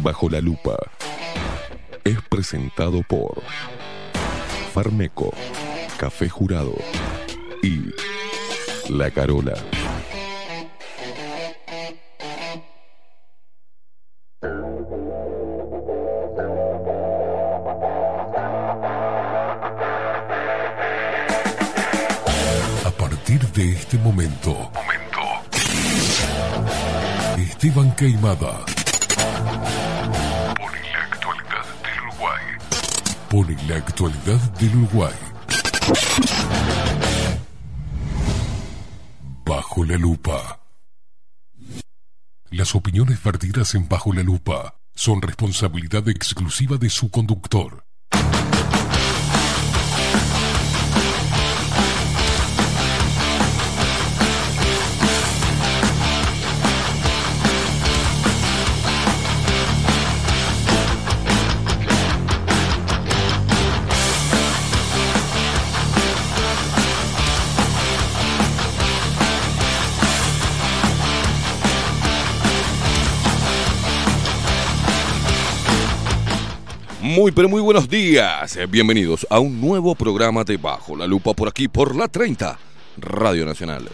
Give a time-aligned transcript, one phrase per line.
[0.00, 0.76] Bajo la lupa
[2.04, 3.42] es presentado por
[4.72, 5.32] Farmeco,
[5.98, 6.74] Café Jurado
[7.62, 7.90] y
[8.92, 9.54] La Carola.
[22.84, 25.20] A partir de este momento, momento.
[27.36, 28.64] Esteban Queimada
[33.30, 35.12] Pone la actualidad del Uruguay.
[39.44, 40.60] Bajo la lupa.
[42.50, 47.84] Las opiniones vertidas en Bajo la lupa son responsabilidad exclusiva de su conductor.
[77.18, 78.56] Muy pero muy buenos días.
[78.56, 82.56] Eh, Bienvenidos a un nuevo programa de Bajo la Lupa por aquí por la 30
[82.96, 83.88] Radio Nacional.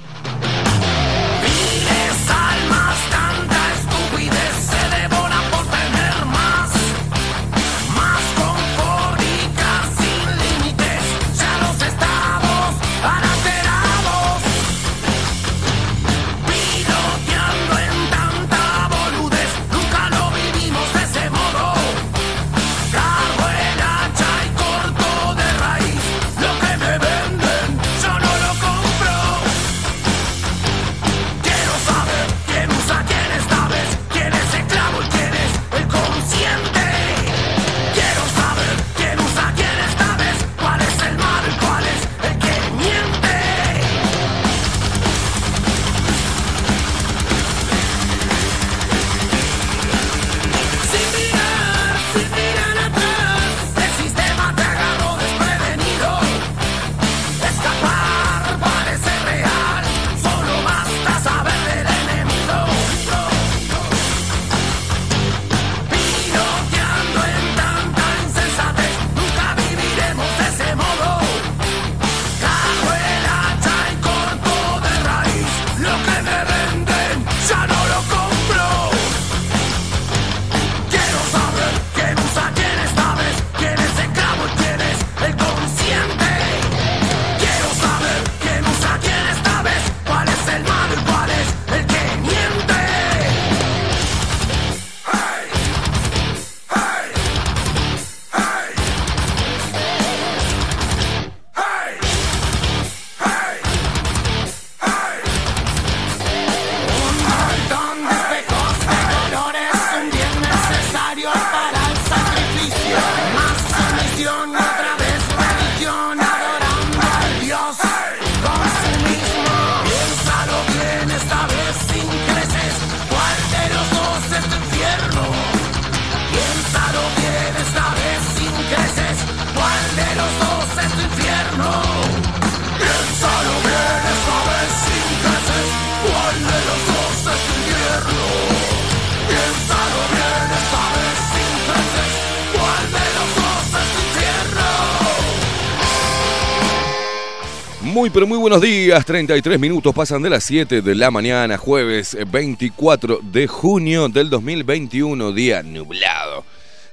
[148.04, 149.03] Muy pero muy buenos días.
[149.06, 154.28] 33 minutos pasan de las 7 de la mañana, jueves eh, 24 de junio del
[154.28, 156.44] 2021, día nublado.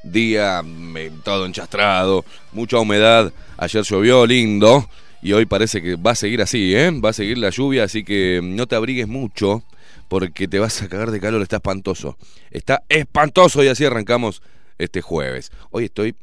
[0.04, 0.64] Día
[0.96, 2.24] eh, todo enchastrado,
[2.54, 3.34] mucha humedad.
[3.58, 4.90] Ayer llovió lindo
[5.22, 6.90] y hoy parece que va a seguir así, ¿eh?
[6.92, 9.64] Va a seguir la lluvia, así que no te abrigues mucho
[10.08, 12.18] porque te vas a cagar de calor, está espantoso.
[12.52, 14.42] Está espantoso y así arrancamos
[14.78, 15.52] este jueves.
[15.72, 16.16] Hoy estoy...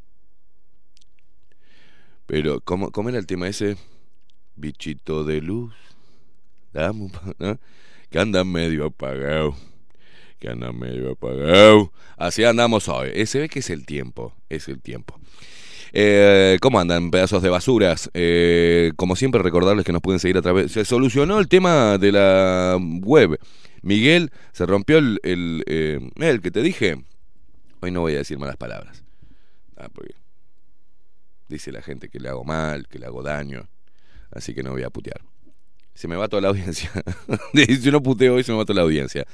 [2.25, 3.77] Pero, ¿cómo, cómo era el tema ese?
[4.59, 5.75] Bichito de luz.
[7.39, 7.59] ¿no?
[8.11, 9.55] Que anda medio apagado.
[10.39, 11.93] Que anda medio apagado.
[12.17, 13.11] Así andamos hoy.
[13.15, 14.35] Eh, se ve que es el tiempo.
[14.49, 15.19] Es el tiempo.
[15.93, 18.11] Eh, ¿Cómo andan, pedazos de basuras?
[18.15, 20.73] Eh, como siempre, recordarles que nos pueden seguir a través.
[20.73, 23.39] Se solucionó el tema de la web.
[23.83, 25.65] Miguel, se rompió el, el,
[26.17, 27.03] el que te dije.
[27.81, 29.05] Hoy no voy a decir malas palabras.
[29.77, 30.15] Ah, porque
[31.49, 33.69] dice la gente que le hago mal, que le hago daño.
[34.31, 35.21] Así que no voy a putear.
[35.95, 36.91] Se me va toda la audiencia.
[37.55, 39.27] si no puteo hoy, se me va toda la audiencia.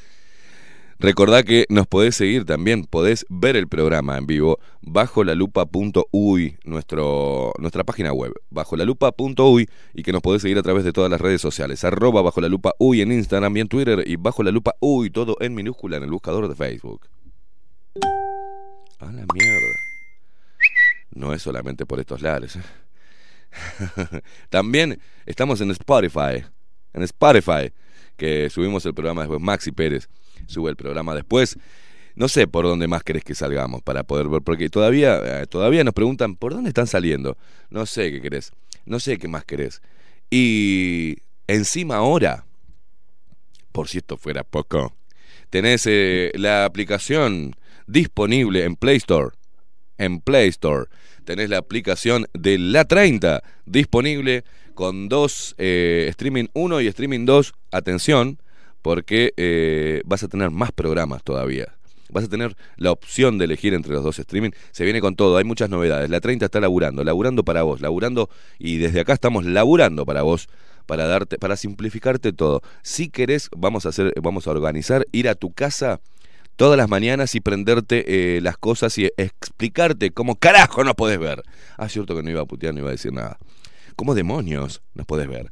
[0.98, 6.56] Recordá que nos podés seguir también, podés ver el programa en vivo bajo la lupa.uy,
[6.64, 11.10] nuestra página web, bajo la lupa.uy y que nos podés seguir a través de todas
[11.10, 14.42] las redes sociales, arroba bajo la lupa uy en Instagram y en Twitter y bajo
[14.44, 17.08] la lupa uy, todo en minúscula en el buscador de Facebook.
[19.00, 19.74] A la mierda.
[21.10, 22.56] No es solamente por estos lares.
[22.56, 22.62] ¿eh?
[24.50, 26.44] También estamos en Spotify.
[26.92, 27.72] En Spotify,
[28.16, 29.40] que subimos el programa después.
[29.40, 30.08] Maxi Pérez
[30.46, 31.58] sube el programa después.
[32.14, 35.82] No sé por dónde más querés que salgamos para poder ver, porque todavía, eh, todavía
[35.82, 37.36] nos preguntan por dónde están saliendo.
[37.70, 38.52] No sé qué querés,
[38.86, 39.82] no sé qué más querés.
[40.30, 41.16] Y
[41.48, 42.46] encima ahora,
[43.72, 44.94] por si esto fuera poco,
[45.50, 47.56] tenés eh, la aplicación
[47.88, 49.30] disponible en Play Store.
[49.98, 50.86] En Play Store
[51.24, 54.44] tenés la aplicación de La 30 disponible
[54.74, 57.52] con dos eh, streaming 1 y streaming 2.
[57.72, 58.38] Atención,
[58.82, 61.74] porque eh, vas a tener más programas todavía.
[62.10, 64.50] Vas a tener la opción de elegir entre los dos streaming.
[64.70, 66.10] Se viene con todo, hay muchas novedades.
[66.10, 68.28] La 30 está laburando, laburando para vos, laburando
[68.58, 70.48] y desde acá estamos laburando para vos
[70.86, 72.60] para darte para simplificarte todo.
[72.82, 76.00] Si querés, vamos a hacer vamos a organizar ir a tu casa
[76.56, 81.42] todas las mañanas y prenderte eh, las cosas y explicarte cómo carajo nos podés ver.
[81.76, 83.38] Ah, cierto que no iba a putear, no iba a decir nada.
[83.96, 85.50] ¿Cómo demonios nos podés ver?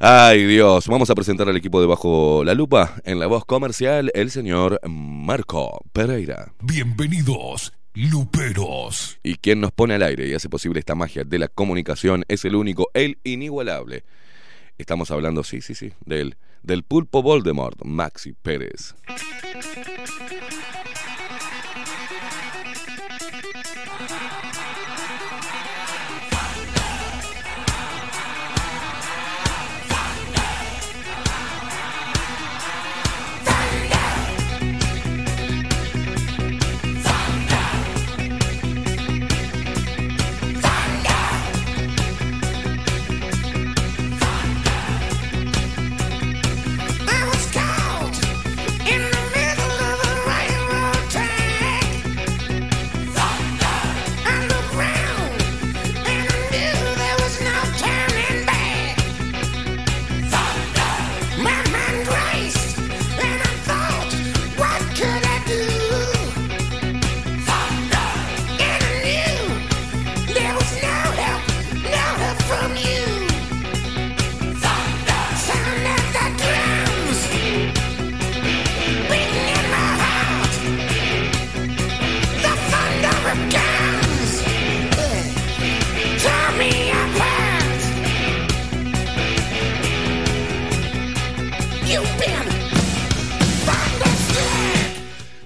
[0.00, 4.10] Ay Dios, vamos a presentar al equipo de Bajo la Lupa en la voz comercial,
[4.14, 6.52] el señor Marco Pereira.
[6.60, 9.18] Bienvenidos, Luperos.
[9.22, 12.44] Y quien nos pone al aire y hace posible esta magia de la comunicación es
[12.44, 14.04] el único, el inigualable.
[14.78, 18.94] Estamos hablando, sí, sí, sí, del, del pulpo Voldemort, Maxi Pérez.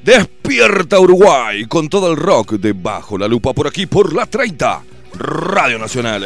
[0.06, 4.80] Despierta Uruguay con todo el rock de Bajo la Lupa por aquí por la 30
[5.14, 6.24] Radio Nacional.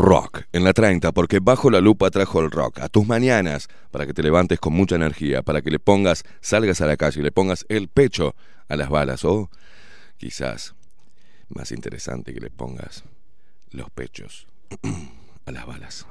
[0.00, 4.06] Rock en la 30 porque Bajo la Lupa trajo el rock a tus mañanas para
[4.06, 7.22] que te levantes con mucha energía, para que le pongas, salgas a la calle y
[7.22, 8.34] le pongas el pecho
[8.68, 9.50] a las balas o
[10.16, 10.74] quizás
[11.48, 13.04] más interesante que le pongas
[13.72, 14.46] los pechos
[15.46, 16.06] a las balas.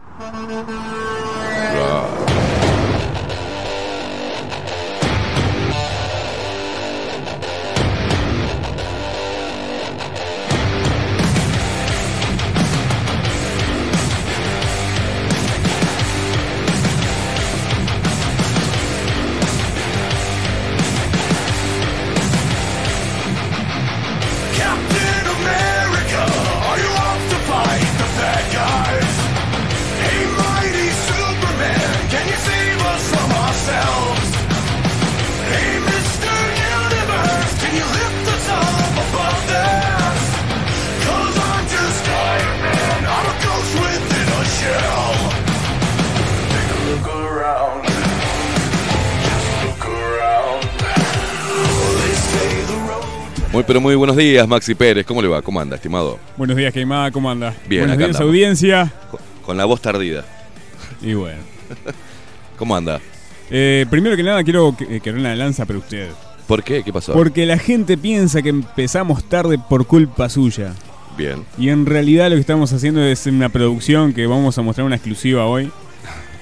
[53.59, 55.05] Muy pero muy buenos días, Maxi Pérez.
[55.05, 55.41] ¿Cómo le va?
[55.41, 56.17] ¿Cómo anda, estimado?
[56.37, 57.53] Buenos días, Queimada, ¿cómo anda?
[57.67, 58.29] Bien, Buenos acá días, andamos.
[58.29, 58.93] audiencia.
[59.11, 60.23] Con, con la voz tardida.
[61.01, 61.41] Y bueno.
[62.57, 63.01] ¿Cómo anda?
[63.51, 66.07] Eh, primero que nada, quiero que, que una lanza para usted.
[66.47, 66.83] ¿Por qué?
[66.83, 67.11] ¿Qué pasó?
[67.11, 70.73] Porque la gente piensa que empezamos tarde por culpa suya.
[71.17, 71.43] Bien.
[71.57, 74.95] Y en realidad lo que estamos haciendo es una producción que vamos a mostrar una
[74.95, 75.69] exclusiva hoy.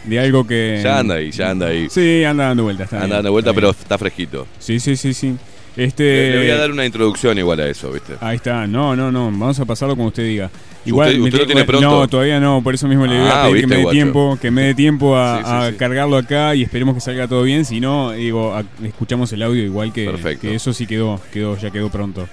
[0.03, 0.81] De algo que.
[0.83, 1.87] Ya anda ahí, ya anda ahí.
[1.89, 2.93] Sí, anda dando vueltas.
[2.93, 4.45] anda bien, dando vuelta, está pero está fresquito.
[4.59, 5.35] Sí, sí, sí, sí.
[5.77, 6.03] Este.
[6.03, 8.13] Le, le voy a dar una introducción igual a eso, ¿viste?
[8.19, 10.49] Ahí está, no, no, no, vamos a pasarlo como usted diga.
[10.85, 11.87] Igual ¿Usted- lo tiene- pronto?
[11.89, 14.37] No, todavía no, por eso mismo le voy a Ah, pedir que me dé tiempo,
[14.41, 15.75] que me dé tiempo a, Sí, sí, a sí.
[15.77, 19.63] cargarlo acá y esperemos que salga todo bien, si no, digo, a- escuchamos el audio
[19.63, 20.41] igual que, Perfecto.
[20.41, 22.27] que eso sí quedó, quedó, ya quedó pronto.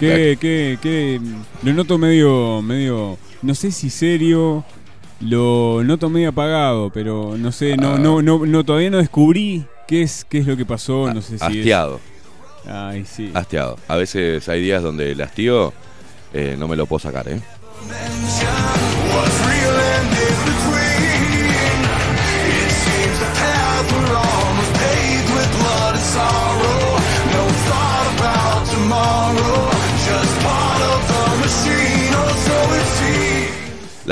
[0.00, 1.20] Que, que, que
[1.62, 4.64] lo noto medio, medio, no sé si serio,
[5.22, 7.98] lo noto medio apagado, pero no sé, no, Ah.
[7.98, 11.28] no, no, no, todavía no descubrí qué es, qué es lo que pasó, no sé
[11.30, 12.00] si es- Hastiado,
[12.66, 13.30] Ay, sí.
[13.34, 13.78] hastiado.
[13.88, 15.72] A veces hay días donde el hastío
[16.34, 17.40] eh, no me lo puedo sacar, ¿eh?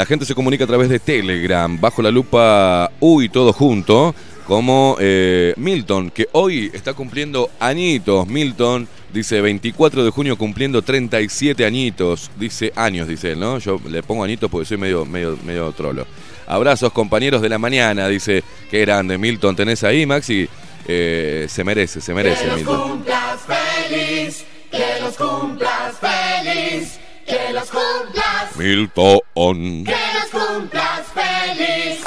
[0.01, 4.15] La gente se comunica a través de Telegram, bajo la lupa Uy, todo junto,
[4.47, 8.27] como eh, Milton, que hoy está cumpliendo añitos.
[8.27, 12.31] Milton dice 24 de junio cumpliendo 37 añitos.
[12.39, 13.59] Dice años, dice él, ¿no?
[13.59, 16.07] Yo le pongo añitos porque soy medio, medio, medio trolo.
[16.47, 18.43] Abrazos, compañeros de la mañana, dice.
[18.71, 20.49] Qué grande, Milton, tenés ahí, Maxi.
[20.89, 22.91] Eh, se merece, se merece, Que los Milton.
[22.91, 27.00] cumplas feliz, que los cumplas feliz,
[27.31, 29.85] que los cumplas, Milton.
[29.85, 32.01] que los cumplas feliz.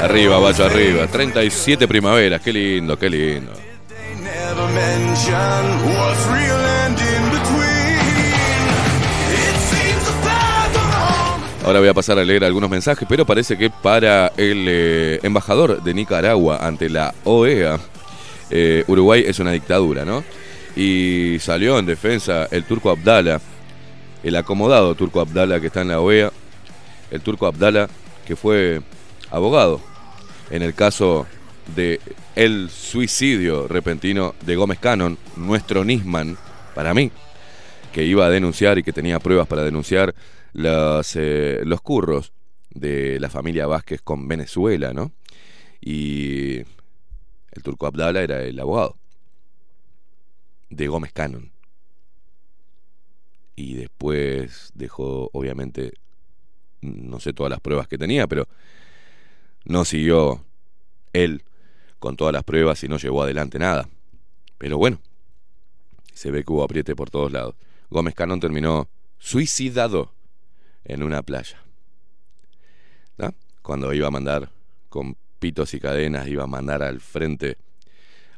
[0.00, 1.06] Arriba, vaya arriba.
[1.06, 3.52] 37 primaveras, qué lindo, qué lindo.
[11.64, 15.82] Ahora voy a pasar a leer algunos mensajes, pero parece que para el eh, embajador
[15.82, 17.78] de Nicaragua ante la OEA,
[18.50, 20.24] eh, Uruguay es una dictadura, ¿no?
[20.74, 23.40] Y salió en defensa el turco Abdala,
[24.22, 26.32] el acomodado turco Abdala que está en la OEA,
[27.10, 27.88] el turco Abdala
[28.26, 28.80] que fue
[29.30, 29.80] abogado
[30.50, 31.26] en el caso
[31.74, 32.00] de
[32.34, 36.36] el suicidio repentino de Gómez Cannon, nuestro Nisman,
[36.74, 37.10] para mí,
[37.92, 40.14] que iba a denunciar y que tenía pruebas para denunciar
[40.54, 42.32] los, eh, los curros
[42.70, 45.12] de la familia Vázquez con Venezuela, ¿no?
[45.80, 49.01] Y el turco Abdala era el abogado
[50.72, 51.52] de Gómez Cannon.
[53.54, 55.92] Y después dejó, obviamente,
[56.80, 58.48] no sé todas las pruebas que tenía, pero
[59.64, 60.44] no siguió
[61.12, 61.44] él
[61.98, 63.88] con todas las pruebas y no llevó adelante nada.
[64.58, 65.00] Pero bueno,
[66.14, 67.54] se ve que hubo apriete por todos lados.
[67.90, 68.88] Gómez Canón terminó
[69.18, 70.12] suicidado
[70.84, 71.58] en una playa.
[73.62, 74.50] Cuando iba a mandar
[74.88, 77.58] con pitos y cadenas, iba a mandar al frente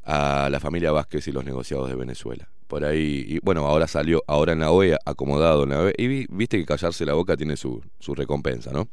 [0.04, 2.48] a la familia Vázquez y los negociados de Venezuela.
[2.68, 6.06] Por ahí, y bueno, ahora salió, ahora en la OEA, acomodado en la OEA, y
[6.08, 8.88] vi- viste que callarse la boca tiene su, su recompensa, ¿no?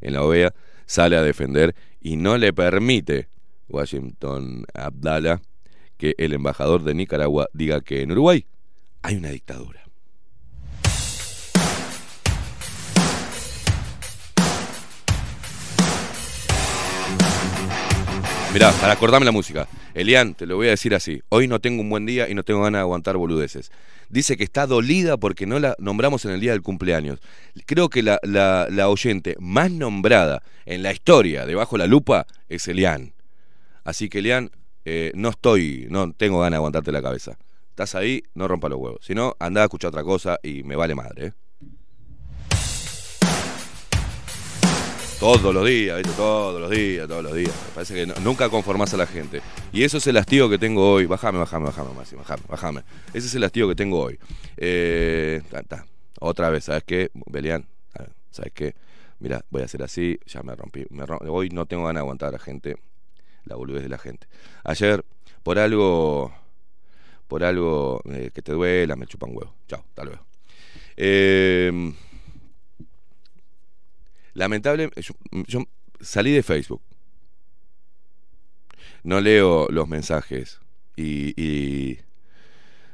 [0.00, 0.54] En la OEA
[0.86, 3.28] sale a defender y no le permite
[3.68, 5.40] Washington Abdala
[5.96, 8.46] que el embajador de Nicaragua diga que en Uruguay
[9.02, 9.84] hay una dictadura.
[18.52, 19.68] Mirá, para acordarme la música.
[19.94, 21.22] Elian, te lo voy a decir así.
[21.28, 23.70] Hoy no tengo un buen día y no tengo ganas de aguantar boludeces.
[24.08, 27.20] Dice que está dolida porque no la nombramos en el día del cumpleaños.
[27.66, 32.26] Creo que la, la- la oyente más nombrada en la historia de Bajo la Lupa
[32.48, 33.12] es Elian.
[33.84, 34.50] Así que Elian,
[34.84, 37.38] eh, no estoy, no tengo ganas de aguantarte la cabeza.
[37.68, 38.98] Estás ahí, no rompa los huevos.
[39.06, 41.32] Si no, anda a escuchar otra cosa y me vale madre, ¿eh?
[45.20, 46.12] Todos los días, ¿viste?
[46.16, 47.52] Todos los días, todos los días.
[47.68, 49.42] Me parece que nunca conformás a la gente.
[49.70, 51.04] Y eso es el hastío que tengo hoy.
[51.04, 52.82] Bájame, bájame, bájame, Máximo, bájame, bájame.
[53.12, 54.18] Ese es el hastío que tengo hoy.
[54.56, 55.84] Eh, ta.
[56.20, 57.10] Otra vez, ¿sabes qué?
[57.26, 57.66] Belian,
[58.30, 58.74] ¿sabes qué?
[59.18, 60.86] Mira, voy a hacer así, ya me rompí.
[60.90, 62.76] me rom- hoy no tengo ganas de aguantar a la gente,
[63.44, 64.26] la boludez de la gente.
[64.64, 65.04] Ayer,
[65.42, 66.32] por algo,
[67.28, 69.54] por algo eh, que te duela, me chupan huevo.
[69.68, 70.24] Chao, hasta luego.
[70.96, 71.92] Eh,
[74.34, 75.14] lamentable, yo,
[75.46, 75.64] yo
[76.00, 76.82] salí de Facebook.
[79.02, 80.60] No leo los mensajes
[80.96, 82.00] y, y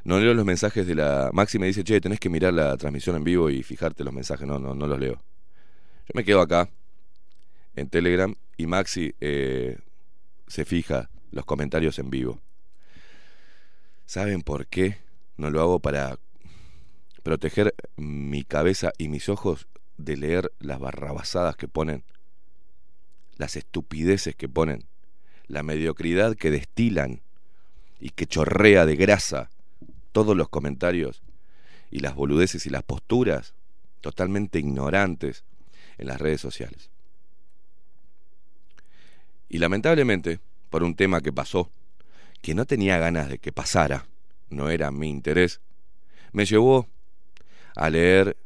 [0.04, 3.16] no leo los mensajes de la Maxi me dice, "Che, tenés que mirar la transmisión
[3.16, 5.14] en vivo y fijarte los mensajes." No, no no los leo.
[5.14, 6.68] Yo me quedo acá
[7.74, 9.78] en Telegram y Maxi eh,
[10.46, 12.40] se fija los comentarios en vivo.
[14.04, 14.98] ¿Saben por qué?
[15.36, 16.18] No lo hago para
[17.24, 19.66] proteger mi cabeza y mis ojos
[19.96, 22.04] de leer las barrabasadas que ponen,
[23.36, 24.84] las estupideces que ponen,
[25.46, 27.20] la mediocridad que destilan
[28.00, 29.50] y que chorrea de grasa
[30.12, 31.22] todos los comentarios
[31.90, 33.54] y las boludeces y las posturas
[34.00, 35.44] totalmente ignorantes
[35.98, 36.90] en las redes sociales.
[39.48, 41.70] Y lamentablemente, por un tema que pasó,
[42.42, 44.06] que no tenía ganas de que pasara,
[44.50, 45.60] no era mi interés,
[46.32, 46.88] me llevó
[47.74, 48.36] a leer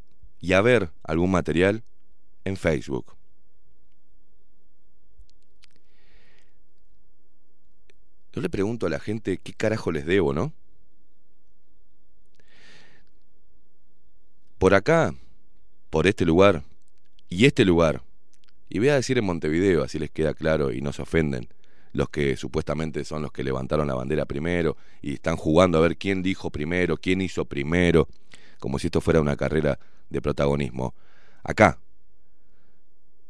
[0.41, 1.83] y a ver algún material
[2.45, 3.15] en Facebook.
[8.33, 10.53] Yo le pregunto a la gente qué carajo les debo, ¿no?
[14.59, 15.15] Por acá,
[15.89, 16.63] por este lugar
[17.29, 18.03] y este lugar,
[18.69, 21.49] y voy a decir en Montevideo, así les queda claro y no se ofenden,
[21.93, 25.97] los que supuestamente son los que levantaron la bandera primero y están jugando a ver
[25.97, 28.07] quién dijo primero, quién hizo primero,
[28.61, 29.79] como si esto fuera una carrera
[30.11, 30.95] de protagonismo.
[31.43, 31.79] Acá,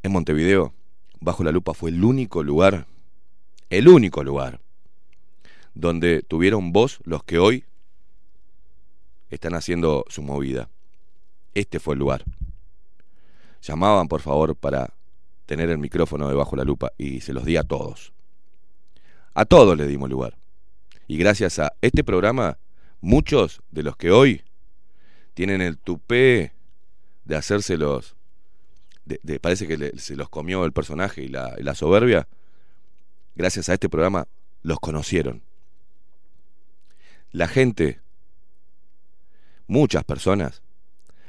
[0.03, 0.73] en Montevideo,
[1.21, 2.87] bajo la lupa fue el único lugar,
[3.69, 4.61] el único lugar,
[5.75, 7.65] donde tuvieron voz los que hoy
[9.31, 10.69] están haciendo su movida.
[11.55, 12.25] Este fue el lugar.
[13.63, 14.93] Llamaban, por favor, para
[15.47, 18.13] tener el micrófono debajo la lupa y se los di a todos.
[19.35, 20.37] A todos le dimos lugar.
[21.07, 22.59] Y gracias a este programa,
[23.01, 24.43] muchos de los que hoy
[25.35, 26.53] tienen el tupé
[27.25, 28.17] de hacérselos,
[29.05, 32.29] de, parece que se los comió el personaje y la, y la soberbia,
[33.35, 34.27] gracias a este programa
[34.63, 35.43] los conocieron.
[37.33, 38.01] La gente,
[39.67, 40.63] muchas personas,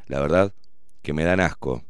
[0.07, 0.53] la verdad
[1.01, 1.83] que me dan asco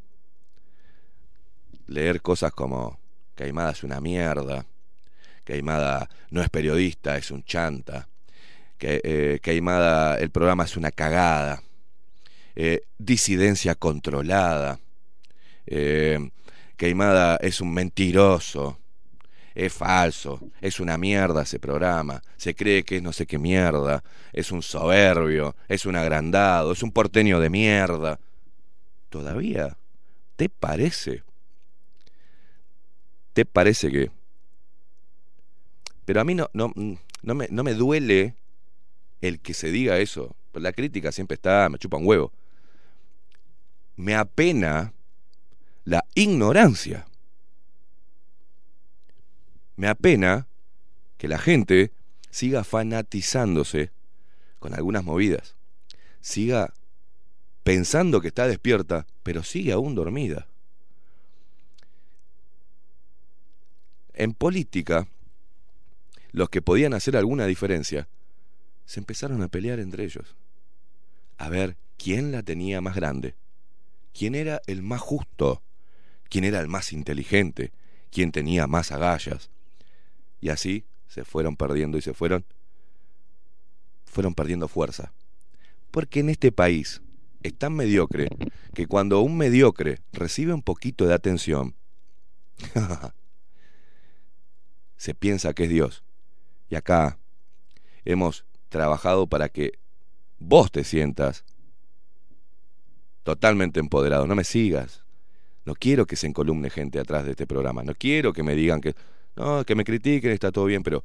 [1.86, 2.98] leer cosas como
[3.34, 4.66] Caimada es una mierda,
[5.44, 8.08] Caimada no es periodista, es un chanta,
[8.78, 11.62] que eh, Caimada el programa es una cagada,
[12.54, 14.78] eh, disidencia controlada,
[15.66, 16.30] eh,
[16.76, 18.78] Caimada es un mentiroso,
[19.54, 24.02] es falso, es una mierda ese programa, se cree que es no sé qué mierda,
[24.32, 28.18] es un soberbio, es un agrandado, es un porteño de mierda.
[29.10, 29.76] ¿Todavía
[30.36, 31.22] te parece?
[33.32, 34.10] ¿Te parece que?
[36.04, 38.34] Pero a mí no, no, no, me, no me duele
[39.20, 40.34] el que se diga eso.
[40.54, 42.32] La crítica siempre está, me chupa un huevo.
[43.96, 44.92] Me apena
[45.84, 47.06] la ignorancia.
[49.76, 50.46] Me apena
[51.18, 51.92] que la gente
[52.30, 53.90] siga fanatizándose
[54.58, 55.54] con algunas movidas.
[56.20, 56.72] Siga
[57.62, 60.46] pensando que está despierta, pero sigue aún dormida.
[64.14, 65.08] En política,
[66.32, 68.08] los que podían hacer alguna diferencia,
[68.84, 70.36] se empezaron a pelear entre ellos.
[71.38, 73.34] A ver quién la tenía más grande,
[74.12, 75.62] quién era el más justo,
[76.28, 77.72] quién era el más inteligente,
[78.10, 79.50] quién tenía más agallas.
[80.40, 82.44] Y así se fueron perdiendo y se fueron
[84.04, 85.12] fueron perdiendo fuerza.
[85.90, 87.00] Porque en este país
[87.42, 88.28] es tan mediocre
[88.74, 91.74] que cuando un mediocre recibe un poquito de atención,
[94.96, 96.04] se piensa que es Dios.
[96.68, 97.18] Y acá
[98.04, 99.78] hemos trabajado para que
[100.38, 101.44] vos te sientas
[103.22, 104.26] totalmente empoderado.
[104.26, 105.04] No me sigas.
[105.64, 107.82] No quiero que se encolumne gente atrás de este programa.
[107.82, 108.94] No quiero que me digan que
[109.36, 111.04] no, que me critiquen, está todo bien, pero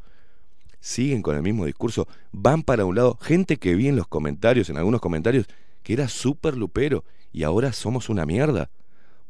[0.80, 2.08] siguen con el mismo discurso.
[2.32, 3.17] Van para un lado.
[3.21, 5.45] Gente que vi en los comentarios, en algunos comentarios,
[5.84, 8.69] que era súper lupero y ahora somos una mierda.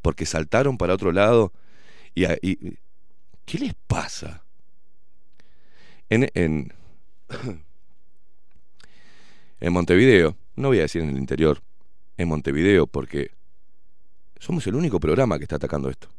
[0.01, 1.51] Porque saltaron para otro lado.
[2.15, 2.77] Y, y
[3.47, 4.43] ¿Qué les pasa?
[6.09, 6.73] En, en,
[9.61, 11.61] en Montevideo, no voy a decir en el interior,
[12.17, 13.31] en Montevideo, porque
[14.39, 16.09] somos el único programa que está atacando esto.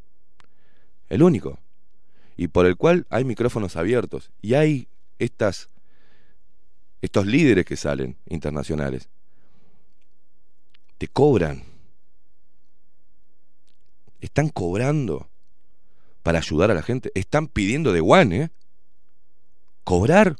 [1.09, 1.59] El único.
[2.37, 4.31] Y por el cual hay micrófonos abiertos.
[4.41, 5.69] Y hay estas,
[7.03, 9.09] estos líderes que salen internacionales.
[10.99, 11.65] Te cobran.
[14.21, 15.29] Están cobrando
[16.23, 17.11] para ayudar a la gente.
[17.15, 18.51] Están pidiendo de one, ¿eh?
[19.85, 20.37] cobrar.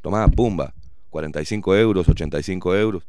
[0.00, 0.74] Tomá, pumba,
[1.10, 3.04] 45 euros, 85 euros.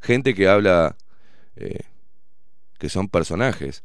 [0.00, 0.96] Gente que habla
[1.56, 1.80] eh,
[2.78, 3.82] que son personajes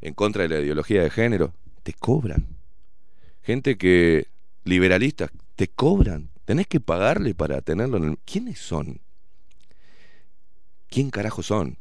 [0.00, 2.56] en contra de la ideología de género, te cobran.
[3.42, 4.28] Gente que,
[4.64, 6.30] liberalistas, te cobran.
[6.44, 8.18] Tenés que pagarle para tenerlo en el...
[8.18, 9.00] ¿Quiénes son?
[10.88, 11.76] ¿Quién carajo son?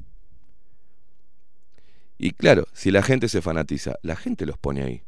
[2.17, 5.03] Y claro, si la gente se fanatiza, la gente los pone ahí.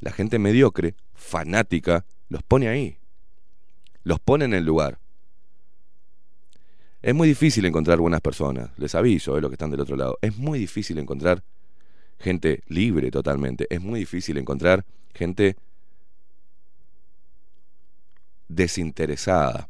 [0.00, 2.98] La gente mediocre, fanática, los pone ahí.
[4.02, 4.98] Los pone en el lugar.
[7.00, 10.18] Es muy difícil encontrar buenas personas, les aviso, es lo que están del otro lado.
[10.20, 11.42] Es muy difícil encontrar
[12.18, 13.66] gente libre totalmente.
[13.70, 14.84] Es muy difícil encontrar
[15.14, 15.56] gente
[18.48, 19.68] desinteresada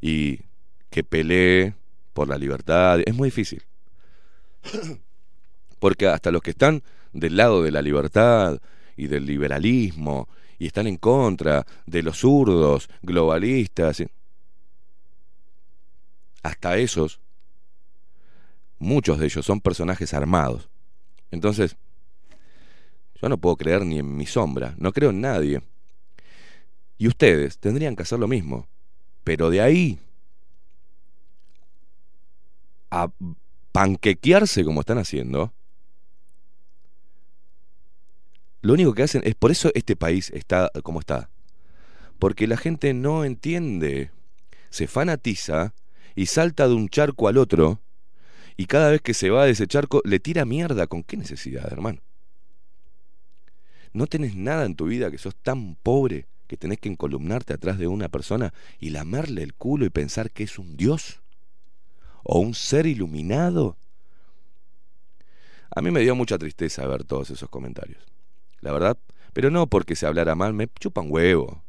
[0.00, 0.40] y
[0.88, 1.74] que pelee
[2.14, 3.00] por la libertad.
[3.04, 3.62] Es muy difícil.
[5.78, 8.60] Porque hasta los que están del lado de la libertad
[8.96, 10.28] y del liberalismo
[10.58, 14.02] y están en contra de los zurdos, globalistas,
[16.42, 17.20] hasta esos,
[18.78, 20.68] muchos de ellos son personajes armados.
[21.30, 21.76] Entonces,
[23.20, 25.62] yo no puedo creer ni en mi sombra, no creo en nadie.
[26.98, 28.66] Y ustedes tendrían que hacer lo mismo.
[29.24, 29.98] Pero de ahí
[32.90, 33.10] a
[33.72, 35.52] panquequearse como están haciendo,
[38.62, 41.30] lo único que hacen es, por eso este país está como está.
[42.18, 44.10] Porque la gente no entiende,
[44.68, 45.72] se fanatiza
[46.14, 47.80] y salta de un charco al otro
[48.60, 50.86] y cada vez que se va de ese charco le tira mierda.
[50.86, 52.00] ¿Con qué necesidad, hermano?
[53.94, 57.78] ¿No tenés nada en tu vida que sos tan pobre que tenés que encolumnarte atrás
[57.78, 61.22] de una persona y lamerle el culo y pensar que es un dios?
[62.22, 63.78] ¿O un ser iluminado?
[65.74, 68.04] A mí me dio mucha tristeza ver todos esos comentarios.
[68.60, 68.98] La verdad,
[69.32, 71.62] pero no porque se hablara mal, me chupan huevo.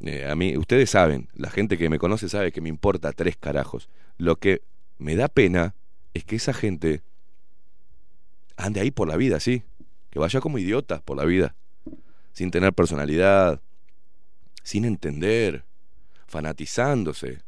[0.00, 3.36] Eh, a mí, ustedes saben, la gente que me conoce sabe que me importa tres
[3.36, 3.88] carajos.
[4.18, 4.62] Lo que
[4.98, 5.74] me da pena
[6.14, 7.02] es que esa gente
[8.56, 9.62] ande ahí por la vida, sí.
[10.10, 11.54] Que vaya como idiota por la vida.
[12.32, 13.60] Sin tener personalidad.
[14.62, 15.64] Sin entender.
[16.26, 17.40] Fanatizándose.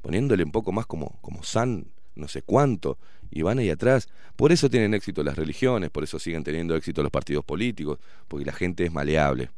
[0.00, 2.98] Poniéndole un poco más como, como san no sé cuánto.
[3.30, 4.08] Y van ahí atrás.
[4.36, 5.90] Por eso tienen éxito las religiones.
[5.90, 7.98] Por eso siguen teniendo éxito los partidos políticos.
[8.28, 9.50] Porque la gente es maleable.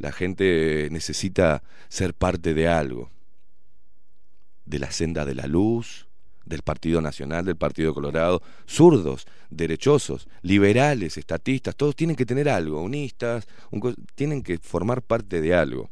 [0.00, 3.10] La gente necesita ser parte de algo.
[4.64, 6.08] De la senda de la luz,
[6.46, 12.80] del Partido Nacional, del Partido Colorado, zurdos, derechosos, liberales, estatistas, todos tienen que tener algo,
[12.82, 13.46] unistas,
[14.14, 15.90] tienen que formar parte de algo.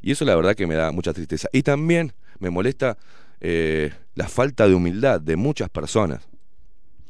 [0.00, 1.46] Y eso la verdad que me da mucha tristeza.
[1.52, 2.96] Y también me molesta
[3.38, 6.26] eh, la falta de humildad de muchas personas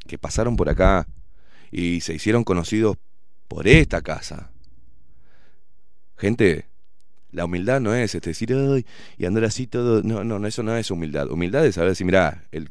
[0.08, 1.06] que pasaron por acá
[1.70, 2.96] y se hicieron conocidos
[3.46, 4.50] por esta casa,
[6.20, 6.66] Gente,
[7.32, 8.84] la humildad no es este, decir, ay,
[9.16, 10.02] y andar así todo.
[10.02, 11.30] No, no, eso no es humildad.
[11.30, 12.68] Humildad es saber decir, mira, el,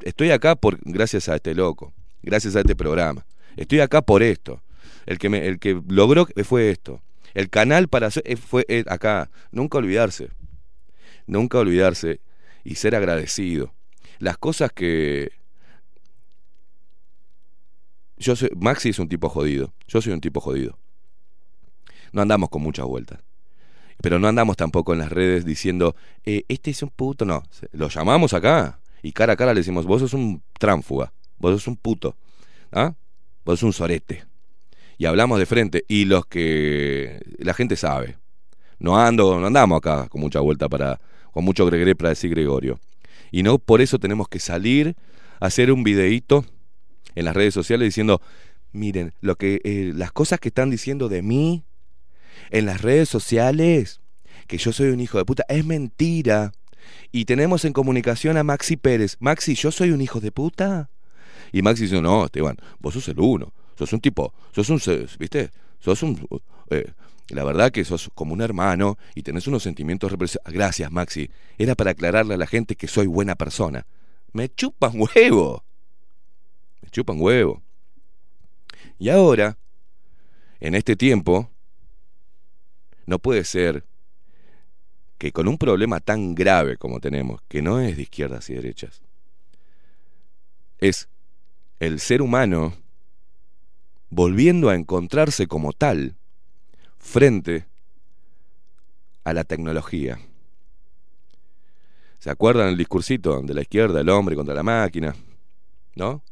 [0.00, 1.92] estoy acá por, gracias a este loco,
[2.24, 3.24] gracias a este programa.
[3.56, 4.60] Estoy acá por esto.
[5.06, 7.00] El que, el que logró fue esto.
[7.34, 9.30] El canal para hacer fue acá.
[9.52, 10.30] Nunca olvidarse.
[11.28, 12.20] Nunca olvidarse
[12.64, 13.72] y ser agradecido.
[14.18, 15.30] Las cosas que.
[18.16, 19.72] Yo soy, Maxi es un tipo jodido.
[19.86, 20.76] Yo soy un tipo jodido
[22.12, 23.20] no andamos con muchas vueltas.
[24.00, 27.42] Pero no andamos tampoco en las redes diciendo, eh, este es un puto, no.
[27.72, 31.66] Lo llamamos acá y cara a cara le decimos, vos sos un tránfuga, vos sos
[31.66, 32.16] un puto,
[32.72, 32.94] ¿ah?
[33.44, 34.24] vos sos un sorete.
[34.98, 38.16] Y hablamos de frente y los que la gente sabe.
[38.78, 41.00] No ando, no andamos acá con mucha vuelta para,
[41.32, 42.78] con mucho gregre para decir Gregorio.
[43.30, 44.96] Y no por eso tenemos que salir
[45.40, 46.44] a hacer un videíto
[47.14, 48.20] en las redes sociales diciendo,
[48.72, 51.64] miren, lo que, eh, las cosas que están diciendo de mí
[52.50, 54.00] en las redes sociales
[54.46, 55.44] que yo soy un hijo de puta.
[55.48, 56.52] Es mentira.
[57.12, 59.16] Y tenemos en comunicación a Maxi Pérez.
[59.20, 60.90] Maxi, ¿yo soy un hijo de puta?
[61.52, 63.52] Y Maxi dice, no, Esteban, vos sos el uno.
[63.78, 64.80] Sos un tipo, sos un,
[65.18, 65.50] ¿viste?
[65.78, 66.26] Sos un...
[66.70, 66.92] Eh,
[67.28, 70.12] la verdad que sos como un hermano y tenés unos sentimientos
[70.46, 71.30] Gracias, Maxi.
[71.58, 73.86] Era para aclararle a la gente que soy buena persona.
[74.32, 75.62] Me chupan huevo.
[76.80, 77.62] Me chupan huevo.
[78.98, 79.58] Y ahora,
[80.60, 81.50] en este tiempo,
[83.08, 83.84] no puede ser
[85.16, 89.00] que con un problema tan grave como tenemos, que no es de izquierdas y derechas,
[90.76, 91.08] es
[91.80, 92.76] el ser humano
[94.10, 96.16] volviendo a encontrarse como tal
[96.98, 97.64] frente
[99.24, 100.20] a la tecnología.
[102.18, 105.16] ¿Se acuerdan el discursito de la izquierda, el hombre contra la máquina?
[105.94, 106.22] ¿No?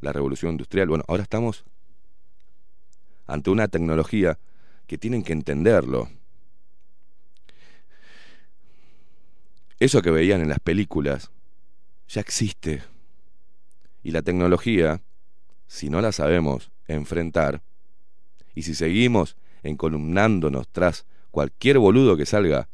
[0.00, 0.86] La revolución industrial.
[0.86, 1.64] Bueno, ahora estamos
[3.26, 4.38] ante una tecnología
[4.86, 6.08] que tienen que entenderlo.
[9.78, 11.30] Eso que veían en las películas
[12.08, 12.82] ya existe.
[14.02, 15.00] Y la tecnología,
[15.66, 17.62] si no la sabemos enfrentar,
[18.54, 22.68] y si seguimos encolumnándonos tras cualquier boludo que salga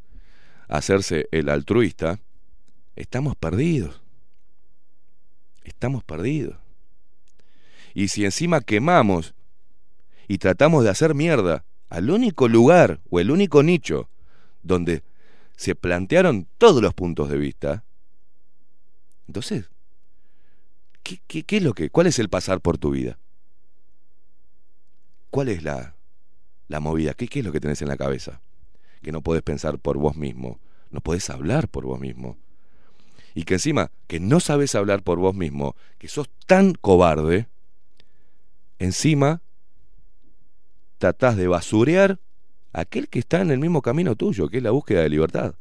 [0.68, 2.20] a hacerse el altruista,
[2.96, 4.02] estamos perdidos.
[5.64, 6.56] estamos perdidos.
[7.94, 9.34] Y si encima quemamos
[10.26, 14.08] y tratamos de hacer mierda al único lugar o el único nicho
[14.62, 15.02] donde
[15.56, 17.84] se plantearon todos los puntos de vista,
[19.26, 19.70] entonces,
[21.02, 23.18] ¿qué, qué, qué es lo que, cuál es el pasar por tu vida?
[25.30, 25.94] ¿Cuál es la,
[26.68, 27.14] la movida?
[27.14, 28.40] ¿Qué, ¿Qué es lo que tenés en la cabeza?
[29.02, 30.58] Que no podés pensar por vos mismo,
[30.90, 32.38] no podés hablar por vos mismo.
[33.34, 37.48] Y que encima, que no sabes hablar por vos mismo, que sos tan cobarde,
[38.78, 39.42] encima
[40.98, 42.18] tratás de basurear
[42.72, 45.54] a aquel que está en el mismo camino tuyo, que es la búsqueda de libertad.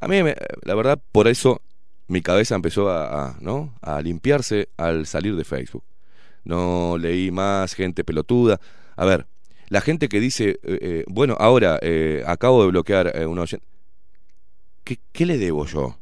[0.00, 0.16] A mí,
[0.62, 1.62] la verdad, por eso
[2.08, 3.74] mi cabeza empezó a, ¿no?
[3.80, 5.84] a limpiarse al salir de Facebook.
[6.44, 8.60] No leí más gente pelotuda.
[8.96, 9.26] A ver,
[9.68, 13.66] la gente que dice, eh, eh, bueno, ahora eh, acabo de bloquear eh, una oyente.
[14.82, 15.96] ¿Qué, ¿Qué le debo yo?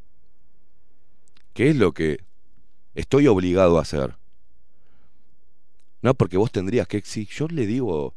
[1.53, 2.21] ¿Qué es lo que
[2.95, 4.17] estoy obligado a hacer?
[6.03, 8.15] No, porque vos tendrías que, si yo le digo,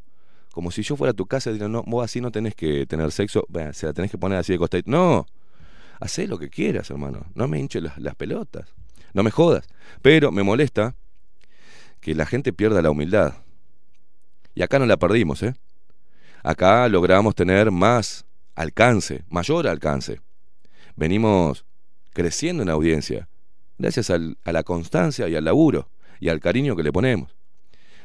[0.53, 2.85] como si yo fuera a tu casa y digo, no, vos así no tenés que
[2.85, 4.89] tener sexo, se la tenés que poner así de costadito.
[4.89, 5.25] No,
[5.99, 7.25] hacé lo que quieras, hermano.
[7.35, 8.73] No me hinches las, las pelotas.
[9.13, 9.67] No me jodas.
[10.01, 10.95] Pero me molesta
[11.99, 13.33] que la gente pierda la humildad.
[14.55, 15.55] Y acá no la perdimos, ¿eh?
[16.43, 20.19] Acá logramos tener más alcance, mayor alcance.
[20.95, 21.65] Venimos
[22.11, 23.27] creciendo en audiencia,
[23.77, 27.35] gracias al- a la constancia y al laburo y al cariño que le ponemos.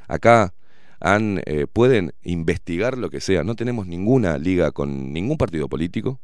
[0.09, 0.55] Acá
[1.01, 3.45] eh, pueden investigar lo que sea.
[3.45, 6.19] No tenemos ninguna liga con ningún partido político,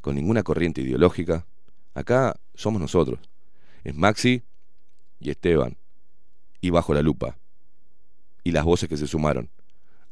[0.00, 1.46] con ninguna corriente ideológica.
[1.94, 3.18] Acá somos nosotros.
[3.82, 4.42] Es Maxi
[5.18, 5.76] y Esteban.
[6.60, 7.36] Y bajo la lupa.
[8.44, 9.50] Y las voces que se sumaron.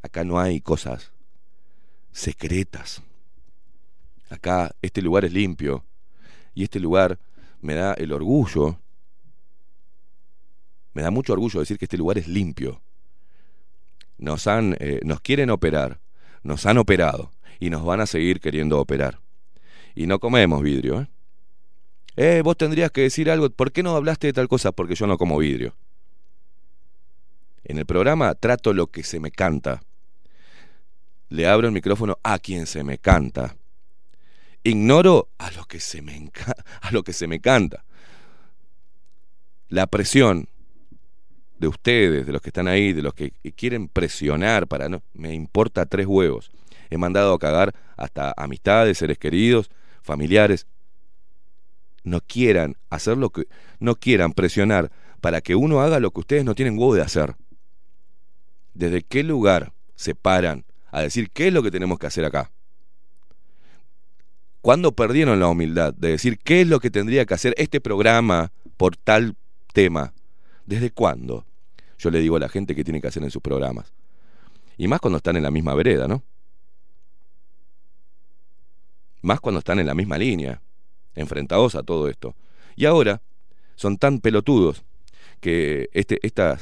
[0.02, 1.12] Acá no hay cosas
[2.10, 3.02] secretas.
[4.28, 5.84] Acá este lugar es limpio.
[6.54, 7.18] Y este lugar
[7.60, 8.78] me da el orgullo.
[10.94, 12.80] Me da mucho orgullo decir que este lugar es limpio.
[14.18, 16.00] Nos han, eh, nos quieren operar,
[16.42, 19.20] nos han operado y nos van a seguir queriendo operar.
[19.94, 21.08] Y no comemos vidrio, ¿eh?
[22.16, 23.50] Eh, vos tendrías que decir algo.
[23.50, 24.72] ¿Por qué no hablaste de tal cosa?
[24.72, 25.74] Porque yo no como vidrio.
[27.64, 29.82] En el programa trato lo que se me canta.
[31.28, 33.56] Le abro el micrófono a quien se me canta.
[34.62, 36.30] Ignoro a lo que se me,
[36.80, 37.84] a lo que se me canta.
[39.68, 40.48] La presión
[41.64, 45.32] de ustedes, de los que están ahí, de los que quieren presionar para no, me
[45.32, 46.50] importa tres huevos.
[46.90, 49.70] He mandado a cagar hasta amistades, seres queridos,
[50.02, 50.66] familiares.
[52.02, 53.48] No quieran hacer lo que
[53.80, 57.34] no quieran presionar para que uno haga lo que ustedes no tienen huevo de hacer.
[58.74, 62.50] ¿Desde qué lugar se paran a decir qué es lo que tenemos que hacer acá?
[64.60, 68.52] ¿Cuándo perdieron la humildad de decir qué es lo que tendría que hacer este programa
[68.76, 69.34] por tal
[69.72, 70.12] tema?
[70.66, 71.46] ¿Desde cuándo?
[72.04, 73.90] Yo le digo a la gente que tiene que hacer en sus programas.
[74.76, 76.22] Y más cuando están en la misma vereda, ¿no?
[79.22, 80.60] Más cuando están en la misma línea,
[81.14, 82.34] enfrentados a todo esto.
[82.76, 83.22] Y ahora
[83.74, 84.84] son tan pelotudos
[85.40, 86.58] que este, esta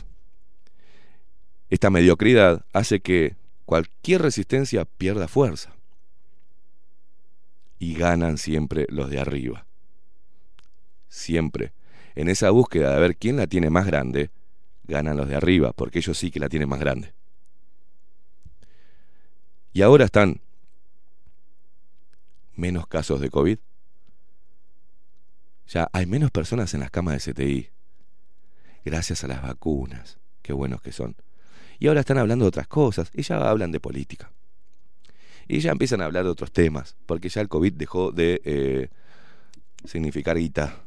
[1.90, 5.74] mediocridad hace que cualquier resistencia pierda fuerza.
[7.80, 9.66] Y ganan siempre los de arriba.
[11.08, 11.72] Siempre.
[12.14, 14.30] En esa búsqueda de ver quién la tiene más grande,
[14.92, 17.12] ganan los de arriba, porque ellos sí que la tienen más grande.
[19.72, 20.40] Y ahora están
[22.54, 23.58] menos casos de COVID.
[25.68, 27.70] Ya hay menos personas en las camas de CTI.
[28.84, 30.18] Gracias a las vacunas.
[30.42, 31.16] Qué buenos que son.
[31.78, 33.10] Y ahora están hablando de otras cosas.
[33.14, 34.30] Y ya hablan de política.
[35.48, 36.96] Y ya empiezan a hablar de otros temas.
[37.06, 38.88] Porque ya el COVID dejó de eh,
[39.84, 40.82] significar guita.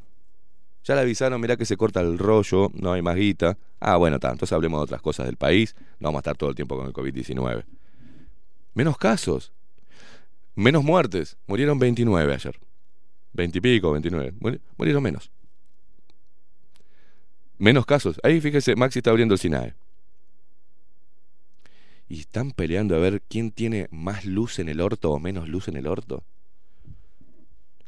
[0.83, 3.57] Ya le avisaron, mirá que se corta el rollo, no hay más guita.
[3.87, 5.75] Ah, bueno, está, entonces hablemos de otras cosas del país.
[5.99, 7.65] No vamos a estar todo el tiempo con el COVID-19.
[8.73, 9.53] Menos casos.
[10.55, 11.37] Menos muertes.
[11.45, 12.59] Murieron 29 ayer.
[13.33, 14.33] 20 y pico, 29.
[14.39, 15.29] Muri- Murieron menos.
[17.59, 18.19] Menos casos.
[18.23, 19.75] Ahí fíjese, Maxi está abriendo el SINAE.
[22.09, 25.67] Y están peleando a ver quién tiene más luz en el orto o menos luz
[25.67, 26.23] en el orto.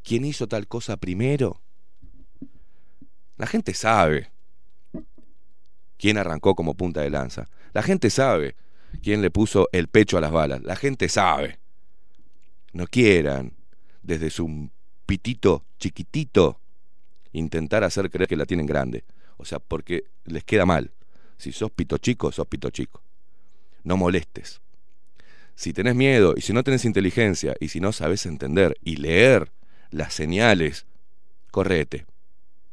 [0.03, 1.59] ¿Quién hizo tal cosa primero?
[3.37, 4.29] La gente sabe
[5.97, 7.47] quién arrancó como punta de lanza.
[7.73, 8.55] La gente sabe
[9.01, 10.63] quién le puso el pecho a las balas.
[10.63, 11.59] La gente sabe.
[12.73, 13.53] No quieran,
[14.01, 14.69] desde su
[15.05, 16.59] pitito chiquitito,
[17.31, 19.03] intentar hacer creer que la tienen grande.
[19.37, 20.91] O sea, porque les queda mal.
[21.37, 23.01] Si sos pito chico, sos pito chico.
[23.83, 24.61] No molestes.
[25.55, 29.51] Si tenés miedo y si no tenés inteligencia y si no sabes entender y leer
[29.89, 30.85] las señales,
[31.51, 32.05] correte.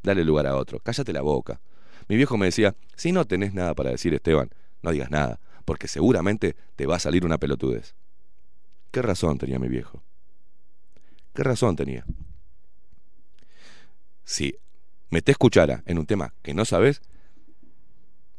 [0.03, 1.61] dale lugar a otro, cállate la boca.
[2.09, 4.51] Mi viejo me decía, si no tenés nada para decir, Esteban,
[4.83, 7.95] no digas nada, porque seguramente te va a salir una pelotudez.
[8.91, 10.03] ¿Qué razón tenía mi viejo?
[11.35, 12.05] ¿Qué razón tenía?
[14.25, 14.57] Si
[15.11, 17.03] metés cuchara en un tema que no sabes,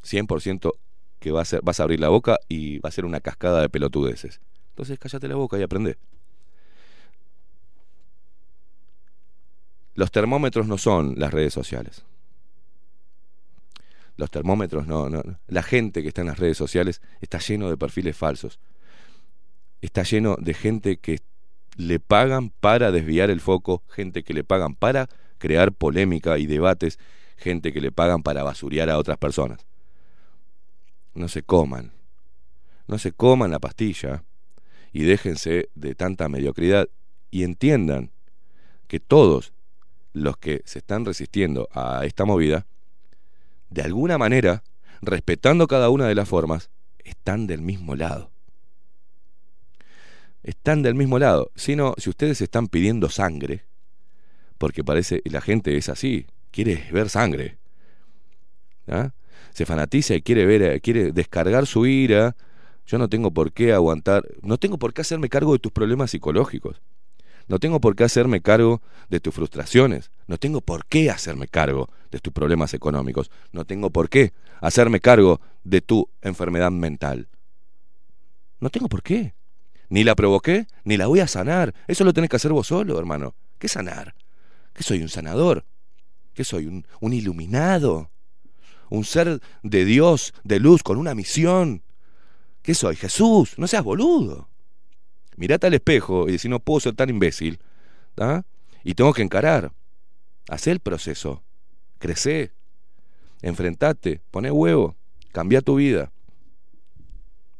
[0.02, 0.72] 100%
[1.18, 4.40] que vas a abrir la boca y va a ser una cascada de pelotudeces.
[4.70, 5.98] Entonces cállate la boca y aprende.
[9.94, 12.04] Los termómetros no son las redes sociales.
[14.16, 15.22] Los termómetros no, no.
[15.46, 18.58] La gente que está en las redes sociales está lleno de perfiles falsos.
[19.80, 21.20] Está lleno de gente que
[21.76, 26.98] le pagan para desviar el foco, gente que le pagan para crear polémica y debates,
[27.36, 29.66] gente que le pagan para basurear a otras personas.
[31.14, 31.92] No se coman.
[32.88, 34.24] No se coman la pastilla
[34.92, 36.88] y déjense de tanta mediocridad
[37.30, 38.12] y entiendan
[38.86, 39.52] que todos
[40.12, 42.66] los que se están resistiendo a esta movida,
[43.70, 44.62] de alguna manera,
[45.02, 46.70] respetando cada una de las formas,
[47.04, 48.30] están del mismo lado.
[50.42, 51.50] Están del mismo lado.
[51.56, 53.64] Si no, si ustedes están pidiendo sangre,
[54.58, 57.58] porque parece, la gente es así, quiere ver sangre.
[58.88, 59.10] ¿ah?
[59.52, 62.36] Se fanatiza y quiere ver, quiere descargar su ira.
[62.86, 66.12] Yo no tengo por qué aguantar, no tengo por qué hacerme cargo de tus problemas
[66.12, 66.80] psicológicos.
[67.48, 70.10] No tengo por qué hacerme cargo de tus frustraciones.
[70.26, 73.30] No tengo por qué hacerme cargo de tus problemas económicos.
[73.52, 77.28] No tengo por qué hacerme cargo de tu enfermedad mental.
[78.58, 79.34] No tengo por qué.
[79.88, 81.72] Ni la provoqué, ni la voy a sanar.
[81.86, 83.34] Eso lo tenés que hacer vos solo, hermano.
[83.58, 84.14] ¿Qué sanar?
[84.72, 85.64] ¿Qué soy un sanador?
[86.34, 88.10] ¿Qué soy un, un iluminado?
[88.90, 91.82] ¿Un ser de Dios, de luz, con una misión?
[92.62, 92.96] ¿Qué soy?
[92.96, 93.54] Jesús.
[93.56, 94.48] No seas boludo
[95.36, 97.58] mirate al espejo y decís, no puedo ser tan imbécil,
[98.84, 99.72] y tengo que encarar.
[100.48, 101.42] Hacé el proceso,
[101.98, 102.52] crecé,
[103.42, 104.96] enfrentate, poné huevo,
[105.32, 106.12] cambia tu vida.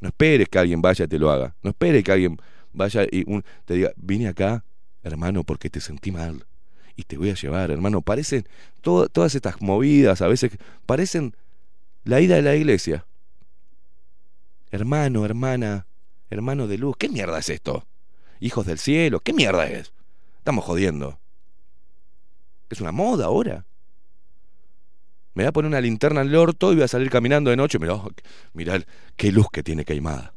[0.00, 1.54] No esperes que alguien vaya y te lo haga.
[1.62, 2.38] No esperes que alguien
[2.72, 3.24] vaya y
[3.64, 4.64] te diga, vine acá,
[5.02, 6.46] hermano, porque te sentí mal.
[6.94, 8.02] Y te voy a llevar, hermano.
[8.02, 8.46] Parecen
[8.80, 10.52] todas estas movidas, a veces
[10.86, 11.34] parecen
[12.04, 13.04] la ida de la iglesia.
[14.70, 15.86] Hermano, hermana,
[16.30, 17.86] hermano de luz, ¿qué mierda es esto?
[18.40, 19.92] Hijos del cielo, ¿qué mierda es?
[20.38, 21.18] Estamos jodiendo.
[22.70, 23.64] ¿Es una moda ahora?
[25.34, 27.56] Me voy a poner una linterna en el orto y voy a salir caminando de
[27.56, 27.78] noche.
[27.78, 28.00] Mirá,
[28.54, 28.80] mirá
[29.16, 30.32] qué luz que tiene Queimada.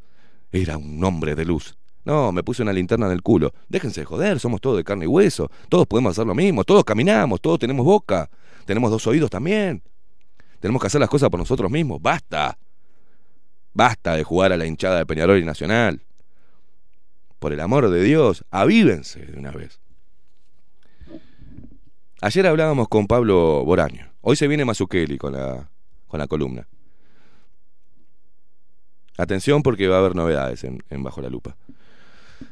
[0.52, 1.78] Era un hombre de luz.
[2.04, 3.54] No, me puse una linterna en el culo.
[3.67, 5.49] Déjense de joder, somos todos de carne y hueso.
[5.69, 8.30] Todos podemos hacer lo mismo, todos caminamos, todos tenemos boca.
[8.65, 9.84] Tenemos dos oídos también.
[10.60, 12.02] Tenemos que hacer las cosas por nosotros mismos.
[12.02, 12.58] Basta.
[13.73, 16.01] Basta de jugar a la hinchada de Peñarol y Nacional.
[17.39, 19.79] Por el amor de Dios, avívense de una vez.
[22.21, 24.12] Ayer hablábamos con Pablo Boraño.
[24.21, 25.69] Hoy se viene Mazukeli con la,
[26.08, 26.67] con la columna.
[29.17, 31.55] Atención porque va a haber novedades en, Bajo la Lupa.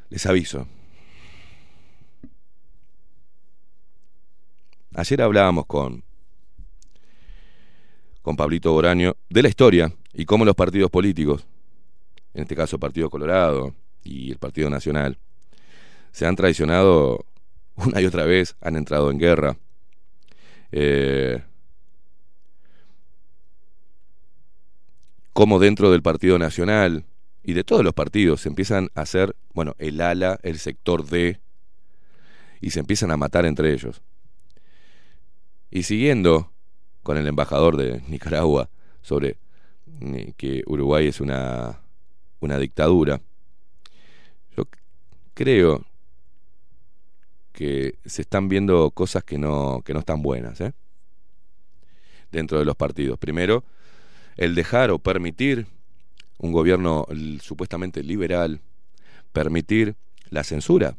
[0.10, 0.67] Les aviso.
[4.93, 6.03] Ayer hablábamos con,
[8.21, 11.45] con Pablito Boraño de la historia y cómo los partidos políticos,
[12.34, 15.19] en este caso Partido Colorado y el Partido Nacional,
[16.12, 17.23] se han traicionado
[17.75, 19.58] una y otra vez, han entrado en guerra.
[20.71, 21.43] Eh,
[25.34, 27.05] cómo dentro del Partido Nacional
[27.43, 31.39] y de todos los partidos se empiezan a hacer, bueno, el ala, el sector D,
[32.59, 34.01] y se empiezan a matar entre ellos.
[35.70, 36.51] Y siguiendo
[37.03, 38.72] con el embajador de Nicaragua
[39.03, 39.38] sobre
[40.36, 41.80] que Uruguay es una,
[42.39, 43.22] una dictadura.
[44.56, 44.66] Yo
[45.34, 45.86] creo
[47.54, 50.74] que se están viendo cosas que no, que no están buenas ¿eh?
[52.32, 53.18] dentro de los partidos.
[53.18, 53.64] Primero,
[54.36, 55.66] el dejar o permitir
[56.38, 57.08] un gobierno
[57.41, 58.62] supuestamente liberal,
[59.34, 59.95] permitir
[60.30, 60.98] la censura,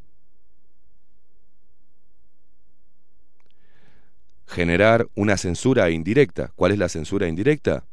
[4.49, 6.51] generar una censura indirecta.
[6.57, 7.85] ¿Cuál es la censura indirecta?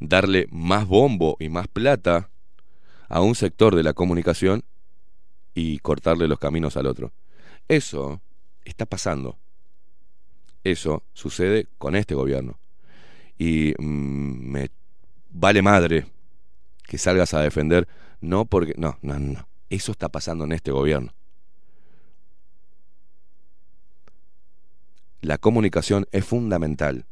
[0.00, 2.30] Darle más bombo y más plata
[3.08, 4.64] a un sector de la comunicación
[5.54, 7.12] y cortarle los caminos al otro.
[7.68, 8.20] Eso
[8.64, 9.38] está pasando.
[10.64, 12.58] Eso sucede con este gobierno.
[13.38, 14.70] Y mm, me
[15.30, 16.06] vale madre
[16.84, 17.86] que salgas a defender,
[18.20, 18.74] no porque...
[18.76, 19.48] No, no, no.
[19.70, 21.12] Eso está pasando en este gobierno.
[25.20, 27.04] La comunicación es fundamental.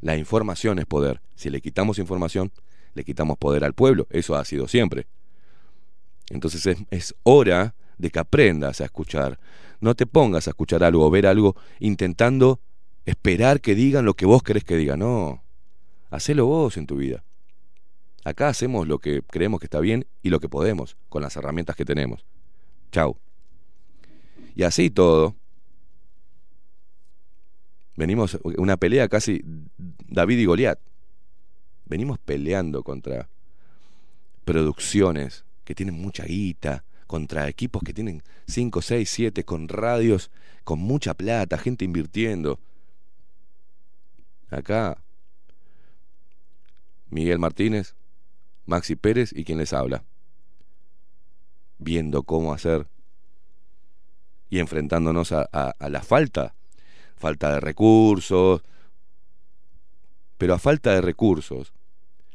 [0.00, 1.20] La información es poder.
[1.34, 2.52] Si le quitamos información,
[2.94, 4.06] le quitamos poder al pueblo.
[4.10, 5.06] Eso ha sido siempre.
[6.30, 9.38] Entonces es, hora de que aprendas a escuchar,
[9.80, 12.60] No te pongas a escuchar algo o ver algo intentando
[13.06, 14.98] esperar que digan lo que vos querés que digan.
[14.98, 15.42] No,
[16.10, 17.22] hacelo vos en tu vida.
[18.24, 21.76] Acá hacemos lo que creemos que está bien y lo que podemos con las herramientas
[21.76, 22.24] que tenemos.
[22.90, 23.16] Chau.
[24.56, 25.37] Y así todo.
[27.98, 29.42] Venimos una pelea casi
[29.76, 30.78] David y Goliat.
[31.84, 33.28] Venimos peleando contra
[34.44, 40.30] producciones que tienen mucha guita, contra equipos que tienen 5, 6, 7, con radios,
[40.62, 42.60] con mucha plata, gente invirtiendo.
[44.48, 45.02] Acá,
[47.10, 47.96] Miguel Martínez,
[48.64, 50.04] Maxi Pérez y quien les habla.
[51.78, 52.86] Viendo cómo hacer
[54.50, 56.54] y enfrentándonos a, a la falta,
[57.18, 58.62] falta de recursos,
[60.38, 61.72] pero a falta de recursos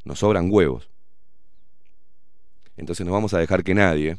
[0.04, 0.90] nos sobran huevos.
[2.76, 4.18] Entonces no vamos a dejar que nadie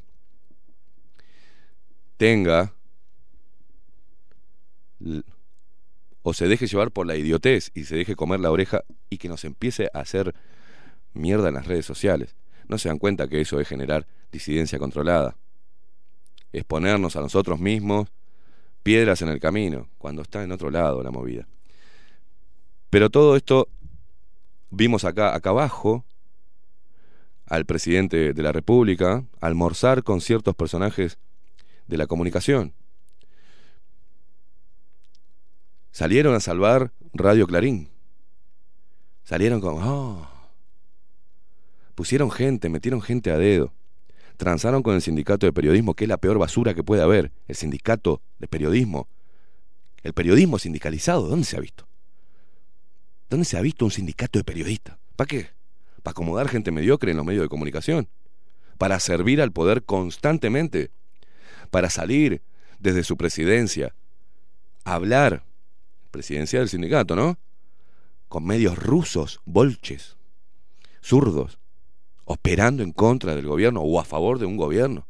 [2.17, 2.73] tenga
[6.23, 9.29] o se deje llevar por la idiotez y se deje comer la oreja y que
[9.29, 10.35] nos empiece a hacer
[11.13, 12.35] mierda en las redes sociales.
[12.67, 15.37] No se dan cuenta que eso es generar disidencia controlada.
[16.53, 18.09] Es ponernos a nosotros mismos
[18.85, 21.49] piedras en el camino, cuando está en otro lado la movida.
[22.91, 23.69] Pero todo esto
[24.71, 26.05] vimos acá, acá abajo,
[27.47, 31.19] al presidente de la República almorzar con ciertos personajes
[31.89, 32.73] de la comunicación.
[35.91, 37.89] Salieron a salvar Radio Clarín.
[39.23, 40.29] Salieron como, oh.
[41.95, 43.73] Pusieron gente, metieron gente a dedo.
[44.37, 47.33] Transaron con el sindicato de periodismo, que es la peor basura que puede haber.
[47.47, 49.09] El sindicato de periodismo.
[50.03, 51.87] El periodismo sindicalizado, ¿dónde se ha visto?
[53.31, 54.99] ¿Dónde se ha visto un sindicato de periodistas?
[55.17, 55.51] ¿Para qué?
[56.03, 58.09] ¿Para acomodar gente mediocre en los medios de comunicación?
[58.77, 60.91] ¿Para servir al poder constantemente?
[61.75, 62.41] para salir
[62.79, 63.97] desde su presidencia
[64.85, 65.45] a hablar,
[66.13, 67.37] presidencia del sindicato, ¿no?
[68.29, 70.17] Con medios rusos, bolches,
[71.03, 71.59] zurdos,
[72.25, 75.07] operando en contra del gobierno o a favor de un gobierno.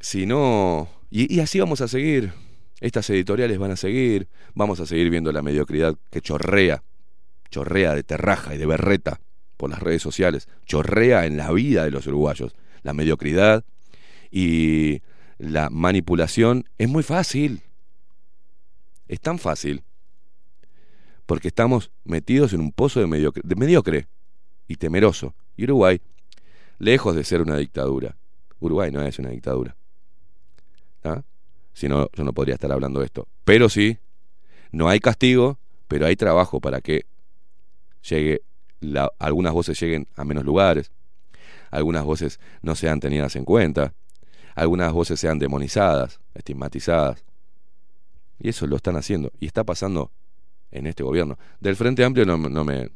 [0.00, 2.32] Si no, y, así vamos a seguir,
[2.80, 6.82] estas editoriales van a seguir, vamos a seguir viendo la mediocridad que chorrea,
[7.50, 9.20] chorrea de terraja y de berreta
[9.56, 12.54] por las redes sociales, chorrea en la vida de los uruguayos.
[12.82, 13.64] La mediocridad
[14.30, 15.02] y
[15.38, 17.62] la manipulación es muy fácil.
[19.08, 19.82] Es tan fácil.
[21.26, 24.08] Porque estamos metidos en un pozo de mediocre,
[24.68, 25.34] y temeroso.
[25.56, 26.00] Y Uruguay,
[26.78, 28.16] lejos de ser una dictadura,
[28.60, 29.76] Uruguay no es una dictadura.
[31.04, 31.22] ¿Ah?
[31.72, 33.28] Si no, yo no podría estar hablando de esto.
[33.44, 33.98] Pero sí,
[34.72, 35.58] no hay castigo,
[35.88, 37.06] pero hay trabajo para que
[38.02, 38.42] llegue
[39.18, 40.90] algunas voces lleguen a menos lugares,
[41.70, 43.94] algunas voces no sean tenidas en cuenta,
[44.54, 47.24] algunas voces sean demonizadas, estigmatizadas.
[48.38, 49.32] Y eso lo están haciendo.
[49.40, 50.10] Y está pasando
[50.70, 51.38] en este gobierno.
[51.60, 52.90] Del Frente Amplio no, no, me,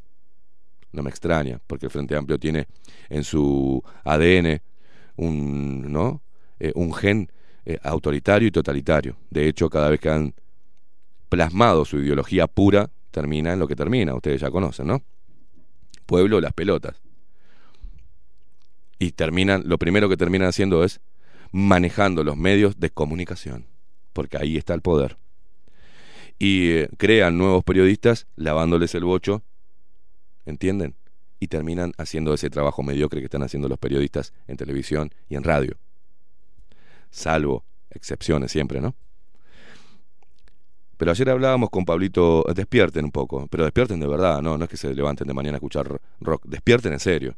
[0.92, 2.66] no me extraña, porque el Frente Amplio tiene
[3.08, 4.60] en su ADN
[5.16, 6.22] un, ¿no?
[6.58, 7.30] Eh, un gen
[7.64, 9.16] eh, autoritario y totalitario.
[9.30, 10.34] De hecho, cada vez que han
[11.28, 14.14] plasmado su ideología pura, termina en lo que termina.
[14.14, 15.02] Ustedes ya conocen, ¿no?
[16.10, 17.00] pueblo las pelotas.
[18.98, 21.00] Y terminan, lo primero que terminan haciendo es
[21.52, 23.68] manejando los medios de comunicación,
[24.12, 25.18] porque ahí está el poder.
[26.40, 29.42] Y eh, crean nuevos periodistas lavándoles el bocho,
[30.46, 30.96] ¿entienden?
[31.38, 35.44] Y terminan haciendo ese trabajo mediocre que están haciendo los periodistas en televisión y en
[35.44, 35.76] radio.
[37.10, 38.94] Salvo excepciones siempre, ¿no?
[40.96, 44.70] Pero ayer hablábamos con Pablito, despierten un poco, pero despierten de verdad, no, no es
[44.70, 47.36] que se levanten de mañana a escuchar rock, despierten en serio.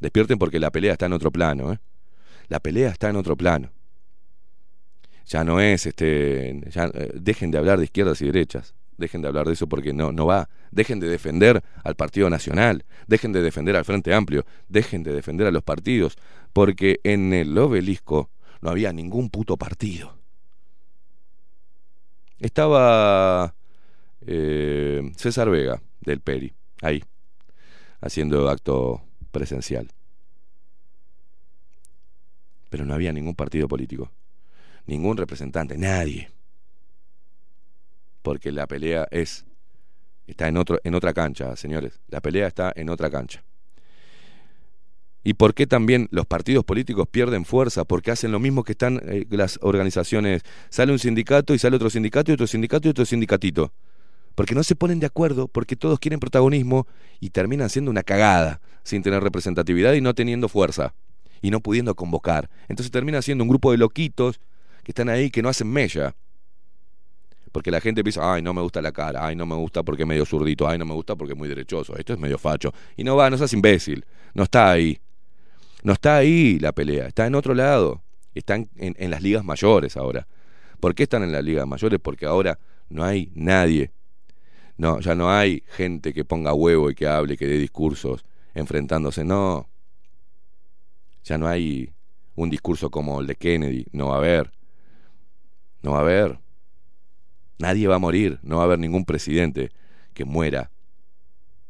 [0.00, 1.78] Despierten porque la pelea está en otro plano, ¿eh?
[2.48, 3.70] La pelea está en otro plano.
[5.26, 9.46] Ya no es este, eh, dejen de hablar de izquierdas y derechas, dejen de hablar
[9.46, 13.74] de eso porque no no va, dejen de defender al Partido Nacional, dejen de defender
[13.74, 16.16] al Frente Amplio, dejen de defender a los partidos,
[16.52, 20.16] porque en el obelisco no había ningún puto partido.
[22.38, 23.54] Estaba
[24.26, 26.52] eh, César Vega del Peri,
[26.82, 27.02] ahí,
[28.00, 29.02] haciendo acto
[29.32, 29.88] presencial.
[32.68, 34.10] Pero no había ningún partido político,
[34.86, 36.30] ningún representante, nadie.
[38.22, 39.44] Porque la pelea es
[40.26, 42.00] está en otro en otra cancha, señores.
[42.08, 43.44] La pelea está en otra cancha
[45.26, 49.00] y por qué también los partidos políticos pierden fuerza, porque hacen lo mismo que están
[49.08, 50.42] eh, las organizaciones.
[50.68, 53.72] Sale un sindicato y sale otro sindicato y otro sindicato y otro sindicatito.
[54.36, 56.86] Porque no se ponen de acuerdo, porque todos quieren protagonismo
[57.18, 60.94] y terminan siendo una cagada, sin tener representatividad y no teniendo fuerza,
[61.42, 62.48] y no pudiendo convocar.
[62.68, 64.38] Entonces termina siendo un grupo de loquitos
[64.86, 66.14] que están ahí que no hacen mella.
[67.50, 70.04] Porque la gente piensa, ay, no me gusta la cara, ay, no me gusta porque
[70.04, 72.72] es medio zurdito, ay, no me gusta porque es muy derechoso, esto es medio facho.
[72.96, 75.00] Y no va, no seas imbécil, no está ahí.
[75.82, 78.00] No está ahí la pelea, está en otro lado.
[78.32, 80.28] Están en, en las ligas mayores ahora.
[80.78, 81.98] ¿Por qué están en las ligas mayores?
[82.00, 82.56] Porque ahora
[82.88, 83.90] no hay nadie.
[84.76, 88.24] No, ya no hay gente que ponga huevo y que hable, que dé discursos
[88.54, 89.24] enfrentándose.
[89.24, 89.68] No.
[91.24, 91.90] Ya no hay
[92.36, 93.86] un discurso como el de Kennedy.
[93.90, 94.55] No va a haber.
[95.86, 96.40] No va a haber.
[97.58, 98.40] Nadie va a morir.
[98.42, 99.70] No va a haber ningún presidente
[100.14, 100.72] que muera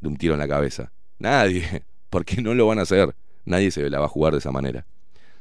[0.00, 0.90] de un tiro en la cabeza.
[1.18, 1.84] Nadie.
[2.08, 3.14] Porque no lo van a hacer.
[3.44, 4.86] Nadie se la va a jugar de esa manera.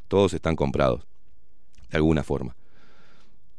[0.09, 1.07] Todos están comprados.
[1.89, 2.53] De alguna forma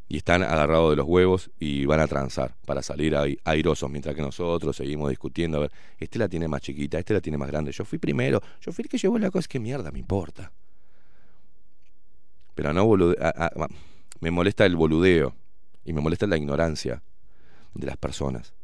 [0.09, 4.23] y están agarrados de los huevos y van a transar para salir airosos, mientras que
[4.23, 7.73] nosotros seguimos discutiendo, a ver, este la tiene más chiquita, este la tiene más grande,
[7.73, 10.53] yo fui primero, yo fui el que llevó la cosa, que mierda, me importa.
[12.55, 12.89] Pero no
[13.21, 13.69] a-
[14.21, 15.35] me molesta el boludeo
[15.85, 17.03] y me molesta la ignorancia
[17.75, 18.55] de las personas.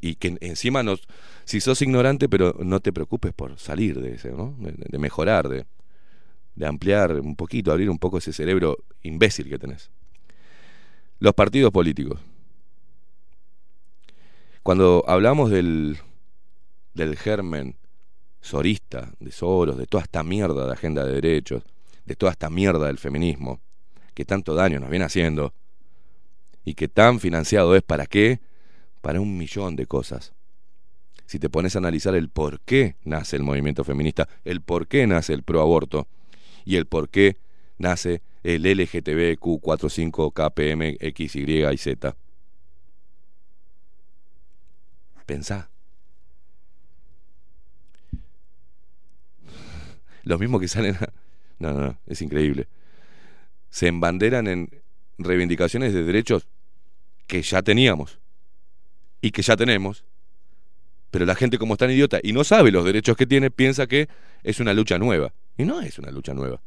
[0.00, 1.02] Y que encima nos,
[1.44, 4.54] si sos ignorante, pero no te preocupes por salir de ese, ¿no?
[4.58, 5.66] de, de mejorar, de,
[6.54, 9.90] de ampliar un poquito, abrir un poco ese cerebro imbécil que tenés.
[11.18, 12.20] Los partidos políticos.
[14.62, 15.98] Cuando hablamos del,
[16.94, 17.76] del germen
[18.40, 21.64] sorista, de Soros, de toda esta mierda de agenda de derechos,
[22.04, 23.60] de toda esta mierda del feminismo,
[24.14, 25.52] que tanto daño nos viene haciendo,
[26.64, 28.40] y que tan financiado es para qué,
[29.00, 30.32] para un millón de cosas.
[31.26, 35.06] Si te pones a analizar el por qué nace el movimiento feminista, el por qué
[35.06, 36.06] nace el proaborto
[36.64, 37.38] y el por qué
[37.78, 42.16] nace el LGTBQ45KPM X, Y y Z.
[45.26, 45.70] Pensá.
[50.24, 51.12] Los mismos que salen a...
[51.58, 52.68] No, no, no, es increíble.
[53.72, 54.82] Se embanderan en
[55.16, 56.46] reivindicaciones de derechos
[57.26, 58.18] que ya teníamos
[59.22, 60.04] y que ya tenemos,
[61.10, 63.86] pero la gente como es tan idiota y no sabe los derechos que tiene, piensa
[63.86, 64.08] que
[64.42, 65.32] es una lucha nueva.
[65.56, 66.60] Y no es una lucha nueva.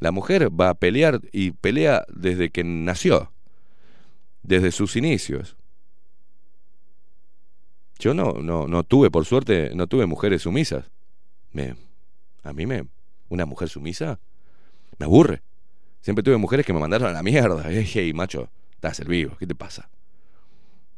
[0.00, 3.32] La mujer va a pelear y pelea desde que nació,
[4.42, 5.56] desde sus inicios.
[7.98, 10.90] Yo no, no, no tuve, por suerte, no tuve mujeres sumisas.
[11.52, 11.74] Me,
[12.42, 12.86] a mí me,
[13.28, 14.18] una mujer sumisa,
[14.98, 15.42] me aburre.
[16.00, 17.64] Siempre tuve mujeres que me mandaron a la mierda.
[17.70, 19.88] Hey, macho, estás el vivo, ¿qué te pasa?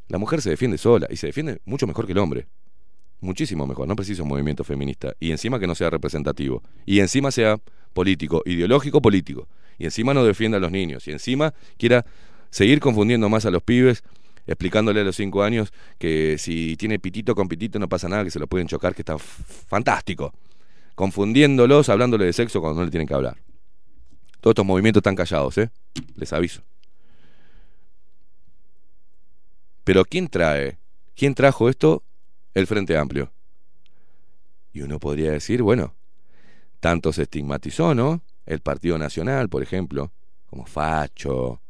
[0.08, 2.46] La mujer se defiende sola y se defiende mucho mejor que el hombre.
[3.20, 5.14] Muchísimo mejor, no preciso un movimiento feminista.
[5.20, 6.62] Y encima que no sea representativo.
[6.86, 7.58] Y encima sea
[7.92, 9.48] político, ideológico político.
[9.76, 11.06] Y encima no defienda a los niños.
[11.08, 12.06] Y encima quiera
[12.50, 14.02] seguir confundiendo más a los pibes,
[14.46, 18.30] explicándole a los cinco años que si tiene pitito con pitito no pasa nada, que
[18.30, 20.32] se lo pueden chocar, que está fantástico.
[20.98, 23.36] Confundiéndolos, hablándole de sexo cuando no le tienen que hablar.
[24.40, 25.70] Todos estos movimientos están callados, ¿eh?
[26.16, 26.60] Les aviso.
[29.84, 30.76] Pero ¿quién trae?
[31.14, 32.02] ¿Quién trajo esto?
[32.52, 33.30] El Frente Amplio.
[34.72, 35.94] Y uno podría decir, bueno,
[36.80, 38.22] tanto se estigmatizó, ¿no?
[38.44, 40.10] El Partido Nacional, por ejemplo,
[40.50, 41.60] como facho,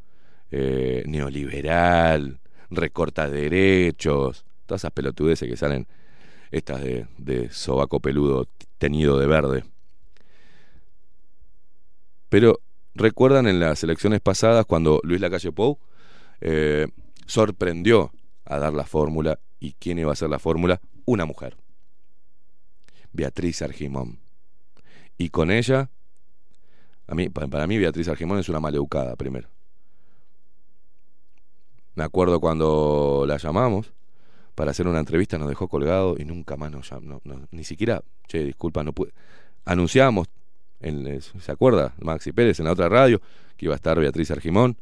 [0.50, 5.86] eh, neoliberal, recorta derechos, todas esas pelotudeces que salen,
[6.50, 9.64] estas de, sobaco peludo teñido de verde.
[12.28, 12.60] Pero
[12.94, 15.78] recuerdan en las elecciones pasadas cuando Luis Lacalle Pou
[16.40, 16.86] eh,
[17.26, 18.12] sorprendió
[18.44, 21.56] a dar la fórmula y quién iba a ser la fórmula, una mujer,
[23.12, 24.18] Beatriz Argimón.
[25.16, 25.90] Y con ella,
[27.06, 29.48] a mí, pa- para mí Beatriz Argimón es una maleducada primero.
[31.94, 33.92] Me acuerdo cuando la llamamos
[34.58, 38.02] para hacer una entrevista, nos dejó colgado y nunca más nos llamó, no- ni siquiera,
[38.26, 39.12] che, disculpa, no pude.
[39.64, 40.26] Anunciamos,
[40.80, 41.94] en, eh, ¿se acuerda?
[42.00, 43.20] Maxi Pérez en la otra radio,
[43.56, 44.76] que iba a estar Beatriz Argimón.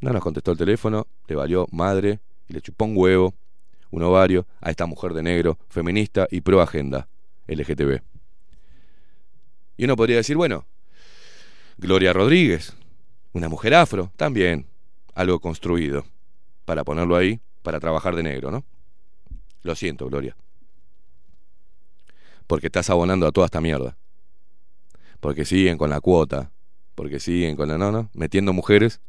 [0.00, 3.34] No nos contestó el teléfono, le valió madre y le chupó un huevo,
[3.90, 7.08] un ovario, a esta mujer de negro, feminista y pro agenda
[7.46, 8.00] LGTB.
[9.76, 10.64] Y uno podría decir, bueno,
[11.76, 12.74] Gloria Rodríguez,
[13.34, 14.64] una mujer afro, también
[15.14, 16.06] algo construido,
[16.64, 18.64] para ponerlo ahí, para trabajar de negro, ¿no?
[19.64, 20.36] Lo siento, Gloria.
[22.46, 23.96] Porque estás abonando a toda esta mierda.
[25.18, 26.52] Porque siguen con la cuota,
[26.94, 29.00] porque siguen con la no, no, metiendo mujeres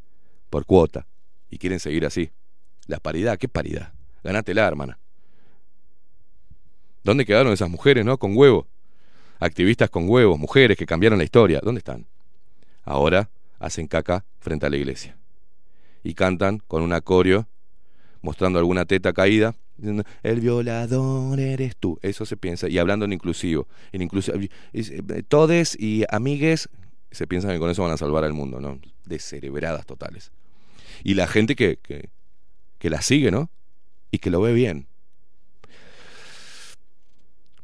[0.50, 1.06] por cuota
[1.48, 2.32] y quieren seguir así.
[2.88, 3.92] La paridad, ¿qué paridad?
[4.24, 4.98] Ganátela, hermana.
[7.04, 8.18] ¿Dónde quedaron esas mujeres, no?
[8.18, 8.66] Con huevos.
[9.38, 11.60] Activistas con huevos, mujeres que cambiaron la historia.
[11.62, 12.06] ¿Dónde están?
[12.82, 13.30] Ahora
[13.60, 15.16] hacen caca frente a la iglesia.
[16.02, 17.46] y cantan con un acorio
[18.28, 19.54] mostrando alguna teta caída.
[19.78, 21.98] diciendo, El violador eres tú.
[22.02, 22.68] Eso se piensa.
[22.68, 23.66] Y hablando en inclusivo.
[23.90, 26.68] En eh, todes y amigues
[27.10, 28.78] se piensan que con eso van a salvar al mundo, ¿no?
[29.06, 30.30] Descerebradas totales.
[31.02, 32.10] Y la gente que, que,
[32.78, 33.48] que la sigue, ¿no?
[34.10, 34.88] Y que lo ve bien.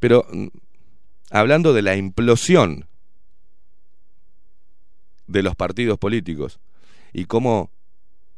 [0.00, 0.46] Pero mm,
[1.30, 2.86] hablando de la implosión
[5.26, 6.58] de los partidos políticos
[7.12, 7.70] y cómo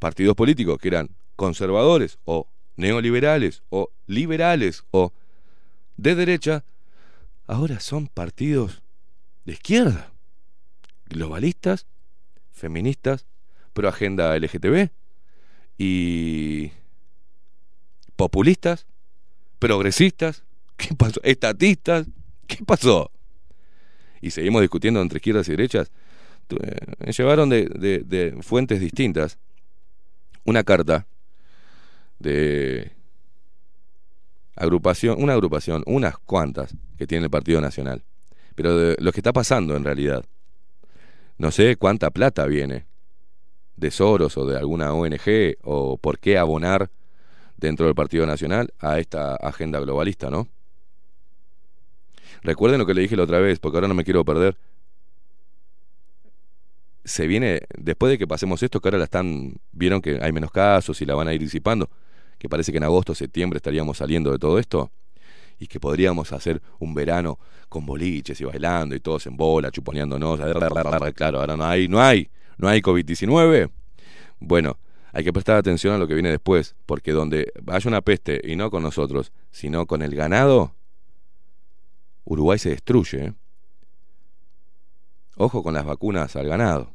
[0.00, 5.12] partidos políticos que eran conservadores o neoliberales o liberales o
[5.96, 6.64] de derecha,
[7.46, 8.82] ahora son partidos
[9.44, 10.12] de izquierda,
[11.08, 11.86] globalistas,
[12.52, 13.26] feministas,
[13.72, 14.90] pro agenda LGTB
[15.78, 16.72] y
[18.16, 18.86] populistas,
[19.58, 20.42] progresistas,
[20.76, 21.20] ¿qué pasó?
[21.22, 22.06] Estatistas,
[22.46, 23.10] ¿qué pasó?
[24.20, 25.90] Y seguimos discutiendo entre izquierdas y derechas.
[26.48, 29.38] Eh, llevaron de fuentes distintas
[30.44, 31.06] una carta
[32.18, 32.92] de
[34.54, 38.02] agrupación, una agrupación, unas cuantas que tiene el Partido Nacional,
[38.54, 40.24] pero de lo que está pasando en realidad.
[41.38, 42.86] No sé cuánta plata viene
[43.76, 46.90] de Soros o de alguna ONG o por qué abonar
[47.56, 50.48] dentro del Partido Nacional a esta agenda globalista, ¿no?
[52.42, 54.56] Recuerden lo que le dije la otra vez, porque ahora no me quiero perder.
[57.04, 60.50] Se viene, después de que pasemos esto, que ahora la están, vieron que hay menos
[60.50, 61.88] casos y la van a ir disipando,
[62.38, 64.90] que parece que en agosto, septiembre estaríamos saliendo de todo esto,
[65.58, 70.40] y que podríamos hacer un verano con boliches y bailando y todos en bola, chuponeándonos.
[71.14, 72.28] Claro, ahora no hay, no hay,
[72.58, 73.70] no hay COVID-19.
[74.38, 74.78] Bueno,
[75.12, 78.56] hay que prestar atención a lo que viene después, porque donde haya una peste, y
[78.56, 80.74] no con nosotros, sino con el ganado,
[82.24, 83.26] Uruguay se destruye.
[83.26, 83.32] ¿eh?
[85.36, 86.90] Ojo con las vacunas al ganado,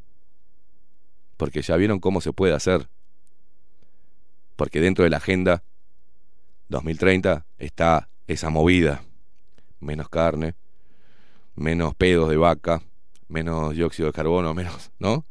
[1.37, 2.89] porque ya vieron cómo se puede hacer.
[4.55, 5.63] Porque dentro de la agenda
[6.69, 9.03] 2030 está esa movida.
[9.79, 10.55] Menos carne,
[11.55, 12.81] menos pedos de vaca,
[13.27, 15.25] menos dióxido de carbono, menos, ¿no?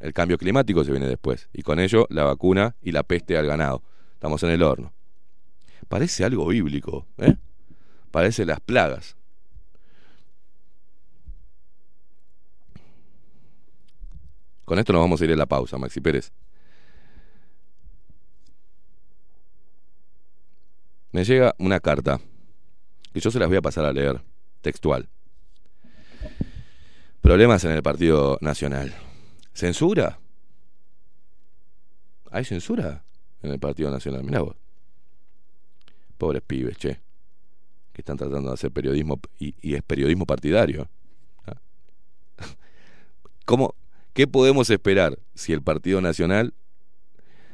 [0.00, 1.48] El cambio climático se viene después.
[1.52, 3.82] Y con ello la vacuna y la peste al ganado.
[4.14, 4.92] Estamos en el horno.
[5.88, 7.36] Parece algo bíblico, ¿eh?
[8.10, 9.16] Parece las plagas.
[14.64, 16.32] Con esto nos vamos a ir a la pausa, Maxi Pérez.
[21.14, 22.20] Me llega una carta
[23.12, 24.20] que yo se las voy a pasar a leer,
[24.62, 25.08] textual.
[27.20, 28.92] Problemas en el Partido Nacional.
[29.52, 30.18] ¿Censura?
[32.32, 33.04] ¿Hay censura
[33.42, 34.24] en el Partido Nacional?
[34.24, 34.56] Mirá vos.
[36.18, 37.00] Pobres pibes, che.
[37.92, 40.88] Que están tratando de hacer periodismo y, y es periodismo partidario.
[43.44, 43.76] ¿Cómo,
[44.14, 46.54] ¿Qué podemos esperar si el Partido Nacional,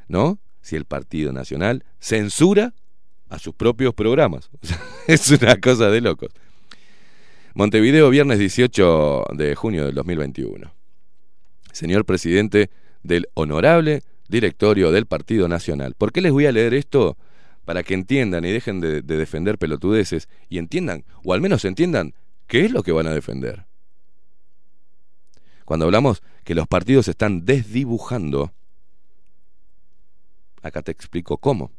[0.09, 0.39] ¿no?
[0.63, 2.73] Si el Partido Nacional censura
[3.31, 4.51] a sus propios programas.
[4.63, 6.31] O sea, es una cosa de locos.
[7.55, 10.71] Montevideo, viernes 18 de junio del 2021.
[11.73, 12.71] Señor presidente
[13.03, 15.95] del honorable directorio del Partido Nacional.
[15.97, 17.17] ¿Por qué les voy a leer esto?
[17.65, 22.15] Para que entiendan y dejen de, de defender pelotudeces y entiendan, o al menos entiendan,
[22.47, 23.65] qué es lo que van a defender.
[25.65, 28.53] Cuando hablamos que los partidos se están desdibujando,
[30.63, 31.73] acá te explico cómo.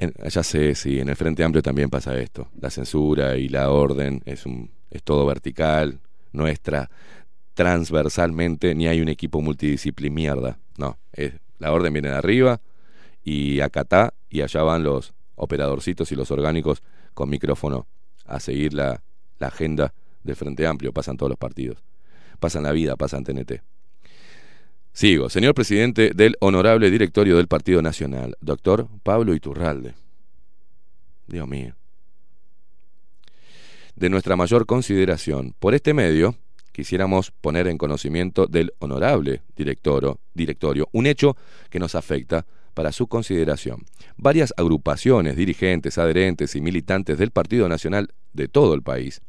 [0.00, 2.48] En- ya sé, sí, en el Frente Amplio también pasa esto.
[2.58, 6.00] La censura y la orden es, un, es todo vertical,
[6.32, 6.90] nuestra
[7.52, 10.58] transversalmente, ni hay un equipo multidisciplin mierda.
[10.78, 12.60] No, es, la orden viene de arriba
[13.22, 16.82] y acá está y allá van los operadorcitos y los orgánicos
[17.12, 17.86] con micrófono
[18.24, 19.02] a seguir la,
[19.38, 19.92] la agenda
[20.22, 20.94] del Frente Amplio.
[20.94, 21.82] Pasan todos los partidos.
[22.38, 23.60] Pasan la vida, pasan TNT.
[25.00, 25.30] Sigo.
[25.30, 29.94] Señor presidente del honorable directorio del Partido Nacional, doctor Pablo Iturralde.
[31.26, 31.74] Dios mío.
[33.96, 36.36] De nuestra mayor consideración, por este medio,
[36.72, 41.34] quisiéramos poner en conocimiento del honorable directoro, directorio un hecho
[41.70, 42.44] que nos afecta
[42.74, 43.86] para su consideración.
[44.18, 49.22] Varias agrupaciones, dirigentes, adherentes y militantes del Partido Nacional de todo el país,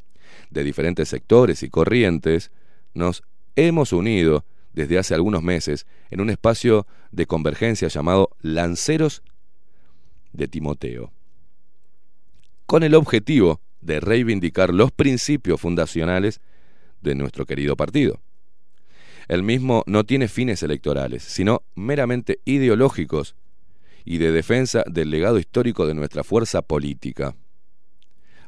[0.49, 2.51] de diferentes sectores y corrientes,
[2.93, 3.23] nos
[3.55, 4.43] hemos unido
[4.73, 9.23] desde hace algunos meses en un espacio de convergencia llamado Lanceros
[10.33, 11.11] de Timoteo,
[12.65, 16.39] con el objetivo de reivindicar los principios fundacionales
[17.01, 18.21] de nuestro querido partido.
[19.27, 23.35] El mismo no tiene fines electorales, sino meramente ideológicos
[24.03, 27.35] y de defensa del legado histórico de nuestra fuerza política.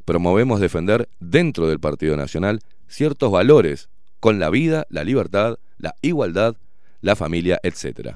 [0.06, 3.90] Promovemos defender dentro del Partido Nacional ciertos valores
[4.24, 6.56] con la vida, la libertad, la igualdad,
[7.02, 8.16] la familia, etc.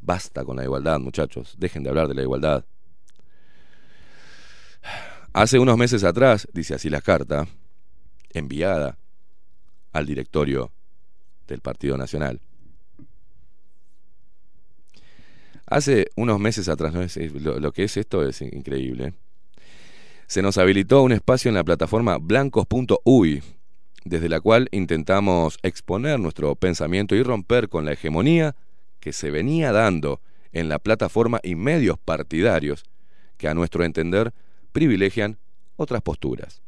[0.00, 2.64] Basta con la igualdad, muchachos, dejen de hablar de la igualdad.
[5.34, 7.46] Hace unos meses atrás, dice así la carta,
[8.30, 8.96] enviada
[9.92, 10.72] al directorio
[11.46, 12.40] del Partido Nacional.
[15.66, 16.94] Hace unos meses atrás,
[17.34, 19.12] lo, lo que es esto es increíble.
[20.28, 23.42] Se nos habilitó un espacio en la plataforma blancos.uy,
[24.06, 28.54] desde la cual intentamos exponer nuestro pensamiento y romper con la hegemonía
[29.00, 30.20] que se venía dando
[30.52, 32.84] en la plataforma y medios partidarios
[33.36, 34.32] que a nuestro entender
[34.70, 35.38] privilegian
[35.74, 36.62] otras posturas.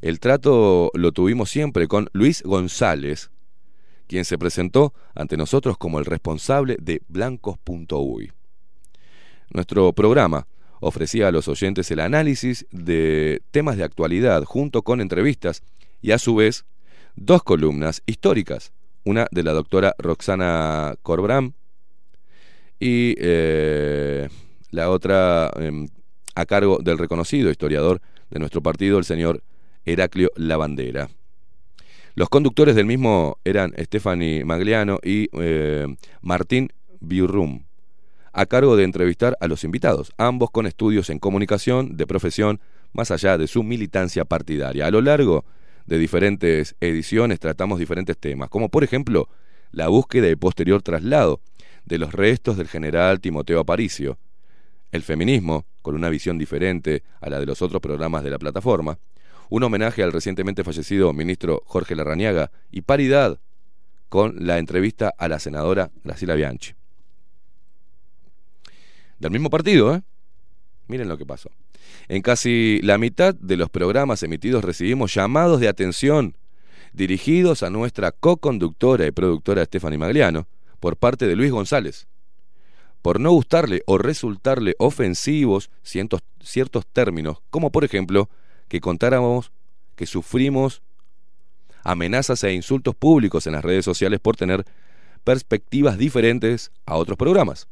[0.00, 3.30] El trato lo tuvimos siempre con Luis González,
[4.08, 8.32] quien se presentó ante nosotros como el responsable de blancos.uy.
[9.50, 10.48] Nuestro programa
[10.80, 15.62] ofrecía a los oyentes el análisis de temas de actualidad junto con entrevistas
[16.02, 16.64] y a su vez
[17.16, 18.72] dos columnas históricas,
[19.04, 21.52] una de la doctora Roxana Corbram
[22.78, 24.28] y eh,
[24.70, 25.88] la otra em,
[26.34, 29.42] a cargo del reconocido historiador de nuestro partido, el señor
[29.84, 31.10] Heraclio Lavandera.
[32.14, 35.86] Los conductores del mismo eran Stephanie Magliano y eh,
[36.22, 37.64] Martín Biurrum,
[38.32, 42.60] a cargo de entrevistar a los invitados, ambos con estudios en comunicación de profesión,
[42.92, 44.86] más allá de su militancia partidaria.
[44.86, 45.44] A lo largo
[45.90, 49.28] de diferentes ediciones tratamos diferentes temas, como por ejemplo
[49.72, 51.40] la búsqueda y posterior traslado
[51.84, 54.16] de los restos del general Timoteo Aparicio,
[54.92, 58.98] el feminismo, con una visión diferente a la de los otros programas de la plataforma,
[59.48, 63.40] un homenaje al recientemente fallecido ministro Jorge Larrañaga y paridad
[64.08, 66.72] con la entrevista a la senadora Graciela Bianchi.
[69.18, 70.02] Del mismo partido, ¿eh?
[70.90, 71.52] Miren lo que pasó.
[72.08, 76.36] En casi la mitad de los programas emitidos recibimos llamados de atención
[76.92, 80.48] dirigidos a nuestra co-conductora y productora Stephanie Magliano
[80.80, 82.08] por parte de Luis González,
[83.02, 88.28] por no gustarle o resultarle ofensivos cientos- ciertos términos, como por ejemplo
[88.66, 89.52] que contáramos
[89.94, 90.82] que sufrimos
[91.84, 94.64] amenazas e insultos públicos en las redes sociales por tener
[95.22, 97.68] perspectivas diferentes a otros programas.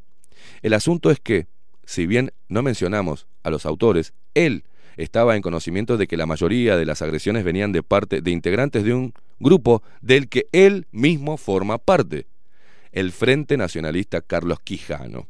[0.63, 1.49] El asunto es que,
[1.89, 4.65] si bien no mencionamos a los autores, él
[4.99, 8.85] estaba en conocimiento de que la mayoría de las agresiones venían de parte de integrantes
[8.85, 12.27] de un grupo del que él mismo forma parte,
[12.93, 15.29] el Frente Nacionalista Carlos Quijano.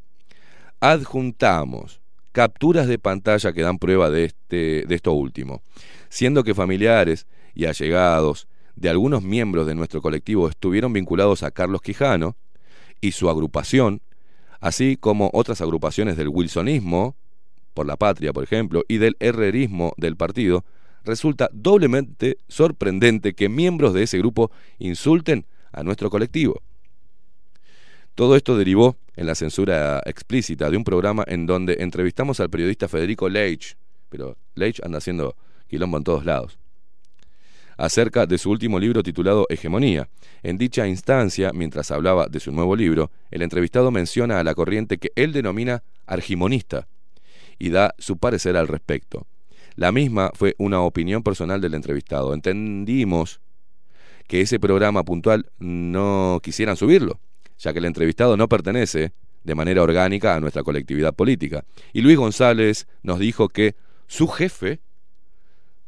[0.80, 2.00] Adjuntamos
[2.32, 5.62] capturas de pantalla que dan prueba de, este, de esto último,
[6.08, 11.82] siendo que familiares y allegados de algunos miembros de nuestro colectivo estuvieron vinculados a Carlos
[11.82, 12.34] Quijano
[13.00, 14.02] y su agrupación,
[14.60, 17.16] así como otras agrupaciones del wilsonismo,
[17.74, 20.64] por la patria, por ejemplo, y del herrerismo del partido,
[21.04, 26.60] resulta doblemente sorprendente que miembros de ese grupo insulten a nuestro colectivo.
[28.14, 32.88] Todo esto derivó en la censura explícita de un programa en donde entrevistamos al periodista
[32.88, 33.76] Federico Leitch,
[34.08, 35.36] pero Leitch anda haciendo
[35.68, 36.57] quilombo en todos lados,
[37.78, 40.08] acerca de su último libro titulado Hegemonía.
[40.42, 44.98] En dicha instancia, mientras hablaba de su nuevo libro, el entrevistado menciona a la corriente
[44.98, 46.88] que él denomina argimonista
[47.58, 49.26] y da su parecer al respecto.
[49.76, 52.34] La misma fue una opinión personal del entrevistado.
[52.34, 53.40] Entendimos
[54.26, 57.20] que ese programa puntual no quisieran subirlo,
[57.58, 59.12] ya que el entrevistado no pertenece
[59.44, 61.64] de manera orgánica a nuestra colectividad política.
[61.92, 63.76] Y Luis González nos dijo que
[64.08, 64.80] su jefe,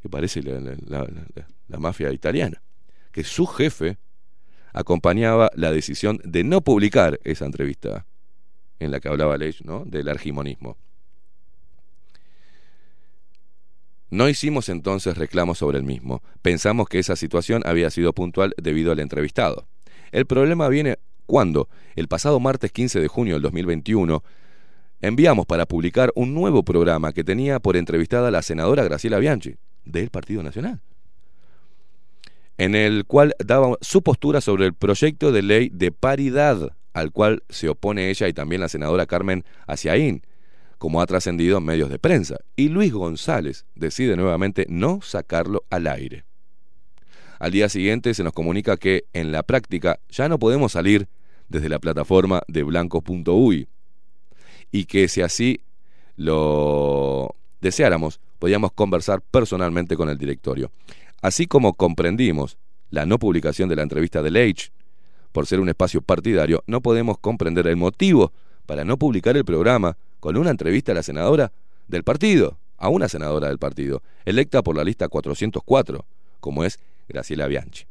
[0.03, 2.63] que parece la, mafia italiana,
[3.13, 3.99] que su jefe
[4.73, 8.07] acompañaba la decisión de no publicar esa entrevista
[8.79, 9.85] en la que hablaba Leitch, ¿no?
[9.85, 10.77] del argimonismo.
[14.11, 16.23] No hicimos entonces reclamos sobre el mismo.
[16.43, 19.69] Pensamos que esa situación había sido puntual debido al entrevistado.
[20.11, 24.25] El problema viene cuando, el pasado martes 15 de junio del 2021,
[25.01, 29.57] enviamos para publicar un nuevo programa que tenía por entrevistada a la senadora Graciela Bianchi,
[29.91, 30.81] del Partido Nacional,
[32.59, 37.43] en el cual daba su postura sobre el proyecto de ley de paridad al cual
[37.49, 40.23] se opone ella y también la senadora Carmen Aciaín,
[40.79, 45.87] como ha trascendido en medios de prensa, y Luis González decide nuevamente no sacarlo al
[45.87, 46.25] aire.
[47.39, 51.09] Al día siguiente se nos comunica que en la práctica ya no podemos salir
[51.49, 53.69] desde la plataforma de blancos.uy
[54.71, 55.61] y que si así
[56.17, 60.73] lo deseáramos, podíamos conversar personalmente con el directorio.
[61.23, 62.57] Así como comprendimos
[62.91, 64.73] la no publicación de la entrevista de Leitch
[65.31, 68.33] por ser un espacio partidario, no podemos comprender el motivo
[68.67, 71.53] para no publicar el programa con una entrevista a la senadora
[71.87, 76.05] del partido, a una senadora del partido, electa por la lista 404,
[76.41, 77.85] como es Graciela Bianchi.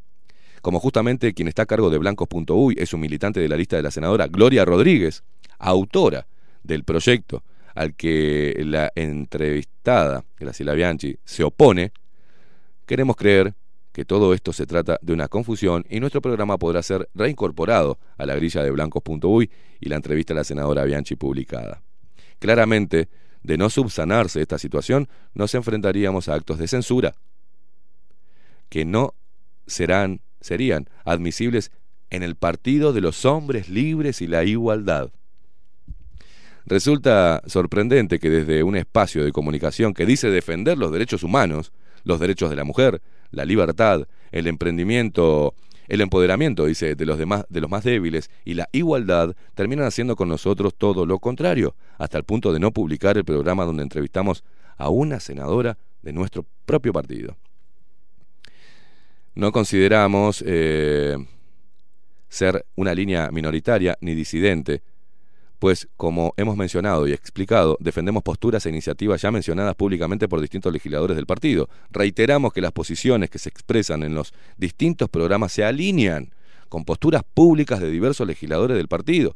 [0.61, 3.83] como justamente quien está a cargo de blancos.uy es un militante de la lista de
[3.83, 5.23] la senadora Gloria Rodríguez,
[5.59, 6.25] autora
[6.63, 7.43] del proyecto
[7.79, 11.93] al que la entrevistada Graciela Bianchi se opone,
[12.85, 13.53] queremos creer
[13.93, 18.25] que todo esto se trata de una confusión y nuestro programa podrá ser reincorporado a
[18.25, 19.49] la grilla de blancos.uy
[19.79, 21.81] y la entrevista a la senadora Bianchi publicada.
[22.39, 23.07] Claramente,
[23.43, 27.15] de no subsanarse esta situación, nos enfrentaríamos a actos de censura
[28.67, 29.13] que no
[29.67, 31.71] serán, serían admisibles
[32.09, 35.11] en el partido de los hombres libres y la igualdad.
[36.69, 42.19] Resulta sorprendente que desde un espacio de comunicación que dice defender los derechos humanos, los
[42.19, 43.01] derechos de la mujer,
[43.31, 45.55] la libertad, el emprendimiento,
[45.87, 50.15] el empoderamiento, dice, de los demás, de los más débiles y la igualdad, terminan haciendo
[50.15, 54.43] con nosotros todo lo contrario, hasta el punto de no publicar el programa donde entrevistamos
[54.77, 57.35] a una senadora de nuestro propio partido.
[59.33, 61.17] No consideramos eh,
[62.27, 64.83] ser una línea minoritaria ni disidente,
[65.59, 70.71] pues como hemos mencionado y explicado, defendemos posturas e iniciativas ya mencionadas públicamente por distintos
[70.71, 71.69] legisladores del partido.
[71.91, 76.33] Reiteramos que las posiciones que se expresan en los distintos programas se alinean
[76.69, 79.35] con posturas públicas de diversos legisladores del partido.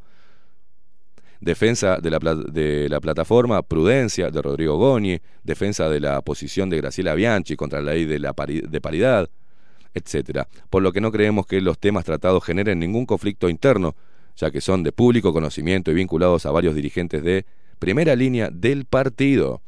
[1.41, 6.78] Defensa de la, de la plataforma Prudencia de Rodrigo Goñi, defensa de la posición de
[6.78, 9.30] Graciela Bianchi contra la ley de, la de paridad,
[9.93, 10.47] etcétera.
[10.69, 13.93] Por lo que no creemos que los temas tratados generen ningún conflicto interno,
[14.36, 17.45] ya que son de público conocimiento y vinculados a varios dirigentes de
[17.79, 19.61] primera línea del partido.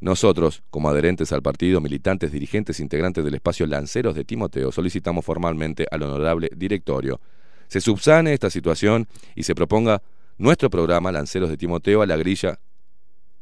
[0.00, 5.86] Nosotros, como adherentes al partido, militantes, dirigentes, integrantes del espacio Lanceros de Timoteo, solicitamos formalmente
[5.90, 7.20] al honorable directorio
[7.68, 10.02] se subsane esta situación y se proponga
[10.38, 12.58] nuestro programa Lanceros de Timoteo a la grilla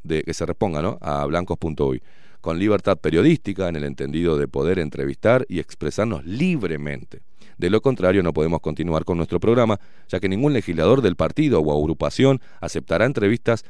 [0.03, 0.99] de que se reponga ¿no?
[1.01, 2.03] a blancos.uy,
[2.41, 7.23] con libertad periodística en el entendido de poder entrevistar y expresarnos libremente.
[7.63, 11.61] De lo contrario, no podemos continuar con nuestro programa, ya que ningún legislador del partido
[11.61, 13.65] o agrupación aceptará entrevistas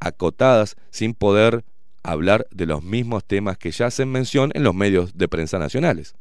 [0.00, 1.64] acotadas sin poder
[2.02, 6.16] hablar de los mismos temas que ya hacen mención en los medios de prensa nacionales.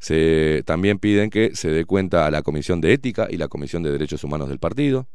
[0.00, 3.84] Se, también piden que se dé cuenta a la Comisión de Ética y la Comisión
[3.84, 5.06] de Derechos Humanos del partido.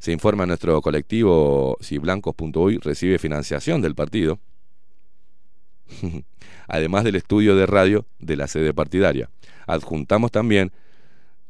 [0.00, 4.40] Se informa a nuestro colectivo si blancos.uy recibe financiación del partido.
[6.68, 9.30] además del estudio de radio de la sede partidaria.
[9.66, 10.72] Adjuntamos también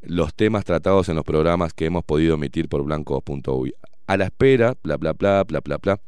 [0.03, 3.75] los temas tratados en los programas que hemos podido emitir por blancos.uy.
[4.07, 6.01] A la espera, bla, bla, bla, bla, bla, bla.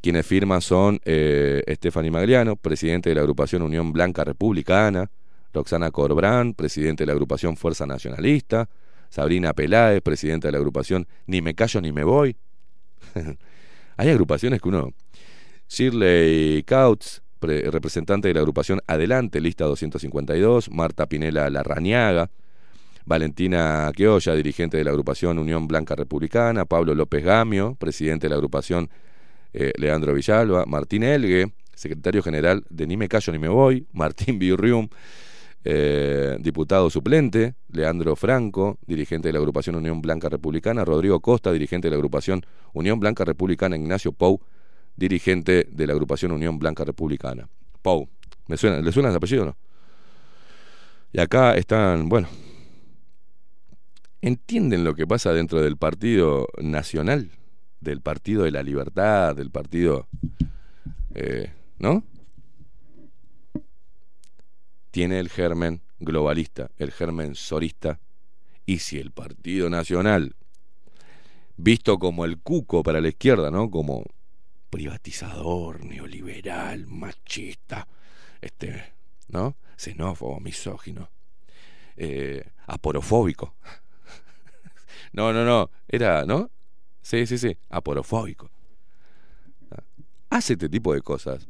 [0.00, 5.10] Quienes firman son eh, Estefani Magliano, presidente de la agrupación Unión Blanca Republicana,
[5.52, 8.68] Roxana Corbrán, presidente de la agrupación Fuerza Nacionalista,
[9.10, 12.36] Sabrina Peláez, presidenta de la agrupación Ni me callo ni me voy.
[13.96, 14.92] Hay agrupaciones que uno
[15.68, 22.30] Shirley Kautz, representante de la agrupación Adelante, lista 252, Marta Pinela Larrañaga,
[23.08, 28.36] Valentina Queolla, dirigente de la agrupación Unión Blanca Republicana, Pablo López Gamio, presidente de la
[28.36, 28.90] agrupación
[29.54, 34.38] eh, Leandro Villalba, Martín Elgue, secretario general de Ni me callo ni me voy, Martín
[34.38, 34.88] Birrium,
[35.64, 41.86] eh, diputado suplente, Leandro Franco, dirigente de la agrupación Unión Blanca Republicana, Rodrigo Costa, dirigente
[41.86, 44.40] de la agrupación Unión Blanca Republicana, Ignacio Pou,
[44.98, 47.48] dirigente de la agrupación Unión Blanca Republicana.
[47.82, 48.08] Pau,
[48.48, 49.56] ¿me suena, ¿le suena ese apellido o no?
[51.12, 52.28] Y acá están, bueno,
[54.20, 57.30] ¿entienden lo que pasa dentro del Partido Nacional?
[57.80, 60.08] Del Partido de la Libertad, del Partido...
[61.14, 62.02] Eh, ¿No?
[64.90, 68.00] Tiene el germen globalista, el germen sorista.
[68.66, 70.34] Y si el Partido Nacional,
[71.56, 73.70] visto como el cuco para la izquierda, ¿no?
[73.70, 74.04] Como
[74.70, 77.86] privatizador, neoliberal, machista,
[78.40, 78.92] este,
[79.28, 79.56] ¿no?
[79.76, 81.10] Xenófobo, misógino,
[81.96, 83.54] eh, aporofóbico.
[85.12, 86.50] no, no, no, era, ¿no?
[87.02, 88.50] Sí, sí, sí, aporofóbico.
[90.30, 91.48] Hace este tipo de cosas.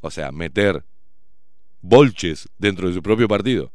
[0.00, 0.84] O sea, meter
[1.80, 3.72] bolches dentro de su propio partido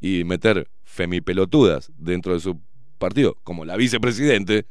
[0.00, 2.60] y meter femipelotudas dentro de su
[2.98, 4.66] partido, como la vicepresidente,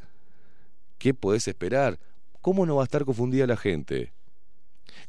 [0.97, 1.99] ¿qué podés esperar?
[2.41, 4.11] ¿Cómo no va a estar confundida la gente?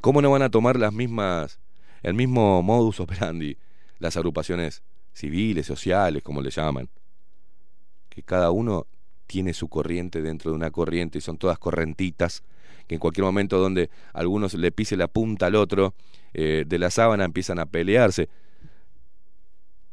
[0.00, 1.58] ¿Cómo no van a tomar las mismas,
[2.02, 3.56] el mismo modus operandi
[3.98, 6.88] las agrupaciones civiles, sociales, como le llaman?
[8.08, 8.86] Que cada uno
[9.26, 12.42] tiene su corriente dentro de una corriente y son todas correntitas,
[12.86, 15.94] que en cualquier momento donde algunos le pise la punta al otro
[16.34, 18.28] eh, de la sábana empiezan a pelearse.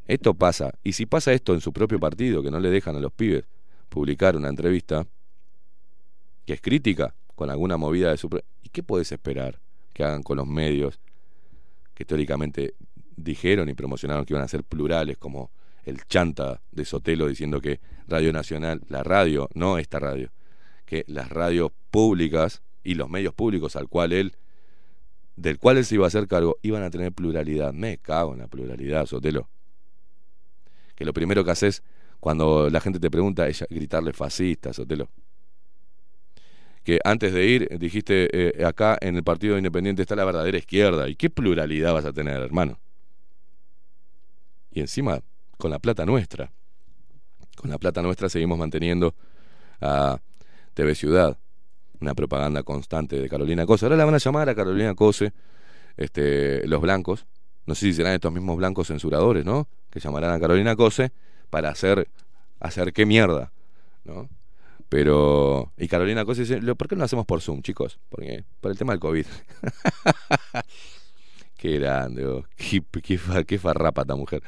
[0.07, 2.99] Esto pasa, y si pasa esto en su propio partido, que no le dejan a
[2.99, 3.45] los pibes
[3.89, 5.05] publicar una entrevista,
[6.45, 8.27] que es crítica, con alguna movida de su...
[8.61, 9.61] ¿Y qué puedes esperar
[9.93, 10.99] que hagan con los medios
[11.93, 12.73] que teóricamente
[13.15, 15.49] dijeron y promocionaron que iban a ser plurales, como
[15.85, 17.79] el chanta de Sotelo diciendo que
[18.09, 20.33] Radio Nacional, la radio, no esta radio,
[20.85, 24.35] que las radios públicas y los medios públicos al cual él,
[25.37, 27.71] del cual él se iba a hacer cargo, iban a tener pluralidad.
[27.71, 29.47] Me cago en la pluralidad, Sotelo.
[30.93, 31.83] Que lo primero que haces
[32.19, 35.07] cuando la gente te pregunta es gritarle fascista, Sotelo.
[36.89, 41.07] Que antes de ir dijiste, eh, acá en el Partido Independiente está la verdadera izquierda.
[41.07, 42.79] ¿Y qué pluralidad vas a tener, hermano?
[44.71, 45.19] Y encima,
[45.59, 46.51] con la plata nuestra.
[47.55, 49.13] Con la plata nuestra seguimos manteniendo
[49.79, 50.19] a
[50.73, 51.37] TV Ciudad,
[52.01, 53.85] una propaganda constante de Carolina Cose.
[53.85, 55.31] Ahora la van a llamar a Carolina Cose
[55.95, 57.27] este, los blancos.
[57.67, 59.67] No sé si serán estos mismos blancos censuradores, ¿no?
[59.91, 61.11] Que llamarán a Carolina Cose
[61.51, 62.09] para hacer,
[62.59, 63.51] hacer qué mierda,
[64.05, 64.27] ¿no?
[64.89, 67.99] Pero, y Carolina Cose dice, ¿por qué no lo hacemos por Zoom, chicos?
[68.09, 69.25] Porque, por el tema del COVID.
[71.57, 72.43] qué grande, oh.
[72.55, 74.41] qué, qué, qué farrapa esta mujer.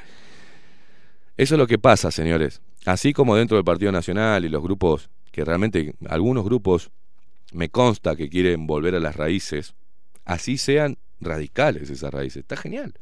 [1.37, 2.61] Eso es lo que pasa, señores.
[2.85, 6.89] Así como dentro del Partido Nacional y los grupos, que realmente algunos grupos
[7.53, 9.75] me consta que quieren volver a las raíces,
[10.25, 12.41] así sean radicales esas raíces.
[12.41, 12.95] Está genial.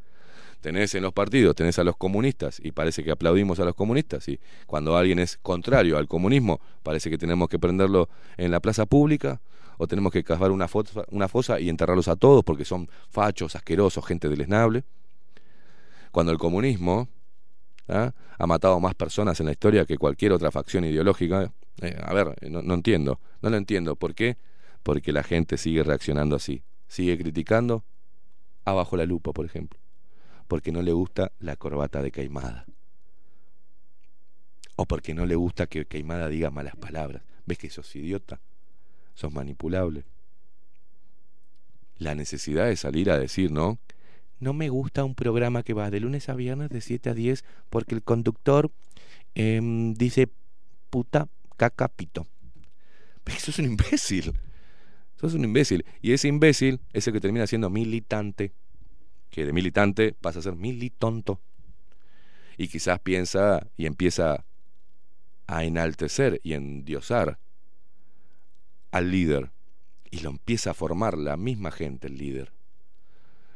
[0.62, 4.28] Tenés en los partidos, tenés a los comunistas y parece que aplaudimos a los comunistas
[4.28, 8.86] y cuando alguien es contrario al comunismo parece que tenemos que prenderlo en la plaza
[8.86, 9.40] pública
[9.78, 13.56] o tenemos que cavar una fosa, una fosa y enterrarlos a todos porque son fachos,
[13.56, 14.84] asquerosos, gente deleznable.
[16.12, 17.08] Cuando el comunismo
[17.88, 18.12] ¿ah?
[18.38, 22.36] ha matado más personas en la historia que cualquier otra facción ideológica, eh, a ver,
[22.50, 23.96] no, no entiendo, no lo entiendo.
[23.96, 24.36] ¿Por qué?
[24.84, 27.86] Porque la gente sigue reaccionando así, sigue criticando
[28.66, 29.80] abajo la lupa, por ejemplo
[30.50, 32.66] porque no le gusta la corbata de Caimada.
[34.76, 37.22] O porque no le gusta que Caimada diga malas palabras.
[37.46, 38.42] ¿Ves que sos idiota?
[39.14, 40.06] ¿Sos manipulable?
[42.00, 43.78] La necesidad de salir a decir, ¿no?
[44.40, 47.46] No me gusta un programa que va de lunes a viernes de 7 a 10
[47.70, 48.72] porque el conductor
[49.36, 49.62] eh,
[49.96, 50.30] dice
[50.90, 51.28] puta,
[51.58, 52.26] caca, pito.
[53.24, 54.34] ¿Ves que sos un imbécil?
[55.16, 55.86] Sos un imbécil.
[56.02, 58.52] Y ese imbécil es el que termina siendo militante
[59.30, 61.40] que de militante pasa a ser militonto.
[62.58, 64.44] Y quizás piensa y empieza
[65.48, 67.40] a enaltecer y endiosar
[68.92, 69.52] al líder.
[70.12, 72.52] Y lo empieza a formar la misma gente, el líder.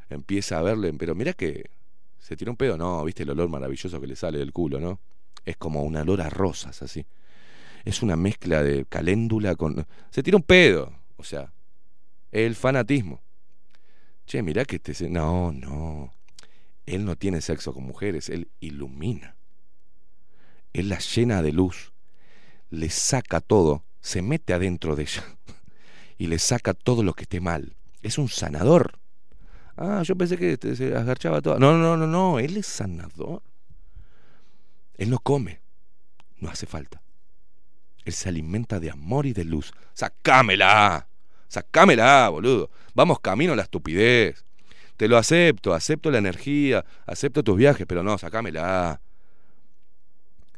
[0.08, 1.70] Empieza a verle, pero mira que
[2.18, 5.00] se tira un pedo, no, viste el olor maravilloso que le sale del culo, ¿no?
[5.44, 7.04] Es como un olor a rosas, así.
[7.84, 9.86] Es una mezcla de caléndula con...
[10.10, 11.52] Se tira un pedo, o sea,
[12.32, 13.20] el fanatismo.
[14.26, 15.08] Che, mirá que este...
[15.08, 16.12] No, no.
[16.86, 19.36] Él no tiene sexo con mujeres, él ilumina.
[20.72, 21.92] Él la llena de luz,
[22.70, 25.24] le saca todo, se mete adentro de ella
[26.18, 27.76] y le saca todo lo que esté mal.
[28.02, 28.98] Es un sanador.
[29.76, 31.58] Ah, yo pensé que se agarchaba todo.
[31.58, 33.42] No, no, no, no, él es sanador.
[34.96, 35.60] Él no come,
[36.38, 37.02] no hace falta.
[38.04, 39.72] Él se alimenta de amor y de luz.
[39.94, 41.08] ¡Sacámela!
[41.54, 42.68] Sacámela, boludo.
[42.94, 44.44] Vamos camino a la estupidez.
[44.96, 49.00] Te lo acepto, acepto la energía, acepto tus viajes, pero no, sacámela.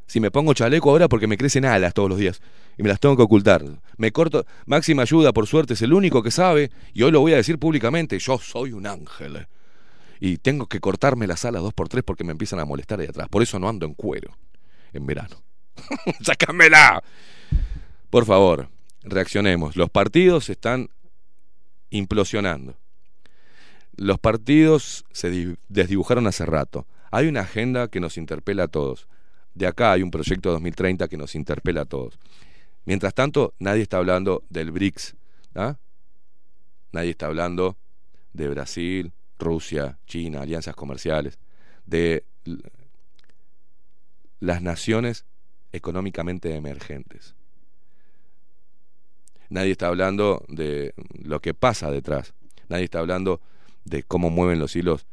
[0.07, 2.40] Si me pongo chaleco ahora porque me crecen alas todos los días
[2.78, 3.62] y me las tengo que ocultar.
[3.99, 4.47] Me corto.
[4.64, 7.59] Máxima ayuda, por suerte, es el único que sabe y hoy lo voy a decir
[7.59, 8.18] públicamente.
[8.18, 9.49] Yo soy un ángel.
[10.18, 13.07] Y tengo que cortarme las alas dos por tres porque me empiezan a molestar ahí
[13.07, 13.28] atrás.
[13.28, 14.34] Por eso no ando en cuero
[14.94, 15.42] en verano.
[16.22, 17.03] ¡Sácamela!
[18.09, 18.70] Por favor,
[19.07, 19.77] reaccionemos.
[19.77, 20.91] Los partidos están
[21.91, 22.77] implosionando.
[23.97, 26.87] Los partidos se desdibujaron hace rato.
[27.11, 29.09] Hay una agenda que nos interpela a todos.
[29.55, 32.19] De acá hay un proyecto 2030 que nos interpela a todos.
[32.85, 35.15] Mientras tanto, nadie está hablando del BRICS.
[35.55, 35.77] ¿ah?
[36.93, 37.79] Nadie está hablando
[38.35, 41.39] de Brasil, Rusia, China, alianzas comerciales,
[41.87, 42.25] de
[44.41, 45.25] las naciones
[45.73, 47.36] económicamente emergentes.
[49.49, 52.34] Nadie está hablando de lo que pasa detrás.
[52.68, 53.40] Nadie está hablando
[53.84, 55.07] de cómo mueven los hilos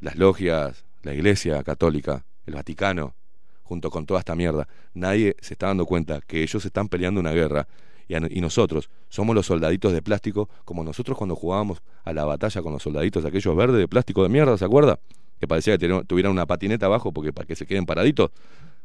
[0.00, 3.14] las logias, la Iglesia Católica, el Vaticano,
[3.62, 4.66] junto con toda esta mierda.
[4.94, 7.68] Nadie se está dando cuenta que ellos están peleando una guerra
[8.08, 12.72] y, nosotros somos los soldaditos de plástico, como nosotros cuando jugábamos a la batalla con
[12.72, 14.98] los soldaditos aquellos verdes de plástico de mierda, ¿se acuerda?
[15.38, 18.30] Que parecía que tuvieran una patineta abajo porque para que se queden paraditos.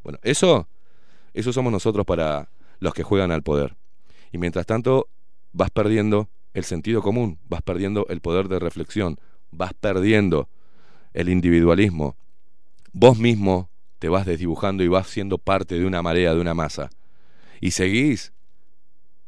[0.03, 0.67] Bueno, eso,
[1.33, 2.49] eso somos nosotros para
[2.79, 3.75] los que juegan al poder.
[4.35, 5.07] Y mientras tanto
[5.53, 9.17] vas perdiendo el sentido común, vas perdiendo el poder de reflexión,
[9.51, 10.49] vas perdiendo
[11.13, 12.17] el individualismo.
[12.91, 16.89] Vos mismo te vas desdibujando y vas siendo parte de una marea, de una masa.
[17.61, 18.33] Y seguís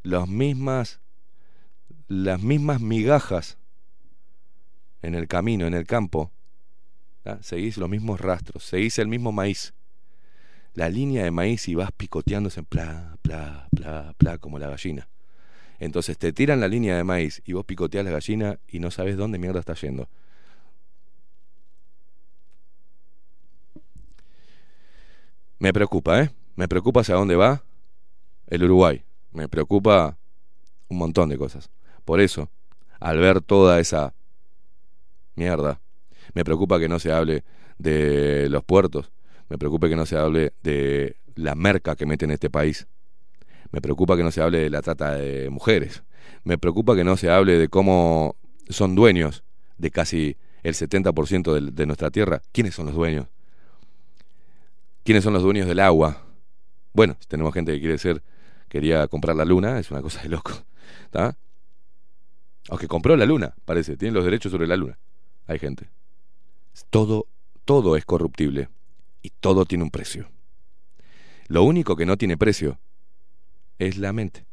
[0.03, 0.99] las mismas,
[2.09, 3.57] las mismas migajas
[5.01, 6.33] en el camino, en el campo,
[7.23, 7.37] ¿ah?
[7.39, 9.73] Seguís los mismos rastros, seguís el mismo maíz.
[10.77, 15.07] La línea de maíz y vas picoteándose en pla, pla, pla, pla, como la gallina.
[15.79, 19.17] Entonces te tiran la línea de maíz y vos picoteás la gallina y no sabes
[19.17, 20.07] dónde mierda está yendo.
[25.57, 26.29] Me preocupa, ¿eh?
[26.55, 27.63] Me preocupa hacia dónde va
[28.45, 29.03] el Uruguay.
[29.31, 30.15] Me preocupa
[30.89, 31.71] un montón de cosas.
[32.05, 32.51] Por eso,
[32.99, 34.13] al ver toda esa
[35.33, 35.81] mierda,
[36.35, 37.43] me preocupa que no se hable
[37.79, 39.11] de los puertos.
[39.49, 42.87] Me preocupa que no se hable de la merca que mete en este país.
[43.71, 46.03] Me preocupa que no se hable de la trata de mujeres.
[46.43, 48.35] Me preocupa que no se hable de cómo
[48.69, 49.43] son dueños
[49.77, 52.41] de casi el 70% de, de nuestra tierra.
[52.51, 53.27] ¿Quiénes son los dueños?
[55.03, 56.23] ¿Quiénes son los dueños del agua?
[56.93, 58.23] Bueno, si tenemos gente que quiere ser,
[58.67, 60.51] quería comprar la luna, es una cosa de loco.
[61.05, 61.37] ¿Está?
[62.69, 64.97] Aunque compró la luna, parece, tiene los derechos sobre la luna.
[65.45, 65.89] Hay gente.
[66.89, 67.27] Todo,
[67.63, 68.69] todo es corruptible
[69.27, 70.29] y todo tiene un precio.
[71.47, 72.79] Lo único que no tiene precio
[73.77, 74.45] es la mente.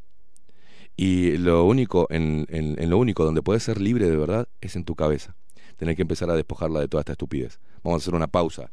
[0.96, 4.84] Y lo único, en, en, lo único donde puedes ser libre de verdad es en
[4.84, 5.36] tu cabeza.
[5.76, 7.60] Tener que empezar a despojarla de toda esta estupidez.
[7.84, 8.72] Vamos a hacer una pausa.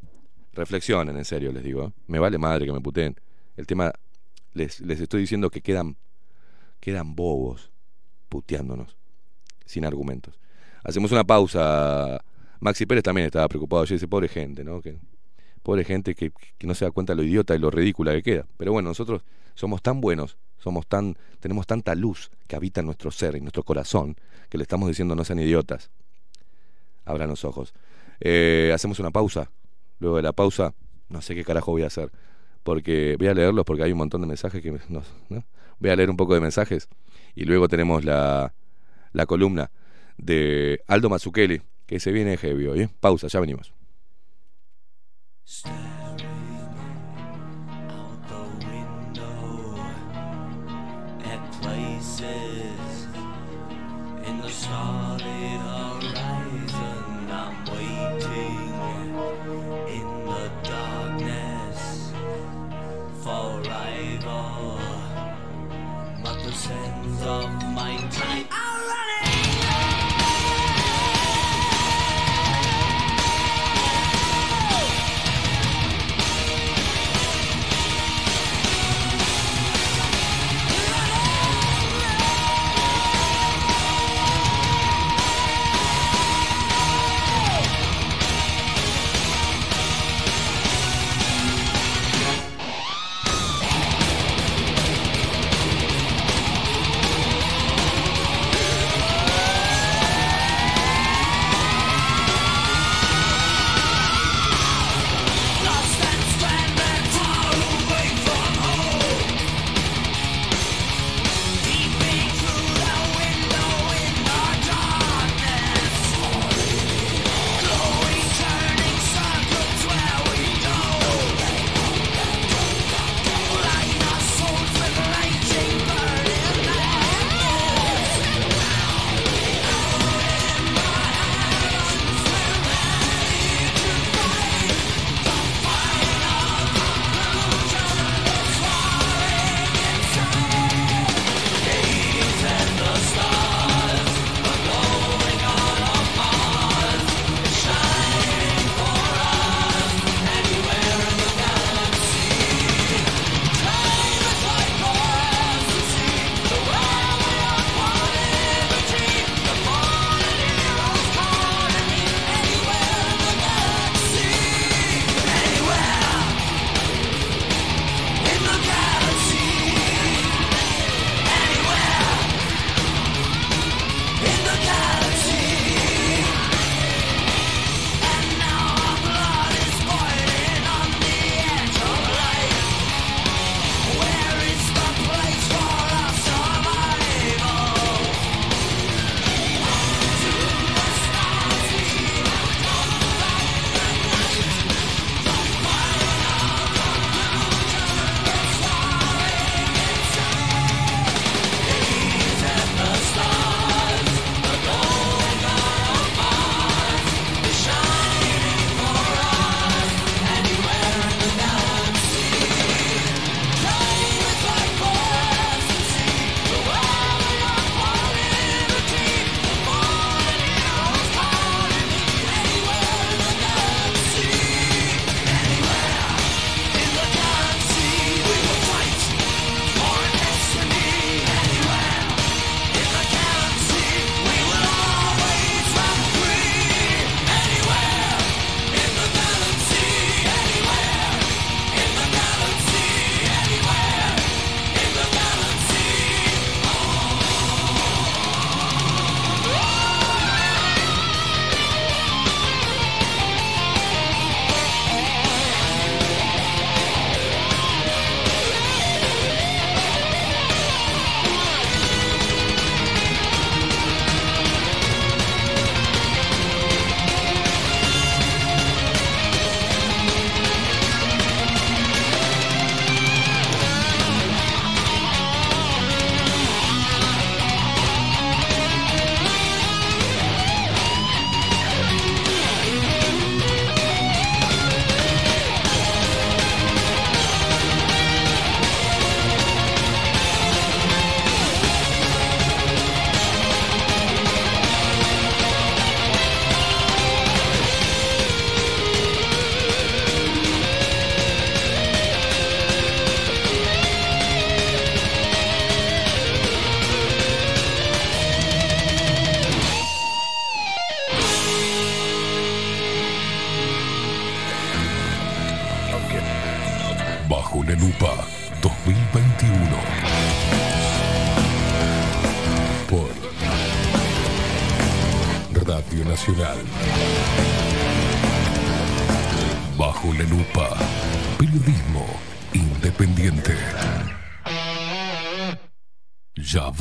[0.54, 1.86] Reflexionen, en serio, les digo.
[1.86, 1.92] ¿eh?
[2.08, 3.16] Me vale madre que me puteen.
[3.56, 3.94] El tema,
[4.54, 5.98] les, les estoy diciendo que quedan,
[6.80, 7.72] quedan bobos
[8.28, 8.98] puteándonos,
[9.66, 10.40] sin argumentos.
[10.84, 12.24] Hacemos una pausa.
[12.60, 14.82] Maxi Pérez también estaba preocupado ayer, dice, pobre gente, ¿no?
[14.82, 14.98] Que,
[15.64, 18.24] pobre gente que, que no se da cuenta de lo idiota y lo ridícula que
[18.24, 18.46] queda.
[18.58, 19.24] Pero bueno, nosotros
[19.56, 23.64] somos tan buenos, somos tan, tenemos tanta luz que habita en nuestro ser, en nuestro
[23.64, 24.16] corazón,
[24.50, 25.90] que le estamos diciendo no sean idiotas.
[27.06, 27.74] Abran los ojos.
[28.20, 29.52] Eh, hacemos una pausa.
[30.00, 30.74] Luego de la pausa,
[31.10, 32.12] no sé qué carajo voy a hacer.
[32.64, 35.04] Porque voy a leerlos porque hay un montón de mensajes que ¿no?
[35.80, 36.88] Voy a leer un poco de mensajes.
[37.34, 38.54] Y luego tenemos la,
[39.14, 39.72] la columna
[40.18, 42.82] de Aldo Mazzucchelli, que se viene heavy hoy.
[42.82, 42.90] ¿eh?
[43.00, 43.74] Pausa, ya venimos.
[45.46, 45.91] Stay.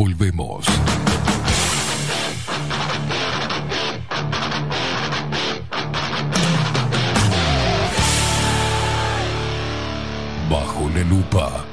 [0.00, 0.64] Volvemos.
[10.48, 11.66] Bajo la lupa.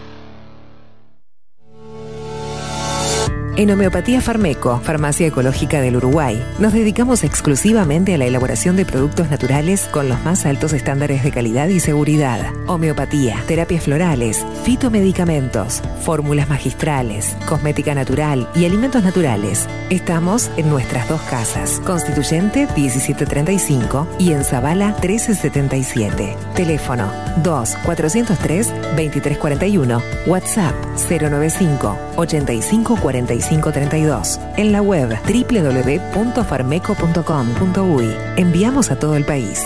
[3.58, 9.32] En Homeopatía Farmeco, Farmacia Ecológica del Uruguay, nos dedicamos exclusivamente a la elaboración de productos
[9.32, 12.54] naturales con los más altos estándares de calidad y seguridad.
[12.68, 19.66] Homeopatía, terapias florales, fitomedicamentos, fórmulas magistrales, cosmética natural y alimentos naturales.
[19.90, 26.36] Estamos en nuestras dos casas, Constituyente 1735 y en Zabala 1377.
[26.54, 27.10] Teléfono
[27.44, 30.76] 2 403 2341, WhatsApp
[31.10, 34.38] 095 85 45 32.
[34.58, 38.16] En la web www.farmeco.com.uy.
[38.36, 39.66] Enviamos a todo el país.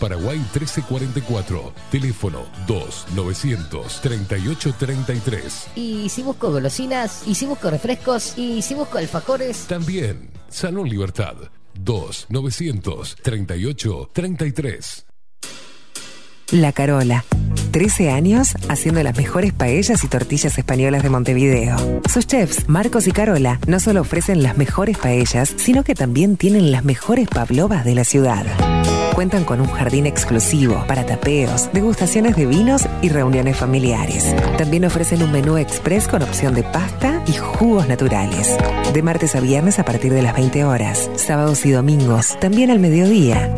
[0.00, 1.72] Paraguay 1344.
[1.92, 5.68] Teléfono 2 900 3833.
[5.76, 7.22] Y si busco golosinas.
[7.26, 8.36] Y si busco refrescos.
[8.36, 9.66] Y si busco alfajores.
[9.68, 11.36] También Salón Libertad
[11.74, 15.06] 2 900 38 33.
[16.52, 17.24] La Carola.
[17.70, 21.76] 13 años haciendo las mejores paellas y tortillas españolas de Montevideo.
[22.12, 26.72] Sus chefs, Marcos y Carola, no solo ofrecen las mejores paellas, sino que también tienen
[26.72, 28.46] las mejores pavlovas de la ciudad.
[29.20, 34.34] Cuentan con un jardín exclusivo para tapeos, degustaciones de vinos y reuniones familiares.
[34.56, 38.56] También ofrecen un menú express con opción de pasta y jugos naturales.
[38.94, 42.78] De martes a viernes a partir de las 20 horas, sábados y domingos, también al
[42.78, 43.54] mediodía.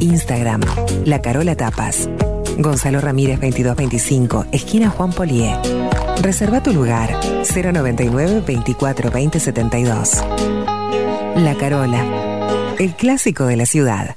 [0.00, 0.60] Instagram,
[1.06, 2.10] La Carola Tapas.
[2.58, 5.56] Gonzalo Ramírez 2225, esquina Juan Polié.
[6.20, 10.22] Reserva tu lugar 099 24 20 72.
[11.36, 14.16] La Carola, el clásico de la ciudad.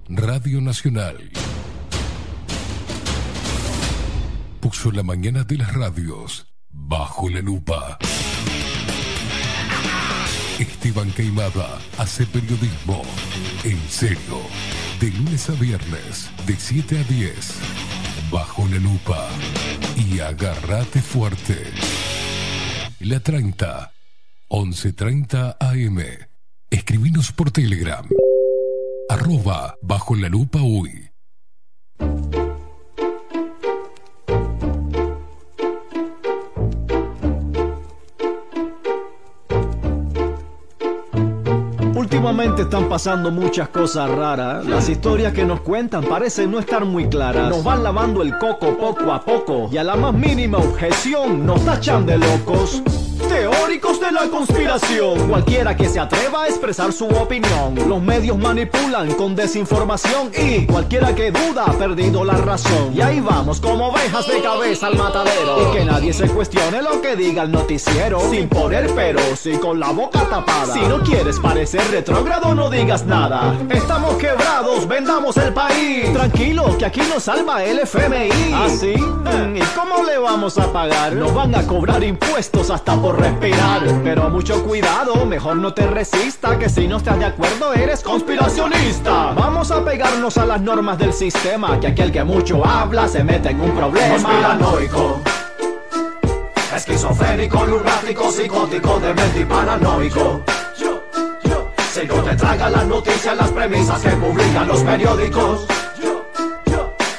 [0.09, 1.31] Radio Nacional.
[4.61, 7.99] Puso la mañana de las radios bajo la lupa.
[10.59, 13.03] Esteban Queimada hace periodismo
[13.63, 14.41] en serio.
[15.01, 17.55] De lunes a viernes, de 7 a 10.
[18.33, 19.29] Bajo la lupa.
[19.97, 21.57] Y agárrate fuerte.
[22.99, 23.93] La 30.
[24.49, 25.99] 11.30 AM.
[26.71, 28.07] Escribinos por Telegram.
[29.09, 31.09] Arroba bajo la lupa uy.
[42.19, 44.67] Últimamente están pasando muchas cosas raras.
[44.67, 47.49] Las historias que nos cuentan parecen no estar muy claras.
[47.49, 49.69] Nos van lavando el coco poco a poco.
[49.71, 52.83] Y a la más mínima objeción nos tachan de locos.
[53.19, 55.29] Teóricos de la conspiración.
[55.29, 57.75] Cualquiera que se atreva a expresar su opinión.
[57.89, 60.31] Los medios manipulan con desinformación.
[60.37, 62.93] Y cualquiera que duda ha perdido la razón.
[62.95, 65.69] Y ahí vamos como ovejas de cabeza al matadero.
[65.69, 68.21] Y que nadie se cuestione lo que diga el noticiero.
[68.31, 70.73] Sin poner peros y con la boca tapada.
[70.73, 73.57] Si no quieres parecer retrógrado, no digas nada.
[73.71, 76.13] Estamos quebrados, vendamos el país.
[76.13, 78.53] Tranquilo, que aquí nos salva el FMI.
[78.55, 78.95] ¿Ah, sí?
[78.97, 81.13] Mm, ¿Y cómo le vamos a pagar?
[81.15, 83.83] Nos van a cobrar impuestos hasta por respirar.
[84.03, 86.59] Pero mucho cuidado, mejor no te resista.
[86.59, 89.33] Que si no estás de acuerdo, eres conspiracionista.
[89.33, 91.79] Vamos a pegarnos a las normas del sistema.
[91.81, 94.15] Que aquel que mucho habla se mete en un problema.
[94.15, 95.21] Conspiranoico.
[96.75, 100.43] Esquizofrénico, lunático, psicótico, demente y paranoico.
[101.93, 105.67] Si no te tragan las noticias, las premisas que publican los periódicos.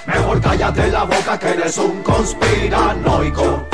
[0.06, 3.68] Mejor cállate la boca que eres un conspiranoico.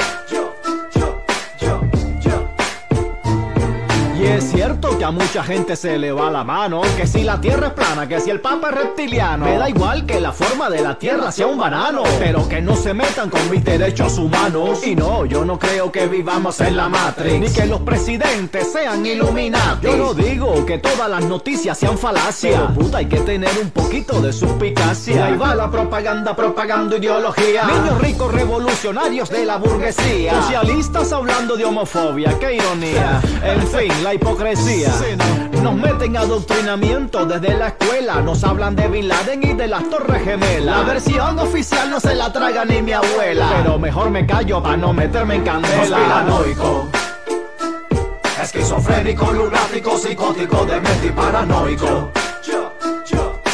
[4.54, 7.68] Y es que a mucha gente se le va la mano, que si la tierra
[7.68, 10.82] es plana, que si el papa es reptiliano, me da igual que la forma de
[10.82, 14.86] la tierra sea un banano, pero que no se metan con mis derechos humanos.
[14.86, 19.06] Y no, yo no creo que vivamos en la Matrix, ni que los presidentes sean
[19.06, 19.82] iluminados.
[19.82, 23.72] Yo no digo que todas las noticias sean falacia, pero puta hay que tener un
[23.72, 25.16] poquito de suspicacia.
[25.16, 27.66] Y ahí va la propaganda propagando ideología.
[27.66, 33.22] Niños ricos revolucionarios de la burguesía, socialistas hablando de homofobia, qué ironía.
[33.44, 34.65] En fin, la hipocresía.
[35.62, 38.22] Nos meten adoctrinamiento desde la escuela.
[38.22, 40.78] Nos hablan de Bin Laden y de las Torres Gemelas.
[40.78, 43.48] La versión oficial no se la traga ni mi abuela.
[43.58, 45.98] Pero mejor me callo para no meterme en candela.
[45.98, 46.88] Conspiranoico.
[48.42, 52.10] Esquizofrénico, lunático, psicótico, demente y paranoico.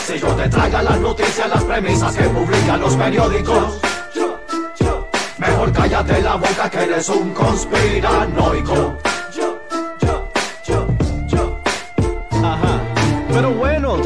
[0.07, 3.81] Si yo te traiga las noticias, las premisas que publican los periódicos.
[5.37, 9.10] Mejor cállate la boca que eres un conspiranoico.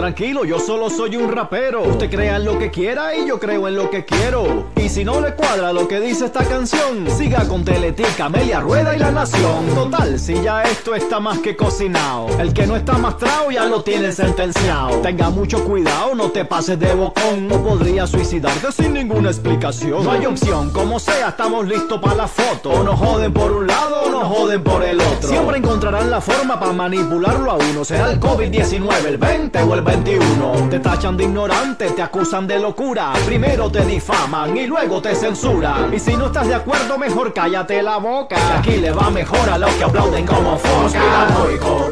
[0.05, 1.81] Tranquilo, yo solo soy un rapero.
[1.81, 4.67] Usted crea en lo que quiera y yo creo en lo que quiero.
[4.75, 8.95] Y si no le cuadra lo que dice esta canción, siga con Teletica, Amelia Rueda
[8.95, 9.65] y La Nación.
[9.73, 12.27] Total, si ya esto está más que cocinado.
[12.39, 14.99] El que no está mastrado ya lo tiene sentenciado.
[14.99, 17.47] Tenga mucho cuidado, no te pases de bocón.
[17.47, 20.03] No podría suicidarte sin ninguna explicación.
[20.03, 22.83] No hay opción, como sea, estamos listos para la foto.
[22.83, 25.29] Nos joden por un lado o nos joden por el otro.
[25.29, 27.83] Siempre encontrarán la forma para manipularlo a uno.
[27.83, 30.69] Será el COVID-19, el 20 o el 21.
[30.69, 33.13] Te tachan de ignorante, te acusan de locura.
[33.25, 35.93] Primero te difaman y luego te censuran.
[35.93, 38.35] Y si no estás de acuerdo, mejor cállate la boca.
[38.35, 40.59] Que aquí le va mejor a los que aplauden como.
[40.59, 41.91] Conspiranoico.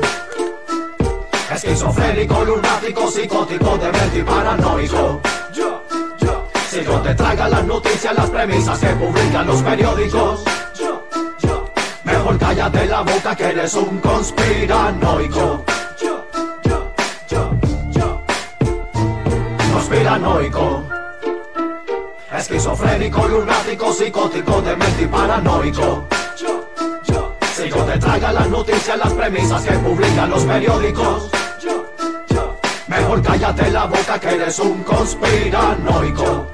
[1.53, 5.21] Esquizofrénico, lunático, psicótico, demente y paranoico.
[6.69, 10.43] Si no te traigan las noticias, las premisas que publican los periódicos.
[12.03, 15.63] Mejor cállate la boca que eres un conspiranoico.
[19.93, 20.83] Conspiranoico.
[22.35, 26.07] Esquizofrénico, lunático, psicótico, demente y paranoico.
[27.55, 31.29] Si no te traigan las noticias, las premisas que publican los periódicos.
[32.87, 36.52] Mejor cállate la boca que eres un conspiranoico.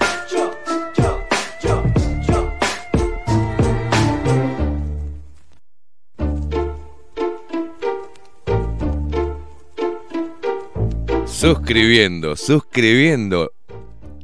[11.40, 13.53] Suscribiendo, suscribiendo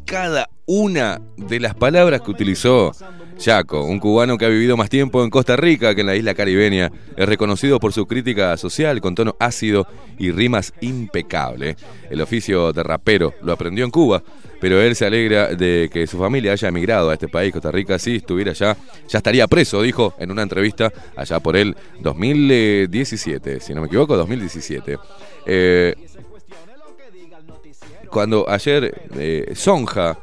[0.04, 2.92] cada una de las palabras que utilizó
[3.40, 6.34] Yaco, un cubano que ha vivido más tiempo en Costa Rica que en la isla
[6.34, 9.88] caribeña, es reconocido por su crítica social con tono ácido
[10.18, 11.78] y rimas impecable.
[12.10, 14.22] El oficio de rapero lo aprendió en Cuba,
[14.60, 17.98] pero él se alegra de que su familia haya emigrado a este país, Costa Rica,
[17.98, 18.76] si estuviera allá,
[19.08, 24.18] ya estaría preso, dijo en una entrevista allá por el 2017, si no me equivoco,
[24.18, 24.98] 2017.
[25.46, 25.96] Eh,
[28.16, 30.18] cuando ayer eh, Sonja,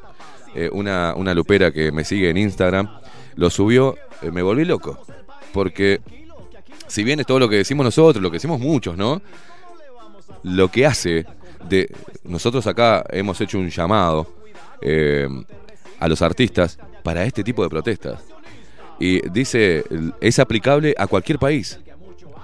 [0.55, 2.89] eh, una, una lupera que me sigue en Instagram,
[3.35, 4.99] lo subió, eh, me volví loco.
[5.53, 6.01] Porque
[6.87, 9.21] si bien es todo lo que decimos nosotros, lo que decimos muchos, ¿no?
[10.43, 11.27] Lo que hace
[11.69, 11.95] de...
[12.25, 14.27] Nosotros acá hemos hecho un llamado
[16.01, 18.25] a los artistas para este tipo de protestas.
[19.01, 19.85] Y dice,
[20.19, 21.79] es aplicable a cualquier país,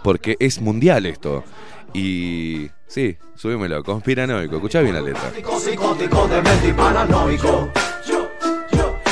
[0.05, 1.43] porque es mundial esto.
[1.95, 5.31] Y sí, subímelo, conspiranoico, escuchá bien la letra.
[5.59, 7.71] Psicótico, demente y paranoico.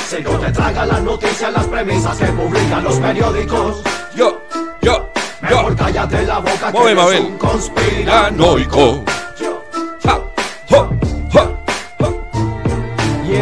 [0.09, 3.82] Si no te traigan las noticias, las premisas que publican los periódicos.
[4.15, 4.40] Yo,
[4.81, 5.11] yo,
[5.43, 7.23] Mejor cállate la boca que Mueve, eres Mabel.
[7.24, 9.05] un conspiranoico.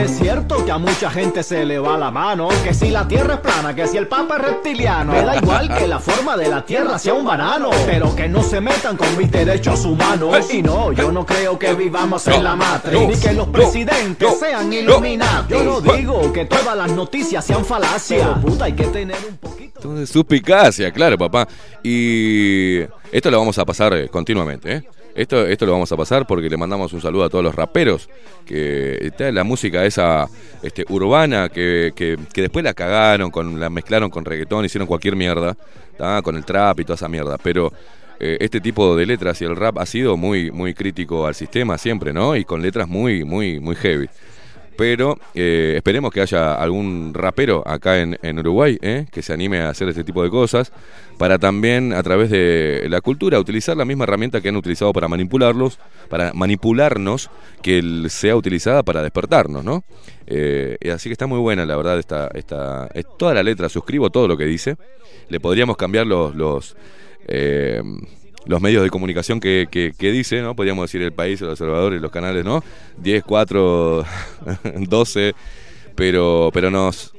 [0.02, 3.34] Es cierto que a mucha gente se le va la mano, que si la tierra
[3.34, 6.48] es plana, que si el papa es reptiliano, me da igual que la forma de
[6.48, 10.52] la tierra sea un banano, pero que no se metan con mis derechos humanos.
[10.52, 14.72] Y no, yo no creo que vivamos en la matriz, ni que los presidentes sean
[14.72, 15.48] iluminados.
[15.48, 19.80] Yo no digo que todas las noticias sean falacias, puta, hay que tener un poquito.
[19.80, 21.46] Entonces, suspicacia, claro, papá.
[21.82, 22.80] Y
[23.12, 24.84] esto lo vamos a pasar eh, continuamente, ¿eh?
[25.14, 28.08] Esto, esto lo vamos a pasar porque le mandamos un saludo a todos los raperos,
[28.44, 30.26] que está la música esa
[30.62, 35.14] este, urbana, que, que- que después la cagaron, con, la mezclaron con reggaetón, hicieron cualquier
[35.14, 35.56] mierda,
[36.24, 37.38] con el trap y toda esa mierda.
[37.38, 37.72] Pero
[38.18, 41.78] eh, este tipo de letras y el rap ha sido muy, muy crítico al sistema
[41.78, 42.34] siempre, ¿no?
[42.34, 44.08] Y con letras muy, muy, muy heavy.
[44.76, 49.06] Pero eh, esperemos que haya algún rapero acá en, en Uruguay ¿eh?
[49.12, 50.72] que se anime a hacer este tipo de cosas
[51.18, 55.08] para también a través de la cultura utilizar la misma herramienta que han utilizado para
[55.08, 55.78] manipularlos,
[56.08, 57.30] para manipularnos,
[57.62, 59.84] que sea utilizada para despertarnos, ¿no?
[60.26, 64.10] Eh, así que está muy buena, la verdad, esta, esta, es toda la letra, suscribo
[64.10, 64.76] todo lo que dice.
[65.28, 66.76] Le podríamos cambiar los, los,
[67.28, 67.82] eh,
[68.46, 70.54] los medios de comunicación que, que, que dice, ¿no?
[70.54, 72.62] Podríamos decir el país, el observador y los canales, ¿no?
[72.98, 74.04] 10, 4,
[74.80, 75.34] 12,
[75.94, 77.14] pero, pero nos,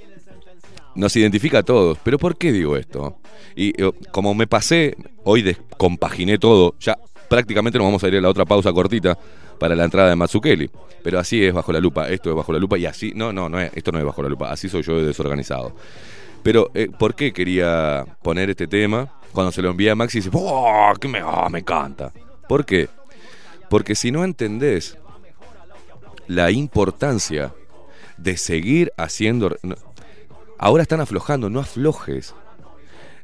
[0.95, 1.97] nos identifica a todos.
[2.03, 3.17] ¿Pero por qué digo esto?
[3.55, 6.97] Y eh, como me pasé, hoy descompaginé todo, ya
[7.29, 9.17] prácticamente nos vamos a ir a la otra pausa cortita
[9.59, 10.69] para la entrada de Matsukeli.
[11.03, 13.47] Pero así es bajo la lupa, esto es bajo la lupa y así, no, no,
[13.49, 15.75] no es, esto no es bajo la lupa, así soy yo de desorganizado.
[16.45, 19.11] Pero, eh, ¿por qué quería poner este tema?
[19.31, 22.13] Cuando se lo envía a Maxi, dice, ¡Oh, que me, oh, me encanta!
[22.47, 22.87] ¿Por qué?
[23.67, 24.95] Porque si no entendés
[26.27, 27.51] la importancia
[28.17, 29.57] de seguir haciendo...
[30.59, 32.35] ahora están aflojando, no aflojes.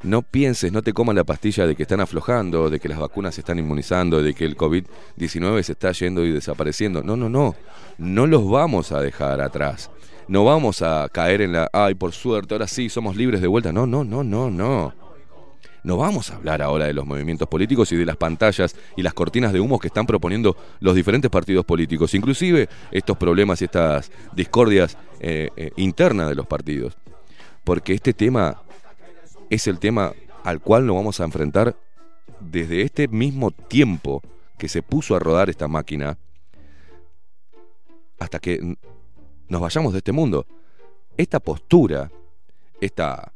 [0.02, 3.36] No pienses, no te comas la pastilla de que están aflojando, de que las vacunas
[3.36, 7.04] se están inmunizando, de que el COVID-19 se está yendo y desapareciendo.
[7.04, 7.54] No, no, no.
[8.00, 9.92] No los vamos a dejar atrás.
[10.32, 13.74] No vamos a caer en la, ay, por suerte, ahora sí, somos libres de vuelta.
[13.74, 14.94] No, no, no, no, no.
[15.84, 19.14] No vamos a hablar ahora de los movimientos políticos y de las pantallas y las
[19.14, 24.10] cortinas de humo que están proponiendo los diferentes partidos políticos, inclusive estos problemas y estas
[24.32, 26.98] discordias eh, eh, internas de los partidos.
[27.66, 28.62] Porque este tema
[29.50, 30.14] es el tema
[30.46, 31.76] al cual nos vamos a enfrentar
[32.40, 34.22] desde este mismo tiempo
[34.58, 36.18] que se puso a rodar esta máquina
[38.18, 38.78] hasta que
[39.52, 40.46] nos vayamos de este mundo.
[41.18, 42.10] Esta postura,
[42.80, 43.34] esta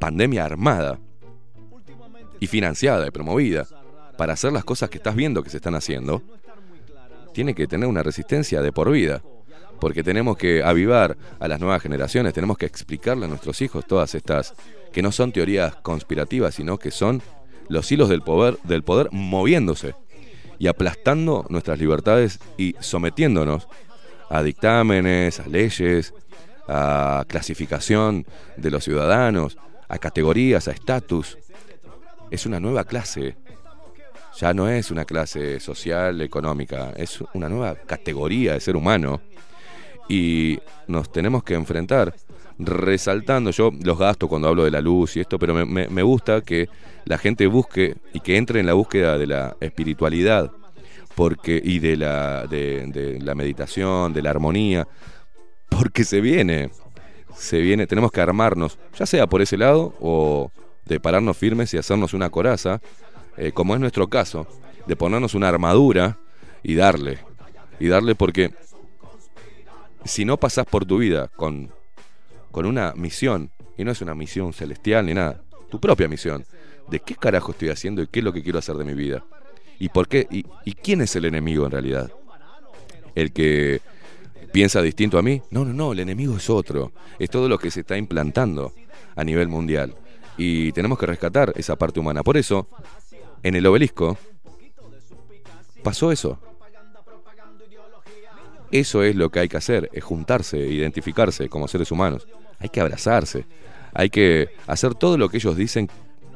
[0.00, 0.98] pandemia armada
[2.40, 3.66] y financiada y promovida
[4.16, 6.22] para hacer las cosas que estás viendo que se están haciendo,
[7.34, 9.22] tiene que tener una resistencia de por vida.
[9.78, 14.14] Porque tenemos que avivar a las nuevas generaciones, tenemos que explicarle a nuestros hijos todas
[14.14, 14.54] estas,
[14.90, 17.20] que no son teorías conspirativas, sino que son
[17.68, 19.94] los hilos del poder, del poder moviéndose.
[20.58, 23.66] y aplastando nuestras libertades y sometiéndonos
[24.32, 26.14] a dictámenes, a leyes,
[26.66, 28.24] a clasificación
[28.56, 31.36] de los ciudadanos, a categorías, a estatus.
[32.30, 33.36] Es una nueva clase.
[34.40, 39.20] Ya no es una clase social, económica, es una nueva categoría de ser humano.
[40.08, 42.14] Y nos tenemos que enfrentar
[42.58, 46.40] resaltando yo los gastos cuando hablo de la luz y esto, pero me- me gusta
[46.40, 46.68] que
[47.04, 50.50] la gente busque y que entre en la búsqueda de la espiritualidad
[51.14, 54.86] porque y de la, de, de la meditación, de la armonía,
[55.68, 56.70] porque se viene,
[57.34, 60.50] se viene, tenemos que armarnos, ya sea por ese lado o
[60.84, 62.80] de pararnos firmes y hacernos una coraza,
[63.36, 64.46] eh, como es nuestro caso,
[64.86, 66.18] de ponernos una armadura
[66.62, 67.18] y darle,
[67.80, 68.52] y darle porque
[70.04, 71.70] si no pasás por tu vida con,
[72.50, 75.40] con una misión, y no es una misión celestial ni nada,
[75.70, 76.44] tu propia misión,
[76.88, 79.24] de qué carajo estoy haciendo y qué es lo que quiero hacer de mi vida,
[79.82, 80.44] y por qué, y,
[80.74, 82.08] quién es el enemigo en realidad,
[83.16, 83.80] el que
[84.52, 87.68] piensa distinto a mí, no, no, no, el enemigo es otro, es todo lo que
[87.68, 88.72] se está implantando
[89.16, 89.96] a nivel mundial,
[90.36, 92.68] y tenemos que rescatar esa parte humana, por eso,
[93.42, 94.16] en el obelisco,
[95.82, 96.38] pasó eso,
[98.70, 102.28] eso es lo que hay que hacer, es juntarse, identificarse como seres humanos.
[102.60, 103.46] Hay que abrazarse,
[103.92, 105.90] hay que hacer todo lo que ellos dicen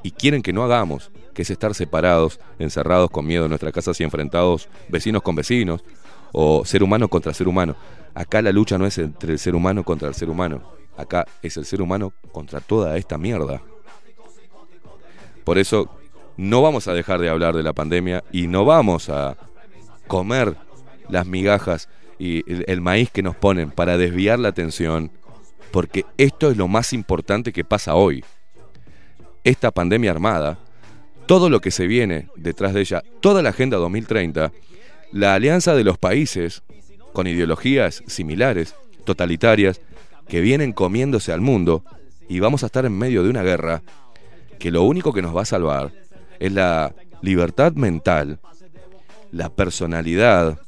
[0.06, 4.00] y quieren que no hagamos, que es estar separados, encerrados con miedo en nuestras casas
[4.00, 5.82] y enfrentados vecinos con vecinos
[6.30, 7.74] o ser humano contra ser humano.
[8.14, 10.62] Acá la lucha no es entre el ser humano contra el ser humano,
[10.96, 13.60] acá es el ser humano contra toda esta mierda.
[15.42, 15.90] Por eso
[16.36, 19.36] no vamos a dejar de hablar de la pandemia y no vamos a
[20.06, 20.56] comer
[21.08, 25.10] las migajas y el maíz que nos ponen para desviar la atención,
[25.72, 28.22] porque esto es lo más importante que pasa hoy.
[29.46, 30.58] Esta pandemia armada,
[31.26, 34.50] todo lo que se viene detrás de ella, toda la Agenda 2030,
[35.12, 36.64] la alianza de los países
[37.12, 38.74] con ideologías similares,
[39.04, 39.80] totalitarias,
[40.26, 41.84] que vienen comiéndose al mundo
[42.28, 43.84] y vamos a estar en medio de una guerra
[44.58, 45.92] que lo único que nos va a salvar
[46.40, 46.92] es la
[47.22, 48.40] libertad mental,
[49.30, 50.58] la personalidad,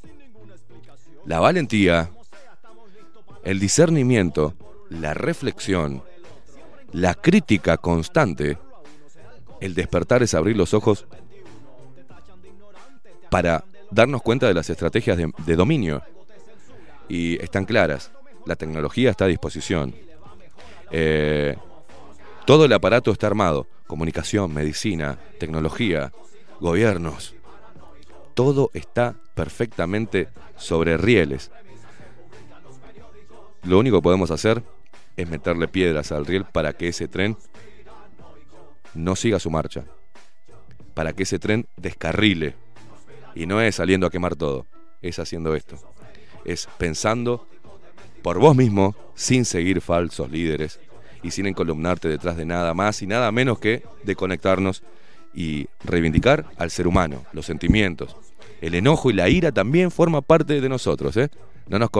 [1.27, 2.13] la valentía,
[3.43, 4.55] el discernimiento,
[4.89, 6.05] la reflexión,
[6.93, 8.57] la crítica constante,
[9.61, 11.07] el despertar es abrir los ojos
[13.31, 16.03] para darnos cuenta de las estrategias de, dominio.
[17.09, 18.11] Y están claras,
[18.47, 19.95] la tecnología está a disposición.
[20.91, 21.57] Eh,
[22.47, 26.13] todo el aparato está armado, comunicación, medicina, tecnología,
[26.61, 27.35] gobiernos,
[28.39, 31.51] todo está perfectamente sobre rieles.
[33.65, 34.63] Lo único que podemos hacer
[35.17, 37.37] es meterle piedras al riel para que ese tren
[38.99, 39.85] no siga su marcha,
[40.95, 42.55] para que ese tren descarrile.
[43.35, 44.67] Y no es saliendo a quemar todo,
[45.01, 45.77] es haciendo esto.
[46.45, 47.47] Es pensando
[48.23, 50.81] por vos mismo, sin seguir falsos líderes
[51.23, 54.83] y sin encolumnarte detrás de nada más y nada menos que de conectarnos
[55.35, 58.17] y reivindicar al ser humano, los sentimientos.
[58.61, 61.31] El enojo y la ira también forman parte de nosotros, ¿eh?
[61.69, 61.91] No, nos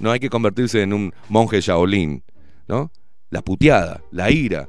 [0.00, 2.22] no hay que convertirse en un monje Shaolin,
[2.66, 2.90] ¿no?
[3.30, 4.68] La puteada, la ira,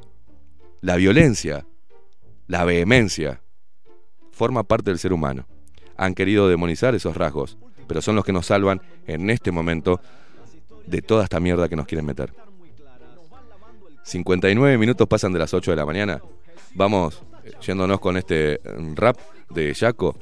[0.82, 1.66] la violencia,
[2.50, 3.42] la vehemencia,
[4.32, 5.46] forma parte del ser humano.
[5.98, 10.02] Han querido demonizar esos rasgos, pero son los que nos salvan en este momento
[10.88, 12.34] de toda esta mierda que nos quieren meter.
[14.04, 16.24] 59 minutos pasan de las 8 de la mañana.
[16.74, 19.18] Vamos eh, yéndonos con este mm, rap
[19.52, 20.18] de Jaco,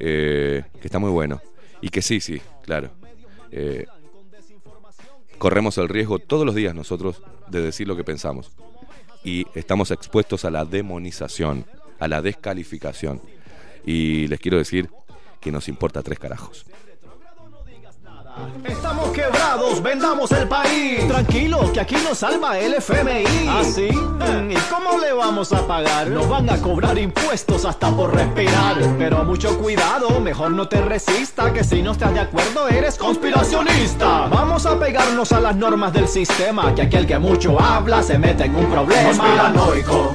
[0.00, 1.40] eh, que está muy bueno.
[1.80, 2.90] Y que sí, sí, claro.
[3.52, 3.86] Eh,
[5.38, 8.50] corremos el riesgo todos los días nosotros de decir lo que pensamos.
[9.24, 11.66] Y estamos expuestos a la demonización,
[11.98, 13.20] a la descalificación.
[13.84, 14.88] Y les quiero decir
[15.40, 16.66] que nos importa tres carajos.
[18.64, 21.06] Estamos quebrados, vendamos el país.
[21.08, 23.48] Tranquilo, que aquí nos salva el FMI.
[23.48, 23.90] ¿Ah, sí?
[23.90, 26.08] Mm, ¿Y cómo le vamos a pagar?
[26.08, 28.76] Nos van a cobrar impuestos hasta por respirar.
[28.98, 34.26] Pero mucho cuidado, mejor no te resista, que si no estás de acuerdo eres conspiracionista.
[34.28, 38.44] Vamos a pegarnos a las normas del sistema, que aquel que mucho habla se mete
[38.44, 39.08] en un problema.
[39.08, 40.14] Conspiranoico.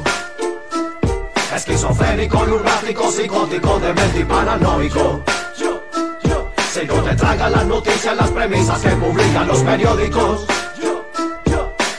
[1.56, 5.22] Esquizofrénico, lunático, psicótico, demente y paranoico.
[6.74, 10.48] Si no te tragan las noticias, las premisas que publican los periódicos.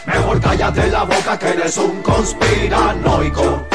[0.04, 3.68] Mejor cállate la boca que eres un conspiranoico.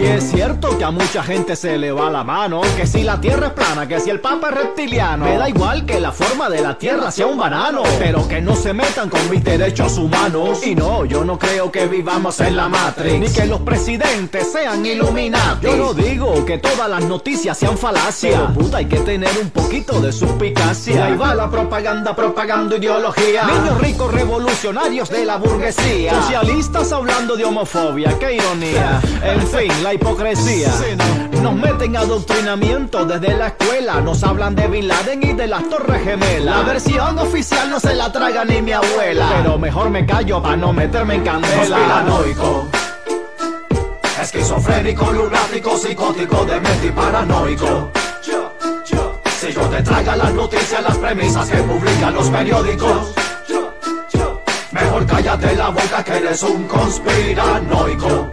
[0.00, 3.20] Y es cierto que a mucha gente se le va la mano, que si la
[3.20, 5.26] tierra es plana, que si el papa es reptiliano.
[5.26, 8.56] Me da igual que la forma de la tierra sea un banano, pero que no
[8.56, 10.66] se metan con mis derechos humanos.
[10.66, 14.86] Y no, yo no creo que vivamos en la Matrix, ni que los presidentes sean
[14.86, 15.60] iluminados.
[15.60, 19.50] Yo no digo que todas las noticias sean falacias, pero puta, hay que tener un
[19.50, 21.04] poquito de suspicacia.
[21.04, 23.44] Ahí va la propaganda propagando ideología.
[23.44, 26.22] Niños ricos revolucionarios de la burguesía.
[26.22, 28.98] Socialistas hablando de homofobia, qué ironía.
[29.22, 30.72] En fin, la hipocresía.
[31.42, 34.00] Nos meten adoctrinamiento desde la escuela.
[34.00, 36.56] Nos hablan de Bin Laden y de las Torres Gemelas.
[36.56, 39.28] La versión oficial no se la traga ni mi abuela.
[39.36, 41.76] Pero mejor me callo para no meterme en candela.
[41.76, 42.68] Conspiranoico.
[44.20, 47.90] Esquizofrénico, lunático, psicótico, demente y paranoico.
[49.40, 53.14] Si yo te traiga las noticias, las premisas que publican los periódicos.
[54.72, 58.30] Mejor cállate la boca que eres un conspiranoico.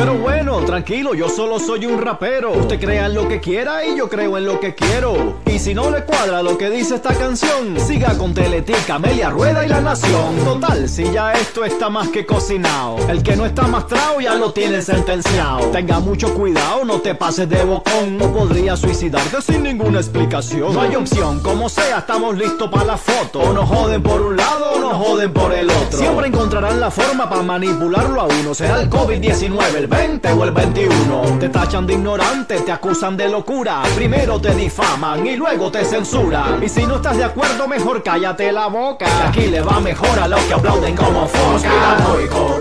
[0.00, 2.52] Pero bueno, tranquilo, yo solo soy un rapero.
[2.52, 5.38] Usted crea en lo que quiera y yo creo en lo que quiero.
[5.46, 9.64] Y si no le cuadra lo que dice esta canción, siga con Teletica, Amelia Rueda
[9.64, 10.36] y La Nación.
[10.44, 12.96] Total, si ya esto está más que cocinado.
[13.08, 15.66] El que no está mastrado ya lo tiene sentenciado.
[15.70, 18.16] Tenga mucho cuidado, no te pases de bocón.
[18.16, 20.72] No podría suicidarte sin ninguna explicación.
[20.74, 23.40] No hay opción, como sea, estamos listos para la foto.
[23.40, 25.98] O nos joden por un lado o nos joden por el otro.
[25.98, 28.54] Siempre encontrarán la forma para manipularlo a uno.
[28.54, 31.38] Será el COVID-19, el 20 o el 21.
[31.38, 33.82] Te tachan de ignorante, te acusan de locura.
[33.94, 36.62] Primero te difaman y luego te censuran.
[36.62, 39.06] Y si no estás de acuerdo, mejor cállate la boca.
[39.28, 41.50] Aquí le va mejor a los que aplauden como foca.
[41.50, 42.60] Conspiranoico.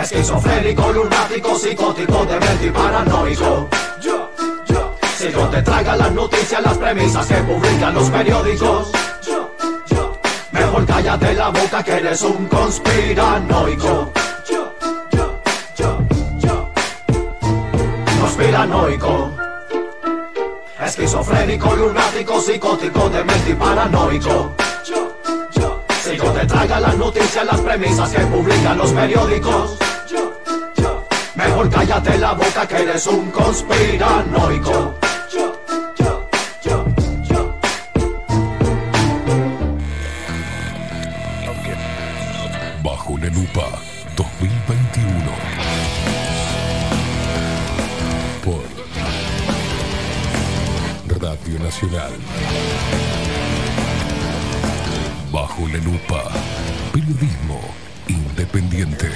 [0.00, 3.68] Esquizofrénico, lunático, psicótico, demente y paranoico.
[5.16, 8.92] Si yo te traiga las noticias, las premisas que publican los periódicos.
[10.52, 14.12] Mejor cállate la boca que eres un conspiranoico.
[18.36, 19.30] Conspiranoico.
[20.78, 24.54] Esquizofrénico, lunático, psicótico, demente y paranoico.
[26.02, 29.78] Si yo te traiga las noticias, las premisas que publican los periódicos.
[31.34, 34.94] Mejor cállate la boca que eres un conspiranoico.
[42.82, 43.95] Bajo la lupa
[51.58, 52.12] Nacional.
[55.32, 56.30] Bajo la lupa.
[56.92, 57.60] Periodismo
[58.08, 59.10] independiente.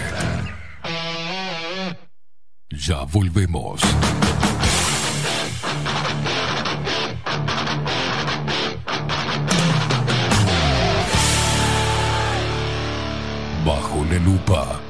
[2.71, 3.81] Ya volvemos.
[13.65, 14.90] Bajo la lupa.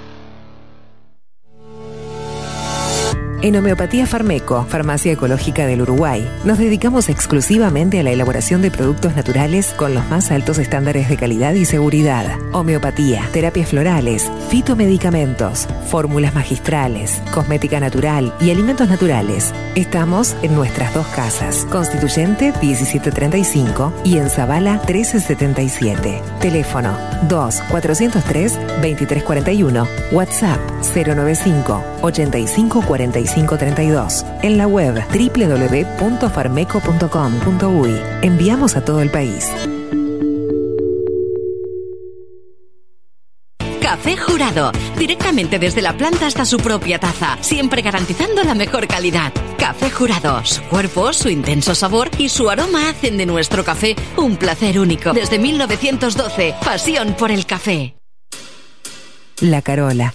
[3.42, 9.16] En Homeopatía Farmeco, Farmacia Ecológica del Uruguay, nos dedicamos exclusivamente a la elaboración de productos
[9.16, 12.38] naturales con los más altos estándares de calidad y seguridad.
[12.52, 19.54] Homeopatía, terapias florales, fitomedicamentos, fórmulas magistrales, cosmética natural y alimentos naturales.
[19.74, 26.20] Estamos en nuestras dos casas, Constituyente 1735 y en Zabala 1377.
[26.42, 26.94] Teléfono
[27.26, 30.60] 2 403 2341, WhatsApp
[30.94, 32.82] 095 85
[33.30, 34.24] 45 32.
[34.42, 38.00] En la web www.farmeco.com.uy.
[38.22, 39.48] Enviamos a todo el país.
[43.80, 49.32] Café Jurado, directamente desde la planta hasta su propia taza, siempre garantizando la mejor calidad.
[49.58, 54.36] Café Jurado, su cuerpo, su intenso sabor y su aroma hacen de nuestro café un
[54.36, 55.12] placer único.
[55.12, 57.94] Desde 1912, pasión por el café.
[59.40, 60.14] La Carola.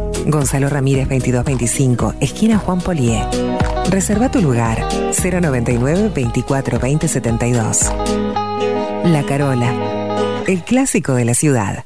[0.25, 3.23] Gonzalo Ramírez 2225, esquina Juan Polié.
[3.89, 7.91] Reserva tu lugar 099 24 20 72.
[9.05, 11.85] La Carola, el clásico de la ciudad.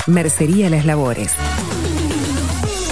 [0.06, 1.32] Mercería Las Labores.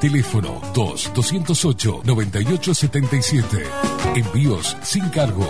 [0.00, 3.62] Teléfono 2-208-9877.
[4.14, 5.46] Envíos sin cargo.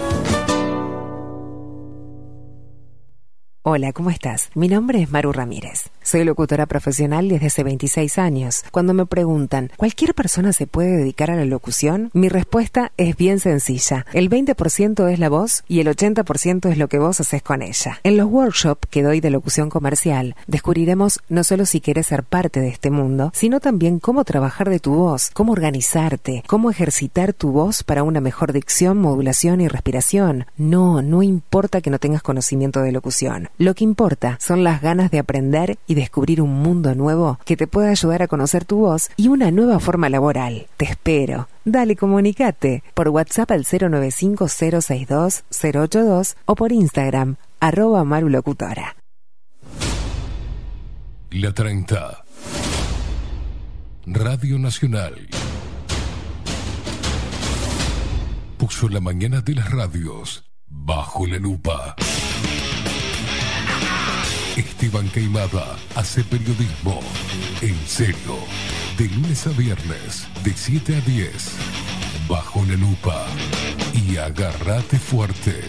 [3.68, 4.50] Hola, ¿cómo estás?
[4.54, 5.90] Mi nombre es Maru Ramírez.
[6.00, 8.62] Soy locutora profesional desde hace 26 años.
[8.70, 12.10] Cuando me preguntan, ¿cualquier persona se puede dedicar a la locución?
[12.12, 14.06] Mi respuesta es bien sencilla.
[14.12, 17.98] El 20% es la voz y el 80% es lo que vos haces con ella.
[18.04, 22.60] En los workshops que doy de locución comercial, descubriremos no solo si quieres ser parte
[22.60, 27.50] de este mundo, sino también cómo trabajar de tu voz, cómo organizarte, cómo ejercitar tu
[27.50, 30.46] voz para una mejor dicción, modulación y respiración.
[30.56, 33.48] No, no importa que no tengas conocimiento de locución.
[33.58, 37.66] Lo que importa son las ganas de aprender y descubrir un mundo nuevo que te
[37.66, 40.66] pueda ayudar a conocer tu voz y una nueva forma laboral.
[40.76, 41.48] Te espero.
[41.64, 48.94] Dale, comunicate por WhatsApp al 095-062-082 o por Instagram, arroba marulocutora.
[51.30, 52.24] La 30.
[54.06, 55.14] Radio Nacional.
[58.58, 61.96] Puso la mañana de las radios bajo la lupa.
[64.56, 67.00] Esteban Queimada hace periodismo
[67.60, 68.38] en serio.
[68.96, 71.56] De lunes a viernes, de 7 a 10.
[72.26, 73.26] Bajo la lupa.
[73.92, 75.60] Y agárrate fuerte.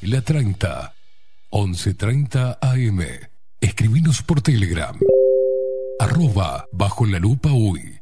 [0.00, 0.94] La 30.
[1.50, 3.00] 11.30 AM.
[3.60, 4.98] Escribinos por Telegram.
[5.98, 7.99] Arroba bajo la lupa uy.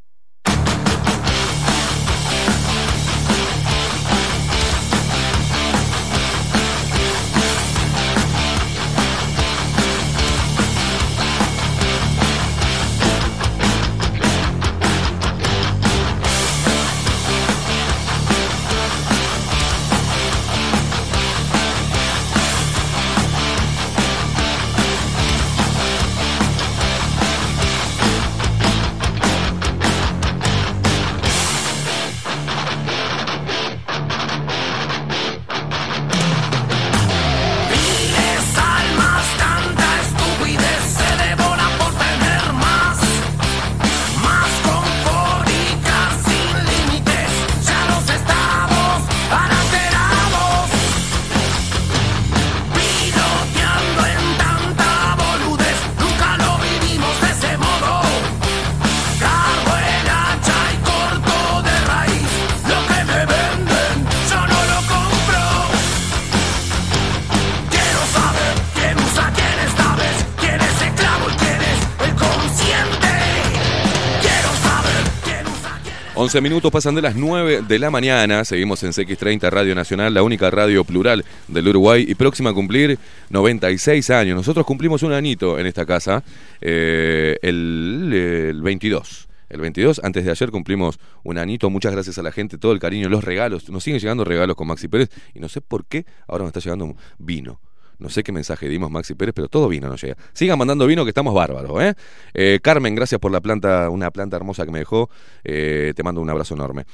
[76.28, 78.44] 11 minutos pasan de las 9 de la mañana.
[78.44, 82.98] Seguimos en CX30 Radio Nacional, la única radio plural del Uruguay y próxima a cumplir
[83.30, 84.36] 96 años.
[84.36, 86.22] Nosotros cumplimos un añito en esta casa
[86.60, 88.12] eh, el,
[88.50, 89.26] el 22.
[89.48, 91.70] El 22, antes de ayer cumplimos un anito.
[91.70, 93.70] Muchas gracias a la gente, todo el cariño, los regalos.
[93.70, 96.60] Nos siguen llegando regalos con Maxi Pérez y no sé por qué ahora me está
[96.60, 97.58] llegando vino.
[97.98, 100.16] No sé qué mensaje dimos Maxi Pérez, pero todo vino nos llega.
[100.32, 101.94] Sigan mandando vino que estamos bárbaros, ¿eh?
[102.34, 105.10] Eh, Carmen, gracias por la planta, una planta hermosa que me dejó.
[105.44, 106.84] Eh, te mando un abrazo enorme.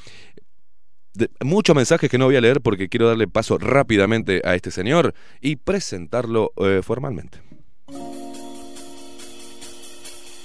[1.12, 4.70] De- muchos mensajes que no voy a leer porque quiero darle paso rápidamente a este
[4.70, 7.38] señor y presentarlo eh, formalmente.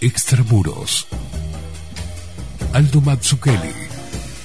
[0.01, 1.07] Extramuros.
[2.73, 3.73] Aldo Mazzucchelli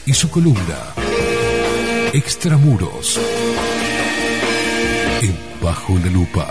[0.06, 0.78] y su columna
[2.12, 3.20] Extramuros.
[5.64, 6.44] Bajo la Lupa.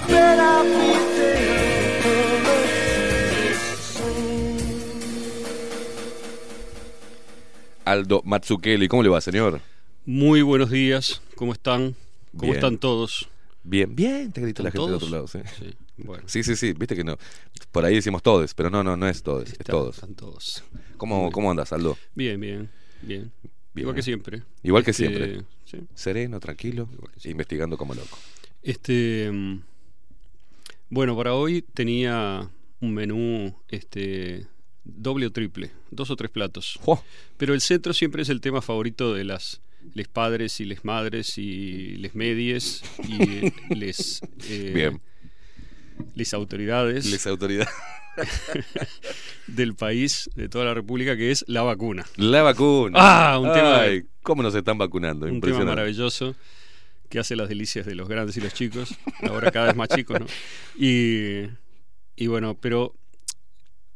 [7.86, 9.62] Aldo Mazzucchelli, ¿cómo le va, señor?
[10.06, 11.96] Muy buenos días, ¿cómo están?
[12.32, 12.56] ¿Cómo Bien.
[12.56, 13.28] están todos?
[13.64, 15.26] Bien, bien, te grita la gente ¿Están del otro lado.
[15.28, 15.50] todos?
[15.58, 15.66] Sí.
[15.96, 16.24] Sí, bueno.
[16.26, 17.18] sí, sí, sí, viste que no.
[17.72, 19.96] Por ahí decimos todos, pero no, no, no es todos, es todos.
[19.96, 20.64] Están todos.
[20.98, 21.98] ¿Cómo, ¿Cómo andas, Aldo?
[22.16, 22.70] Bien, bien,
[23.02, 23.32] bien.
[23.74, 24.04] Bien, Igual que ¿eh?
[24.04, 24.44] siempre.
[24.64, 25.42] Igual que Este, siempre.
[25.66, 25.80] sí.
[25.94, 26.88] Sereno, tranquilo,
[27.26, 28.18] investigando como loco.
[28.64, 29.62] Este, mm,
[30.90, 32.50] bueno, para hoy tenía
[32.80, 34.48] un menú este,
[34.84, 36.80] doble o triple, dos o tres platos.
[37.38, 39.62] Pero el centro siempre es el tema favorito de las
[39.94, 45.02] les padres y les madres y les medies y les eh, Bien.
[46.16, 47.74] les autoridades Les autoridades.
[49.48, 52.06] del país, de toda la república, que es la vacuna.
[52.16, 52.98] La vacuna.
[53.02, 55.26] Ah, un tema, Ay, ¿Cómo nos están vacunando?
[55.26, 56.36] un tema maravilloso
[57.14, 60.20] que hace las delicias de los grandes y los chicos, ahora cada vez más chicos,
[60.20, 60.26] ¿no?
[60.76, 61.44] Y,
[62.16, 62.96] y bueno, pero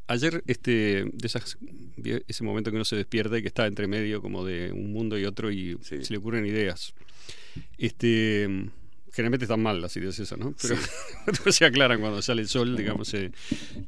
[0.06, 1.58] ayer este de esas
[2.28, 5.18] ese momento que uno se despierta y que está entre medio como de un mundo
[5.18, 6.94] y otro y se le ocurren ideas.
[7.80, 8.48] Este
[9.14, 10.54] generalmente están mal las ideas esas, ¿no?
[10.62, 10.76] Pero
[11.26, 13.32] después se aclaran cuando sale el sol, digamos, se,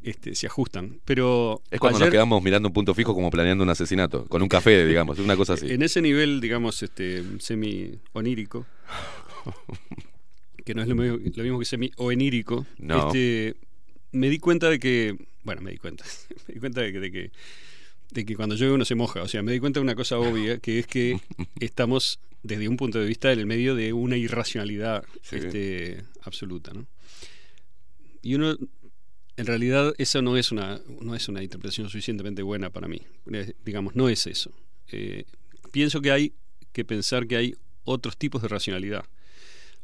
[0.01, 0.99] este, se ajustan.
[1.05, 4.41] Pero Es cuando ayer- nos quedamos mirando un punto fijo como planeando un asesinato, con
[4.41, 5.69] un café, digamos, una cosa así.
[5.71, 8.65] En ese nivel, digamos, este, semi onírico,
[10.65, 13.07] que no es lo mismo, lo mismo que semi oenírico, No.
[13.07, 13.55] este,
[14.11, 16.03] me di cuenta de que, bueno, me di cuenta,
[16.47, 17.31] me di cuenta de que, de que,
[18.11, 20.17] de que cuando llueve uno se moja, o sea, me di cuenta de una cosa
[20.17, 21.19] obvia, que es que
[21.59, 26.87] estamos desde un punto de vista en el medio de una irracionalidad este, absoluta, ¿no?
[28.21, 28.57] Y uno,
[29.37, 33.01] en realidad, eso no es una, no es una interpretación suficientemente buena para mí.
[33.63, 34.51] Digamos, no es eso.
[34.91, 35.23] Eh,
[35.71, 36.33] pienso que hay
[36.73, 39.05] que pensar que hay otros tipos de racionalidad,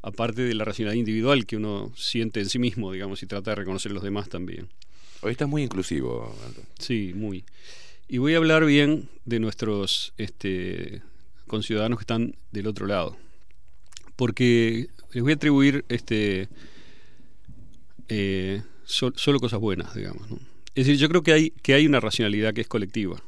[0.08, 3.56] aparte de la racionalidad individual que uno siente en sí mismo, digamos, y trata de
[3.56, 4.68] reconocer los demás también.
[5.22, 6.62] Hoy estás muy inclusivo, Aldo.
[6.78, 7.44] Sí, muy.
[8.08, 11.02] Y voy a hablar bien de nuestros este,
[11.48, 13.18] conciudadanos que están del otro lado.
[14.16, 16.50] Porque les voy a atribuir este,
[18.10, 20.30] eh, sol- solo cosas buenas, digamos.
[20.30, 20.38] ¿no?
[20.76, 23.22] Es decir, yo creo que hay, que hay una racionalidad que es colectiva.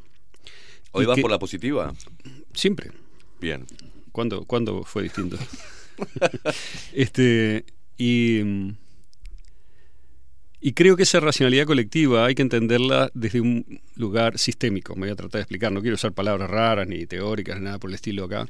[0.91, 1.93] ¿Hoy vas que- por la positiva?
[2.53, 2.91] Siempre.
[3.41, 3.65] Bien.
[4.11, 5.37] ¿Cuándo, cuándo fue distinto?
[6.93, 7.65] este,
[7.97, 8.41] y,
[10.59, 14.95] y creo que esa racionalidad colectiva hay que entenderla desde un lugar sistémico.
[14.95, 15.71] Me voy a tratar de explicar.
[15.71, 18.47] No quiero usar palabras raras, ni teóricas, nada por el estilo acá,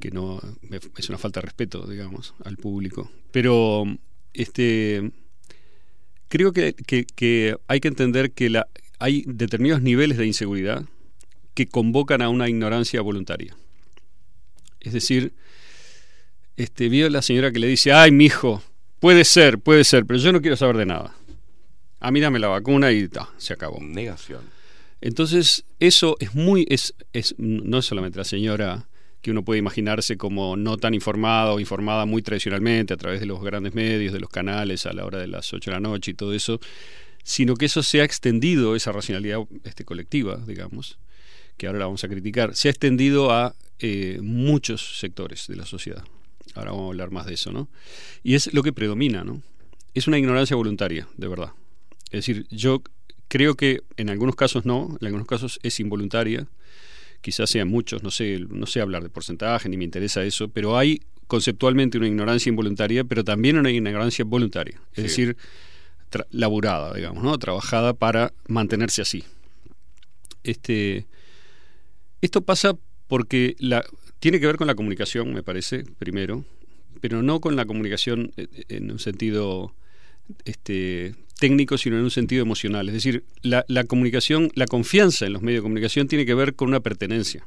[0.00, 0.40] que no
[0.96, 3.10] es una falta de respeto, digamos, al público.
[3.32, 3.84] Pero
[4.32, 5.10] este,
[6.28, 8.66] creo que, que- que hay que entender que la,
[8.98, 10.84] hay determinados niveles de inseguridad
[11.54, 13.56] que convocan a una ignorancia voluntaria.
[14.80, 15.34] Es decir,
[16.60, 18.62] este, vio la señora que le dice, ay, mi hijo,
[18.98, 21.14] puede ser, puede ser, pero yo no quiero saber de nada.
[22.00, 23.78] A mí dame la vacuna y ta, se acabó.
[23.80, 24.42] Negación.
[25.00, 28.86] Entonces, eso es muy, es, es, no es solamente la señora
[29.22, 33.26] que uno puede imaginarse como no tan informada o informada muy tradicionalmente a través de
[33.26, 36.10] los grandes medios, de los canales a la hora de las 8 de la noche
[36.10, 36.60] y todo eso,
[37.22, 40.98] sino que eso se ha extendido, esa racionalidad este, colectiva, digamos,
[41.56, 45.64] que ahora la vamos a criticar, se ha extendido a eh, muchos sectores de la
[45.64, 46.04] sociedad.
[46.54, 47.68] Ahora vamos a hablar más de eso, ¿no?
[48.22, 49.42] Y es lo que predomina, ¿no?
[49.94, 51.52] Es una ignorancia voluntaria, de verdad.
[52.06, 52.82] Es decir, yo
[53.28, 56.46] creo que en algunos casos no, en algunos casos es involuntaria,
[57.20, 60.76] quizás sean muchos, no sé, no sé hablar de porcentaje, ni me interesa eso, pero
[60.76, 65.02] hay conceptualmente una ignorancia involuntaria, pero también una ignorancia voluntaria, es Sí.
[65.02, 65.36] decir,
[66.30, 67.38] laburada, digamos, ¿no?
[67.38, 69.22] Trabajada para mantenerse así.
[70.42, 71.06] Este,
[72.20, 73.84] esto pasa porque la,
[74.20, 76.44] tiene que ver con la comunicación, me parece, primero,
[77.00, 79.74] pero no con la comunicación eh, en un sentido
[80.44, 82.88] este, técnico, sino en un sentido emocional.
[82.88, 86.54] Es decir, la, la comunicación, la confianza en los medios de comunicación tiene que ver
[86.54, 87.46] con una pertenencia.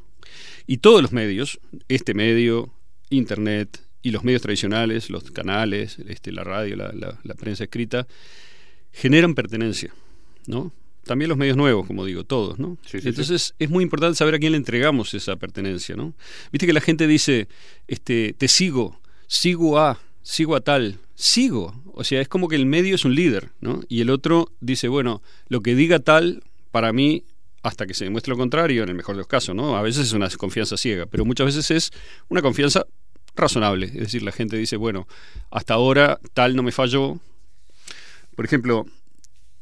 [0.68, 2.74] Y todos los medios, este medio,
[3.10, 8.08] Internet y los medios tradicionales, los canales, este, la radio, la, la- la prensa escrita,
[8.91, 9.94] generan pertenencia,
[10.48, 10.74] ¿no?
[11.06, 12.78] También los medios nuevos, como digo, todos, ¿no?
[12.86, 16.14] Sí, sí, Entonces es muy importante saber a quién le entregamos esa pertenencia, ¿no?
[16.52, 17.48] Viste que la gente dice,
[17.88, 21.74] este, te sigo, sigo a, sigo a tal, sigo.
[21.94, 23.82] O sea, es como que el medio es un líder, ¿no?
[23.90, 27.24] Y el otro dice, bueno, lo que diga tal, para mí,
[27.62, 29.76] hasta que se demuestre lo contrario, en el mejor de los casos, ¿no?
[29.78, 31.92] A veces es una confianza ciega, pero muchas veces es
[32.30, 32.86] una confianza
[33.36, 33.88] razonable.
[33.88, 35.08] Es decir, la gente dice, bueno,
[35.52, 37.20] hasta ahora tal no me falló.
[38.36, 38.86] Por ejemplo,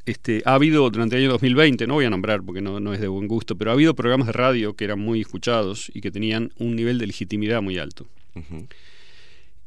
[0.06, 3.02] este, ha habido durante el año 2020, no voy a nombrar porque no, no es
[3.02, 6.12] de buen gusto, pero ha habido programas de radio que eran muy escuchados y que
[6.12, 8.08] tenían un nivel de legitimidad muy alto.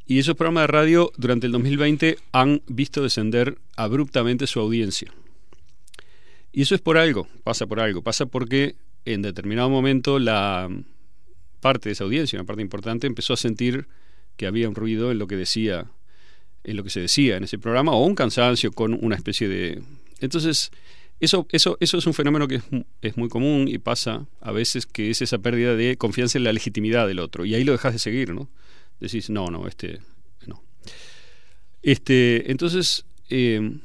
[0.06, 5.12] Y esos programas de radio durante el 2020 han visto descender abruptamente su audiencia.
[6.52, 10.68] Y eso es por algo, pasa por algo, pasa porque en determinado momento la
[11.60, 13.86] parte de esa audiencia, una parte importante, empezó a sentir
[14.36, 15.86] que había un ruido en lo que decía,
[16.62, 19.82] en lo que se decía en ese programa, o un cansancio con una especie de.
[20.24, 20.70] Entonces,
[21.20, 22.62] eso, eso, eso es un fenómeno que es,
[23.02, 26.52] es muy común y pasa a veces que es esa pérdida de confianza en la
[26.52, 27.44] legitimidad del otro.
[27.44, 28.50] Y ahí lo dejas de seguir, ¿no?
[29.00, 30.00] Decís, no, no, este,
[30.46, 30.62] no.
[31.82, 33.78] Este, entonces, eh,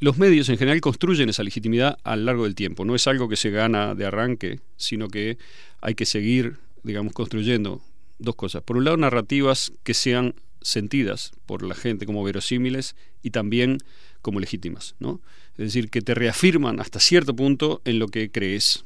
[0.00, 2.84] los medios en general construyen esa legitimidad a lo largo del tiempo.
[2.84, 5.38] No es algo que se gana de arranque, sino que
[5.80, 7.82] hay que seguir, digamos, construyendo
[8.18, 8.62] dos cosas.
[8.62, 13.78] Por un lado, narrativas que sean sentidas por la gente como verosímiles y también
[14.24, 15.20] como legítimas, ¿no?
[15.52, 18.84] Es decir, que te reafirman hasta cierto punto en lo que crees.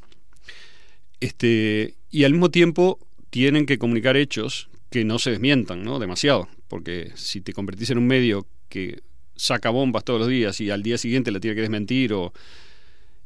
[1.21, 2.99] Este, y al mismo tiempo
[3.31, 6.01] tienen que comunicar hechos que no se desmientan, ¿no?
[6.01, 9.01] Demasiado, porque si te convertís en un medio que
[9.37, 12.33] saca bombas todos los días y al día siguiente la tiene que desmentir o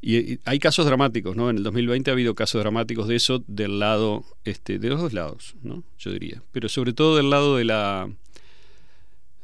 [0.04, 1.48] y, hay casos dramáticos, ¿no?
[1.48, 5.12] En el 2020 ha habido casos dramáticos de eso del lado este de los dos
[5.14, 5.82] lados, ¿no?
[5.98, 8.10] Yo diría, pero sobre todo del lado de la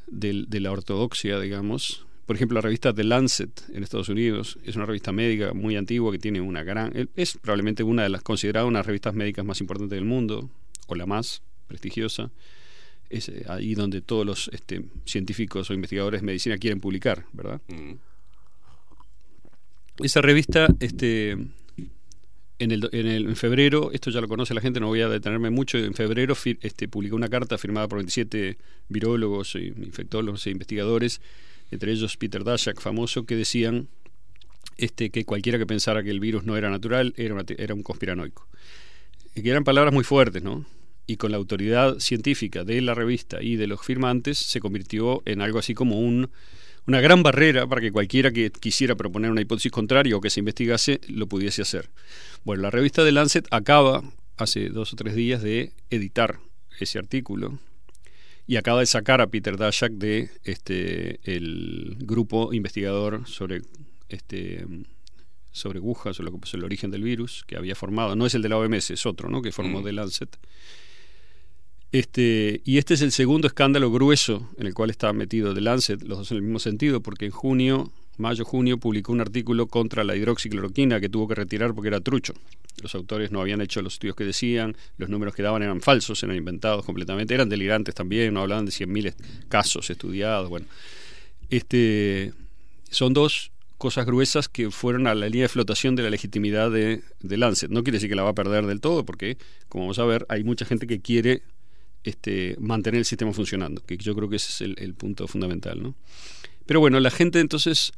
[0.08, 2.04] de la ortodoxia, digamos.
[2.28, 6.12] Por ejemplo, la revista The Lancet en Estados Unidos es una revista médica muy antigua
[6.12, 9.46] que tiene una gran es probablemente una de las consideradas una de las revistas médicas
[9.46, 10.50] más importantes del mundo
[10.88, 12.30] o la más prestigiosa.
[13.08, 17.62] Es eh, ahí donde todos los este, científicos o investigadores de medicina quieren publicar, ¿verdad?
[17.68, 17.92] Mm.
[20.04, 24.80] Esa revista, este, en, el, en, el- en febrero, esto ya lo conoce la gente,
[24.80, 28.58] no voy a detenerme mucho, en febrero este, publicó una carta firmada por 27
[28.90, 31.22] virólogos, e infectólogos e investigadores,
[31.70, 33.88] entre ellos Peter Daszak, famoso, que decían
[34.76, 38.48] este, que cualquiera que pensara que el virus no era natural era, era un conspiranoico.
[39.34, 40.64] Y que eran palabras muy fuertes, ¿no?
[41.06, 45.40] Y con la autoridad científica de la revista y de los firmantes se convirtió en
[45.40, 46.30] algo así como un,
[46.86, 50.40] una gran barrera para que cualquiera que quisiera proponer una hipótesis contraria o que se
[50.40, 51.90] investigase lo pudiese hacer.
[52.44, 54.02] Bueno, la revista de Lancet acaba
[54.36, 56.38] hace dos o tres días de editar
[56.78, 57.58] ese artículo
[58.48, 63.60] y acaba de sacar a Peter Daszak de este el grupo investigador sobre
[64.08, 64.66] este
[65.52, 65.80] sobre
[66.24, 68.90] lo que- el origen del virus que había formado, no es el de la OMS,
[68.94, 69.42] es otro, ¿no?
[69.42, 69.84] que formó Mm.
[69.84, 70.36] de Lancet.
[71.90, 76.02] Este, y este es el segundo escándalo grueso en el cual está metido The Lancet,
[76.02, 80.16] los dos en el mismo sentido, porque en junio, mayo-junio, publicó un artículo contra la
[80.16, 82.34] hidroxicloroquina que tuvo que retirar porque era trucho.
[82.82, 86.22] Los autores no habían hecho los estudios que decían, los números que daban eran falsos,
[86.22, 89.14] eran inventados completamente, eran delirantes también, no hablaban de 100.000
[89.48, 90.48] casos estudiados.
[90.48, 90.66] Bueno,
[91.50, 92.32] este,
[92.90, 97.02] son dos cosas gruesas que fueron a la línea de flotación de la legitimidad de,
[97.20, 97.70] de Lancet.
[97.70, 99.38] No quiere decir que la va a perder del todo, porque,
[99.68, 101.42] como vamos a ver, hay mucha gente que quiere
[102.04, 105.82] este, mantener el sistema funcionando, que yo creo que ese es el, el punto fundamental.
[105.82, 105.94] ¿no?
[106.68, 107.92] Pero bueno, la gente entonces,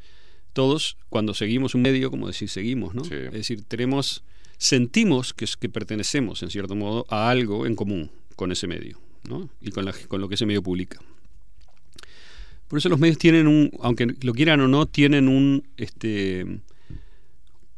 [0.52, 3.02] todos, cuando seguimos un medio, como decir, seguimos, ¿no?
[3.02, 3.14] Sí.
[3.14, 4.22] Es decir, tenemos,
[4.59, 9.51] sentimos que pertenecemos, en cierto modo, a algo en común con ese medio, ¿no?
[9.60, 11.01] Y con, la, con lo que ese medio publica.
[12.68, 16.47] Por eso los medios tienen un, aunque lo quieran o no, tienen un, este,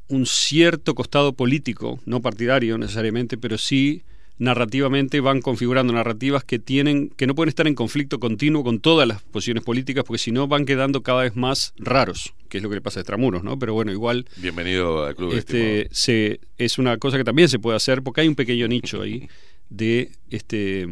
[0.09, 4.03] un cierto costado político, no partidario necesariamente, pero sí
[4.43, 9.07] narrativamente van configurando narrativas que tienen que no pueden estar en conflicto continuo con todas
[9.07, 12.69] las posiciones políticas porque si no van quedando cada vez más raros que es lo
[12.69, 15.33] que le pasa a Extramuros no pero bueno igual Bienvenido al club.
[15.33, 19.01] este se es una cosa que también se puede hacer porque hay un pequeño nicho
[19.03, 19.29] ahí
[19.71, 20.89] de este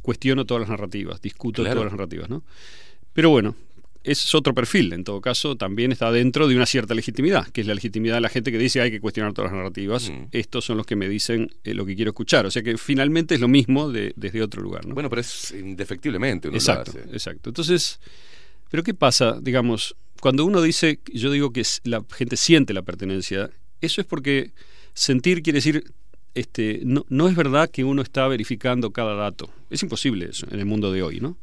[0.00, 1.74] cuestiono todas las narrativas discuto Claro.
[1.80, 2.44] todas las narrativas no
[3.12, 3.56] pero bueno
[4.04, 7.60] ese es otro perfil, en todo caso, también está dentro de una cierta legitimidad, que
[7.60, 10.10] es la legitimidad de la gente que dice hay que cuestionar todas las narrativas.
[10.10, 10.24] Mm.
[10.32, 12.46] Estos son los que me dicen eh, lo que quiero escuchar.
[12.46, 14.86] O sea que finalmente es lo mismo de- desde otro lugar.
[14.86, 14.94] ¿no?
[14.94, 17.10] Bueno, pero es indefectiblemente uno exacto, lo hace.
[17.12, 17.50] exacto.
[17.50, 18.00] Entonces,
[18.70, 23.50] ¿pero qué pasa, digamos, cuando uno dice, yo digo que la gente siente la pertenencia,
[23.80, 24.52] eso es porque
[24.94, 25.84] sentir quiere decir,
[26.34, 29.50] este, no, no es verdad que uno está verificando cada dato.
[29.70, 31.36] Es imposible eso en el mundo de hoy, ¿no?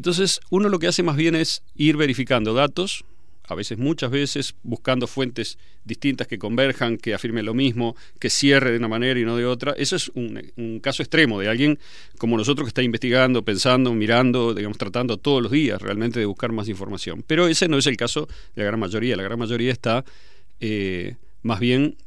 [0.00, 3.04] Entonces, uno lo que hace más bien es ir verificando datos,
[3.46, 8.70] a veces, muchas veces, buscando fuentes distintas que converjan, que afirmen lo mismo, que cierre
[8.70, 9.72] de una manera y no de otra.
[9.72, 11.78] Eso es un, un caso extremo de alguien
[12.16, 16.50] como nosotros que está investigando, pensando, mirando, digamos, tratando todos los días realmente de buscar
[16.50, 17.22] más información.
[17.26, 19.16] Pero ese no es el caso de la gran mayoría.
[19.16, 20.02] La gran mayoría está
[20.60, 21.98] eh, más bien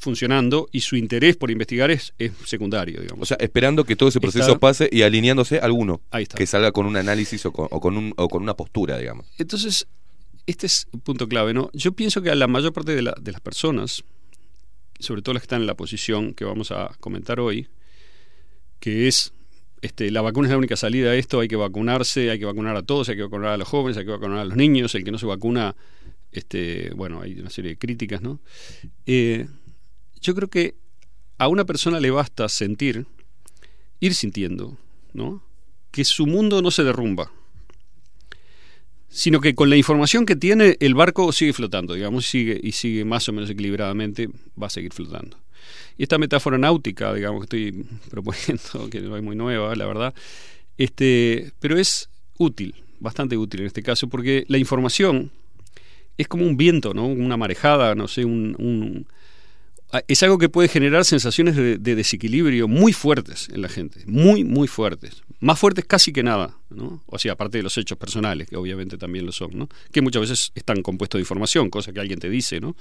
[0.00, 3.22] funcionando y su interés por investigar es, es secundario, digamos.
[3.22, 6.36] O sea, esperando que todo ese proceso Está- pase y alineándose alguno Ahí está.
[6.36, 9.26] que salga con un análisis o con, o con un, o con una postura, digamos.
[9.38, 9.86] Entonces,
[10.46, 11.70] este es un punto clave, ¿no?
[11.72, 14.04] Yo pienso que a la mayor parte de, la- de las personas,
[14.98, 17.68] sobre todo las que están en la posición que vamos a comentar hoy,
[18.80, 19.32] que es
[19.82, 22.76] este, la vacuna es la única salida a esto, hay que vacunarse, hay que vacunar
[22.76, 25.04] a todos, hay que vacunar a los jóvenes, hay que vacunar a los niños, el
[25.04, 25.76] que no se vacuna,
[26.32, 28.40] este, bueno, hay una serie de críticas, ¿no?
[29.04, 29.46] Eh,
[30.26, 30.74] yo creo que
[31.38, 33.06] a una persona le basta sentir,
[34.00, 34.76] ir sintiendo,
[35.12, 35.42] ¿no?
[35.90, 37.30] Que su mundo no se derrumba,
[39.08, 42.72] sino que con la información que tiene el barco sigue flotando, digamos, y sigue, y
[42.72, 44.28] sigue más o menos equilibradamente,
[44.60, 45.38] va a seguir flotando.
[45.96, 50.14] Y esta metáfora náutica, digamos, que estoy proponiendo, que no es muy nueva, la verdad,
[50.76, 55.30] este, pero es útil, bastante útil en este caso, porque la información
[56.18, 57.06] es como un viento, ¿no?
[57.06, 59.06] Una marejada, no sé, un, un-
[60.08, 64.44] es algo que puede generar sensaciones de, de desequilibrio muy fuertes en la gente, muy,
[64.44, 67.02] muy fuertes, más fuertes casi que nada, ¿no?
[67.06, 69.68] O sea, aparte de los hechos personales, que obviamente también lo son, ¿no?
[69.92, 72.76] Que muchas veces están compuestos de información, cosa que alguien te dice, ¿no?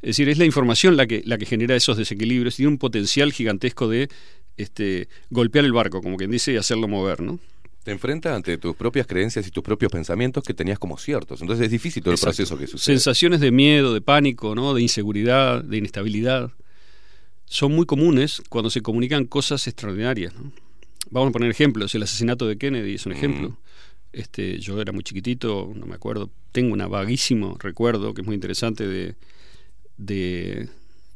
[0.00, 3.32] Es decir, es la información la que, la que genera esos desequilibrios, tiene un potencial
[3.32, 4.08] gigantesco de
[4.56, 7.40] este, golpear el barco, como quien dice, y hacerlo mover, ¿no?
[7.88, 11.40] Te enfrentas ante tus propias creencias y tus propios pensamientos que tenías como ciertos.
[11.40, 12.36] Entonces es difícil todo el Exacto.
[12.36, 12.94] proceso que sucede.
[12.94, 14.74] Sensaciones de miedo, de pánico, ¿no?
[14.74, 16.50] de inseguridad, de inestabilidad,
[17.46, 20.34] son muy comunes cuando se comunican cosas extraordinarias.
[20.34, 20.52] ¿no?
[21.08, 21.94] Vamos a poner ejemplos.
[21.94, 23.56] El asesinato de Kennedy es un ejemplo.
[24.12, 26.28] Este, yo era muy chiquitito, no me acuerdo.
[26.52, 29.14] Tengo un vaguísimo recuerdo que es muy interesante de,
[29.96, 30.68] de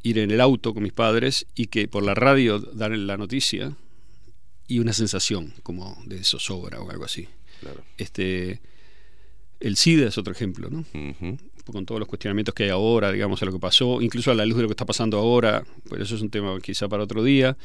[0.02, 3.76] ir en el auto con mis padres y que por la radio dan la noticia
[4.74, 7.28] y una sensación como de zozobra o algo así.
[7.60, 7.82] Claro.
[7.98, 8.60] Este,
[9.60, 10.84] el SIDA es otro ejemplo, ¿no?
[11.64, 14.44] Con todos los cuestionamientos que hay ahora, digamos, a lo que pasó, incluso a la
[14.44, 17.22] luz de lo que está pasando ahora, pero eso es un tema quizá para otro
[17.22, 17.56] día.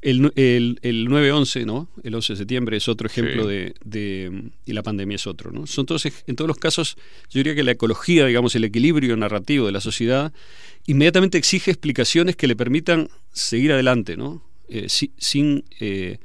[0.00, 1.88] El, el, el 9-11, ¿no?
[2.04, 3.48] El 11 de septiembre es otro ejemplo Sí.
[3.48, 5.66] de, de- Y la pandemia es otro, ¿no?
[5.66, 6.96] Son todos, en todos los casos,
[7.30, 10.32] yo diría que la ecología, digamos, el equilibrio narrativo de la sociedad,
[10.86, 14.42] inmediatamente exige explicaciones que le permitan seguir adelante, ¿no?
[14.68, 16.18] Eh, si- sin, eh,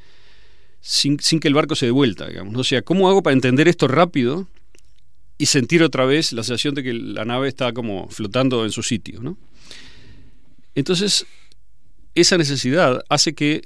[0.86, 2.56] sin, que el barco se dé vuelta, digamos.
[2.58, 4.50] O sea, ¿cómo hago para entender esto rápido
[5.38, 8.84] y sentir otra vez la sensación de que la nave está como flotando en su
[8.84, 9.38] sitio, ¿no?
[10.76, 11.26] Entonces,
[12.16, 13.62] esa necesidad hace que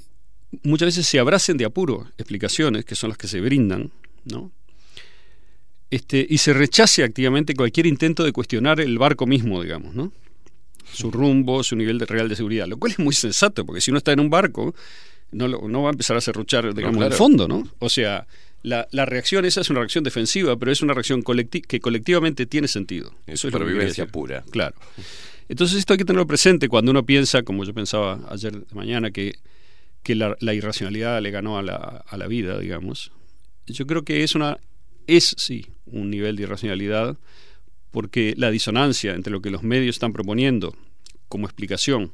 [0.62, 3.90] muchas veces se abracen de apuro explicaciones, que son las que se brindan,
[4.24, 4.52] ¿no?
[5.90, 10.12] Este, y se rechace activamente cualquier intento de cuestionar el barco mismo, digamos, ¿no?
[10.92, 13.90] Su rumbo, su nivel de real de seguridad, lo cual es muy sensato, porque si
[13.90, 14.74] uno está en un barco,
[15.32, 17.12] no, lo- no va a empezar a serruchar, digamos, claro.
[17.12, 17.68] el fondo, ¿no?
[17.78, 18.26] O sea,
[18.62, 22.46] la, la reacción esa es una reacción defensiva, pero es una reacción colecti- que colectivamente
[22.46, 23.10] tiene sentido.
[23.26, 24.42] Es Eso es supervivencia pura.
[24.50, 24.74] Claro.
[25.48, 29.10] Entonces esto hay que tenerlo presente cuando uno piensa, como yo pensaba ayer de mañana,
[29.10, 29.34] que,
[30.02, 33.12] que la, la irracionalidad le ganó a la, a la vida, digamos.
[33.66, 34.58] Yo creo que es una
[35.06, 37.16] es sí un nivel de irracionalidad
[37.90, 40.76] porque la disonancia entre lo que los medios están proponiendo
[41.28, 42.12] como explicación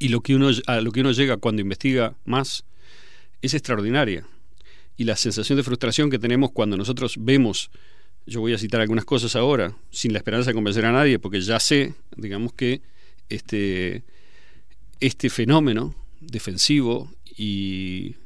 [0.00, 2.64] y lo que uno a lo que uno llega cuando investiga más
[3.42, 4.26] es extraordinaria.
[4.96, 7.70] Y la sensación de frustración que tenemos cuando nosotros vemos
[8.26, 11.40] yo voy a citar algunas cosas ahora, sin la esperanza de convencer a nadie, porque
[11.40, 12.82] ya sé, digamos que
[13.28, 14.04] este,
[15.00, 18.16] este fenómeno defensivo y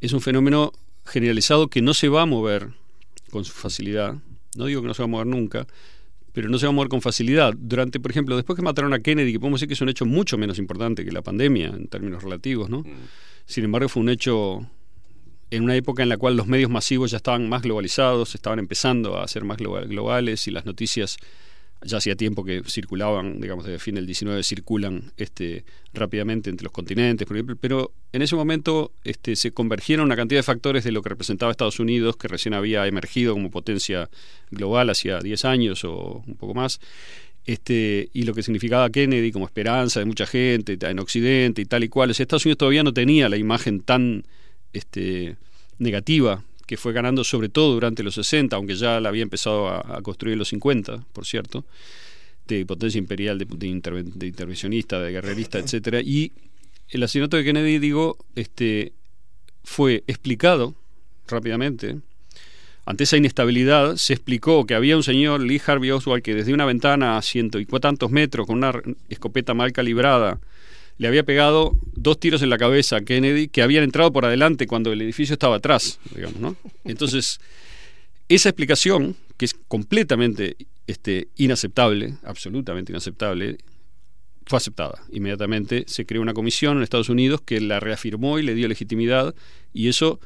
[0.00, 0.72] es un fenómeno
[1.04, 2.70] generalizado que no se va a mover
[3.30, 4.16] con su facilidad.
[4.54, 5.66] No digo que no se va a mover nunca,
[6.36, 7.54] pero no se va a mover con facilidad.
[7.56, 10.04] Durante, por ejemplo, después que mataron a Kennedy, que podemos decir que es un hecho
[10.04, 12.84] mucho menos importante que la pandemia en términos relativos, ¿no?
[13.46, 14.68] Sin embargo, fue un hecho
[15.50, 19.18] en una época en la cual los medios masivos ya estaban más globalizados, estaban empezando
[19.18, 21.16] a ser más global- globales y las noticias
[21.86, 26.72] ya hacía tiempo que circulaban, digamos, desde fin del 19 circulan este, rápidamente entre los
[26.72, 27.26] continentes,
[27.60, 31.50] pero en ese momento este, se convergieron una cantidad de factores de lo que representaba
[31.50, 34.10] Estados Unidos, que recién había emergido como potencia
[34.50, 36.80] global hacía 10 años o un poco más,
[37.46, 41.84] este, y lo que significaba Kennedy como esperanza de mucha gente en Occidente y tal
[41.84, 42.10] y cual.
[42.10, 44.24] Estados Unidos todavía no tenía la imagen tan
[44.72, 45.36] este,
[45.78, 50.02] negativa que fue ganando sobre todo durante los 60, aunque ya la había empezado a,
[50.02, 51.64] construir en los 50, por cierto,
[52.48, 56.00] de potencia imperial, de, de interven- de intervencionista, de guerrerista, etcétera.
[56.00, 56.32] Y
[56.88, 58.92] el asesinato de Kennedy, digo, este,
[59.64, 60.74] fue explicado
[61.28, 61.96] rápidamente.
[62.84, 66.64] Ante esa inestabilidad se explicó que había un señor, Lee Harvey Oswald, que desde una
[66.64, 68.72] ventana a ciento y tantos metros, con una
[69.08, 70.38] escopeta mal calibrada,
[70.98, 74.66] le había pegado dos tiros en la cabeza a Kennedy, que habían entrado por adelante
[74.66, 76.56] cuando el edificio estaba atrás, digamos, ¿no?
[76.84, 77.38] Entonces,
[78.28, 80.56] esa explicación, que es completamente
[80.86, 83.58] este, inaceptable, absolutamente inaceptable,
[84.46, 85.02] fue aceptada.
[85.10, 89.34] Inmediatamente se creó una comisión en Estados Unidos que la reafirmó y le dio legitimidad
[89.74, 90.20] y eso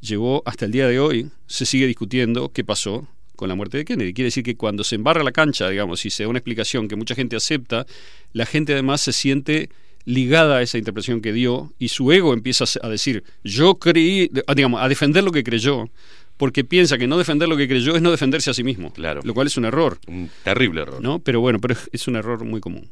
[0.00, 3.06] llevó hasta el día de hoy, se sigue discutiendo qué pasó
[3.36, 4.12] con la muerte de Kennedy.
[4.12, 6.96] Quiere decir que cuando se embarra la cancha, digamos, y se da una explicación que
[6.96, 7.86] mucha gente acepta,
[8.32, 9.70] la gente además se siente
[10.04, 14.82] ligada a esa interpretación que dio y su ego empieza a decir, yo creí, digamos,
[14.82, 15.88] a defender lo que creyó,
[16.36, 18.92] porque piensa que no defender lo que creyó es no defenderse a sí mismo.
[18.92, 19.20] Claro.
[19.24, 19.98] Lo cual es un error.
[20.06, 21.02] Un terrible error.
[21.02, 21.18] ¿no?
[21.18, 22.88] Pero bueno, pero es- es un error muy común.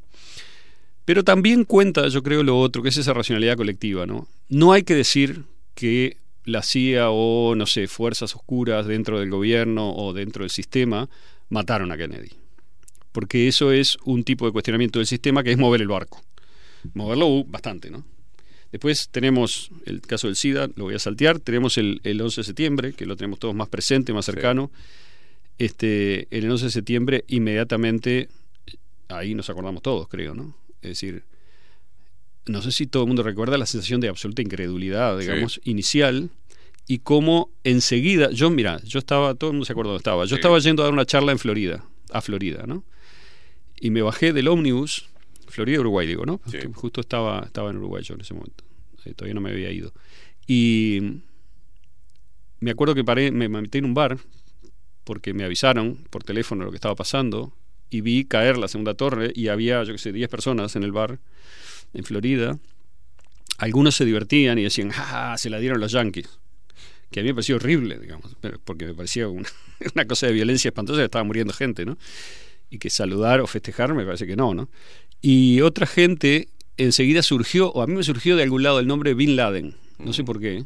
[1.04, 4.28] Pero también cuenta, yo creo, lo otro, que es esa racionalidad colectiva, ¿no?
[4.50, 5.44] No hay que decir
[5.74, 11.08] que la CIA o, no sé, fuerzas oscuras dentro del gobierno o dentro del sistema
[11.48, 12.30] mataron a Kennedy.
[13.12, 16.22] Porque eso es un tipo de cuestionamiento del sistema que es mover el barco.
[16.94, 18.04] Moverlo uh, bastante, ¿no?
[18.72, 21.38] Después tenemos el caso del SIDA, lo voy a saltear.
[21.38, 24.70] Tenemos el, el 11 de septiembre, que lo tenemos todos más presente, más cercano.
[25.58, 28.28] Este, el 11 de septiembre, inmediatamente,
[29.08, 30.54] ahí nos acordamos todos, creo, ¿no?
[30.82, 31.24] Es decir,
[32.46, 36.30] no sé si todo el mundo recuerda la sensación de absoluta incredulidad, digamos, inicial,
[36.86, 40.28] y cómo enseguida, yo, mira, yo estaba, todo el mundo se acuerda dónde estaba, yo
[40.28, 40.34] Sí.
[40.36, 42.84] estaba yendo a dar una charla en Florida, a Florida, ¿no?
[43.80, 45.08] Y me bajé del ómnibus,
[45.50, 46.40] Florida, Uruguay, digo, ¿no?
[46.46, 46.58] Sí.
[46.62, 48.64] Porque Justo estaba, estaba en Uruguay yo en ese momento,
[49.04, 49.92] Eh, todavía no me había ido.
[50.46, 51.20] Y
[52.60, 54.18] me acuerdo que paré, me me metí en un bar,
[55.04, 57.54] porque me avisaron por teléfono lo que estaba pasando,
[57.90, 60.92] y vi caer la segunda torre, y había, yo qué sé, 10 personas en el
[60.92, 61.18] bar
[61.94, 62.58] en Florida.
[63.58, 65.34] Algunos se divertían y decían, ¡ah!
[65.38, 66.38] Se la dieron los yankees.
[67.10, 69.48] Que a mí me pareció horrible, digamos, porque me parecía una,
[69.94, 71.96] una cosa de violencia espantosa que estaba muriendo gente, ¿no?
[72.70, 74.68] Y que saludar o festejar me parece que no, ¿no?
[75.20, 79.14] Y otra gente enseguida surgió, o a mí me surgió de algún lado el nombre
[79.14, 80.64] Bin Laden, no sé por qué.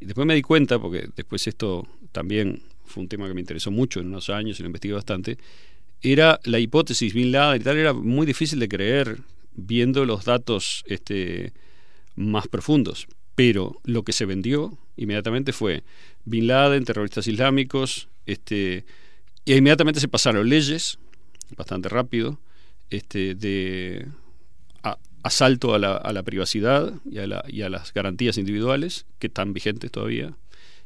[0.00, 3.70] Y después me di cuenta, porque después esto también fue un tema que me interesó
[3.70, 5.38] mucho en unos años y lo investigué bastante,
[6.00, 9.18] era la hipótesis Bin Laden y tal, era muy difícil de creer
[9.54, 11.52] viendo los datos este,
[12.14, 13.06] más profundos.
[13.34, 15.84] Pero lo que se vendió inmediatamente fue
[16.24, 18.84] Bin Laden, terroristas islámicos, este,
[19.44, 20.98] y inmediatamente se pasaron leyes,
[21.56, 22.38] bastante rápido,
[22.92, 24.06] este, de
[24.82, 29.06] a- asalto a la, a la privacidad y a, la- y a las garantías individuales,
[29.18, 30.36] que están vigentes todavía,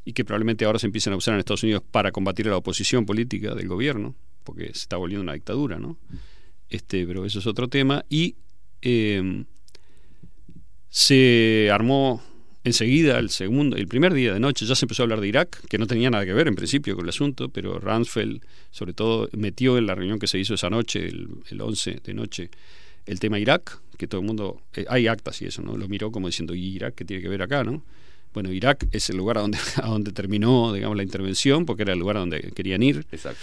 [0.05, 3.07] y que probablemente ahora se empiecen a usar en Estados Unidos para combatir la oposición
[3.07, 4.15] política del gobierno,
[4.45, 5.97] porque se está volviendo una dictadura, ¿no?
[6.69, 8.05] Este, pero eso es otro tema.
[8.09, 8.37] Y
[8.83, 9.45] eh,
[10.89, 12.23] se armó
[12.67, 15.67] enseguida el segundo, el primer día de noche ya se empezó a hablar de Irak,
[15.69, 19.29] que no tenía nada que ver en principio con el asunto, pero Rumsfeld sobre todo
[19.33, 22.51] metió en la reunión que se hizo esa noche, el, el 11 de noche,
[23.07, 25.77] el tema Irak, que todo el mundo, eh, hay actas y eso, ¿no?
[25.77, 27.83] Lo miró como diciendo, ¿y Irak qué tiene que ver acá, no?
[28.35, 31.93] Bueno, Irak es el lugar a donde, a donde terminó, digamos, la intervención, porque era
[31.95, 33.07] el lugar a donde querían ir.
[33.13, 33.41] Exacto.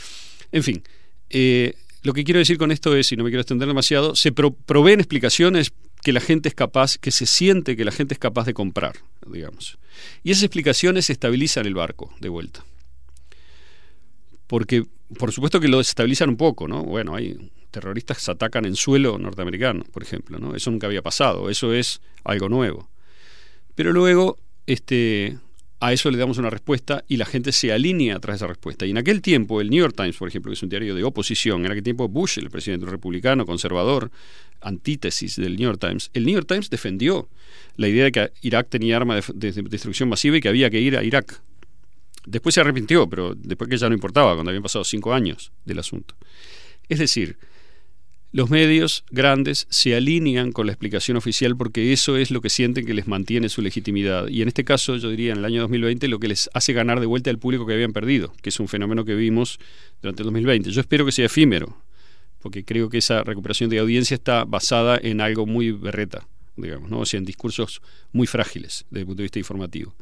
[0.51, 0.83] En fin,
[1.29, 1.73] eh,
[2.03, 4.53] lo que quiero decir con esto es, y no me quiero extender demasiado, se pro-
[4.53, 5.71] proveen explicaciones
[6.03, 8.97] que la gente es capaz, que se siente que la gente es capaz de comprar,
[9.25, 9.79] digamos.
[10.23, 12.63] Y esas explicaciones estabilizan el barco de vuelta.
[14.47, 14.85] Porque,
[15.17, 16.83] por supuesto que lo desestabilizan un poco, ¿no?
[16.83, 17.37] Bueno, hay
[17.71, 20.55] terroristas que se atacan en suelo norteamericano, por ejemplo, ¿no?
[20.55, 22.89] Eso nunca había pasado, eso es algo nuevo.
[23.73, 25.39] Pero luego, este,
[25.79, 28.85] a eso le damos una respuesta y la gente se alinea tras esa respuesta.
[28.85, 31.03] Y en aquel tiempo, el New York Times, por ejemplo, que es un diario de
[31.03, 34.11] oposición, en aquel tiempo Bush, el presidente republicano, conservador,
[34.63, 37.29] antítesis del New York Times, el New York Times defendió
[37.75, 40.69] la idea de que Irak tenía arma de, de- de destrucción masiva y que había
[40.69, 41.41] que ir a Irak.
[42.25, 45.79] Después se arrepintió, pero después que ya no importaba, cuando habían pasado cinco años del
[45.79, 46.15] asunto.
[46.87, 47.37] Es decir,
[48.31, 52.85] los medios grandes se alinean con la explicación oficial porque eso es lo que sienten
[52.85, 54.27] que les mantiene su legitimidad.
[54.27, 56.99] Y en este caso, yo diría, en el año 2020, lo que les hace ganar
[56.99, 59.59] de vuelta al público que habían perdido, que es un fenómeno que vimos
[60.01, 60.71] durante el 2020.
[60.71, 61.77] Yo espero que sea efímero,
[62.43, 66.99] porque creo que esa recuperación de audiencia está basada en algo muy berreta, digamos, ¿no?
[66.99, 69.95] o sea, en discursos muy frágiles desde el punto de vista informativo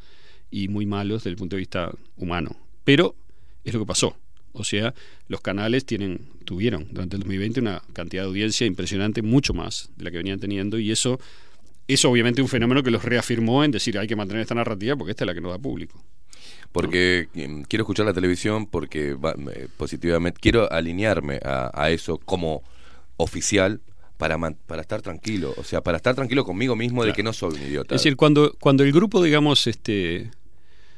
[0.49, 2.57] y muy malos desde el punto de vista humano.
[2.83, 3.15] Pero
[3.63, 4.17] es lo que pasó.
[4.53, 4.93] O sea,
[5.27, 10.03] los canales tienen, tuvieron durante el 2020 una cantidad de audiencia impresionante, mucho más de
[10.03, 11.19] la que venían teniendo, y eso
[11.87, 15.11] es obviamente un fenómeno que los reafirmó en decir hay que mantener esta narrativa porque
[15.11, 16.03] esta es la que nos da público.
[16.71, 22.17] Porque mm, quiero escuchar la televisión porque va- me- positivamente quiero alinearme a, a eso
[22.17, 22.63] como
[23.17, 23.81] oficial
[24.17, 27.33] para man- para estar tranquilo, o sea, para estar tranquilo conmigo mismo de que no
[27.33, 27.95] soy un idiota.
[27.95, 30.31] Es decir, cuando, cuando el grupo, digamos, este.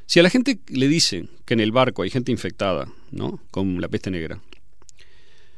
[0.06, 3.40] Si a la gente le dicen que en el barco hay gente infectada, ¿no?
[3.50, 4.38] Con la peste negra.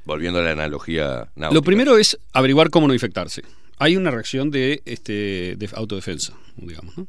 [0.04, 1.52] Volviendo a la analogía náutica.
[1.52, 3.42] Lo primero es averiguar cómo no infectarse.
[3.78, 7.08] Hay una reacción de, este, de autodefensa, digamos, ¿no?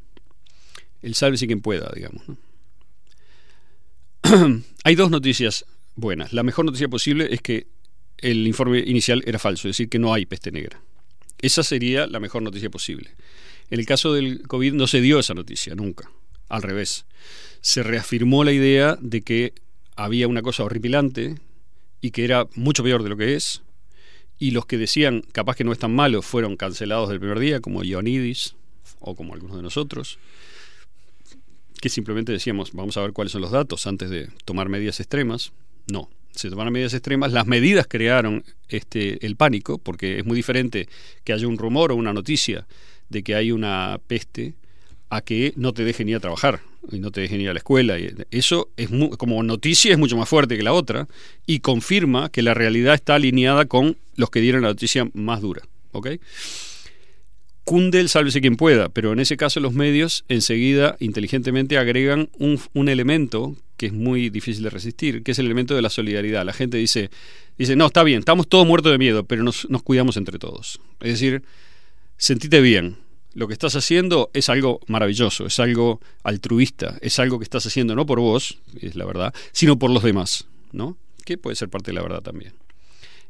[1.03, 2.37] El salve si quien pueda, digamos, ¿no?
[4.83, 5.65] Hay dos noticias
[5.95, 6.33] buenas.
[6.33, 7.67] La mejor noticia posible es que
[8.17, 10.81] el informe inicial era falso, es decir, que no hay peste negra.
[11.39, 13.11] Esa sería la mejor noticia posible.
[13.69, 16.09] En el caso del COVID no se dio esa noticia, nunca.
[16.49, 17.05] Al revés.
[17.61, 19.53] Se reafirmó la idea de que
[19.95, 21.35] había una cosa horripilante
[22.01, 23.61] y que era mucho peor de lo que es.
[24.39, 27.59] Y los que decían, capaz que no es tan malo, fueron cancelados del primer día,
[27.59, 28.55] como Ioannidis
[28.99, 30.19] o como algunos de nosotros,
[31.79, 35.51] que simplemente decíamos, vamos a ver cuáles son los datos antes de tomar medidas extremas.
[35.91, 40.87] No, se tomaron medidas extremas, las medidas crearon este, el pánico, porque es muy diferente
[41.23, 42.67] que haya un rumor o una noticia
[43.09, 44.53] de que hay una peste
[45.09, 47.59] a que no te dejen ir a trabajar y no te dejen ir a la
[47.59, 47.97] escuela.
[47.99, 51.07] Y eso es como noticia es mucho más fuerte que la otra
[51.45, 55.63] y confirma que la realidad está alineada con los que dieron la noticia más dura.
[55.91, 56.07] ¿ok?
[57.67, 62.61] Cunde el sálvese quien pueda, pero en ese caso los medios enseguida inteligentemente agregan un,
[62.73, 66.45] un elemento que es muy difícil de resistir, que es el elemento de la solidaridad.
[66.45, 67.09] La gente dice,
[67.57, 70.79] dice no, está bien, estamos todos muertos de miedo, pero nos, nos cuidamos entre todos.
[71.01, 71.43] Es decir,
[72.15, 72.99] sentite bien.
[73.33, 77.95] Lo que estás haciendo es algo maravilloso, es algo altruista, es algo que estás haciendo
[77.95, 80.95] no por vos, es la verdad, sino por los demás, ¿no?
[81.25, 82.53] Que puede ser parte de la verdad también.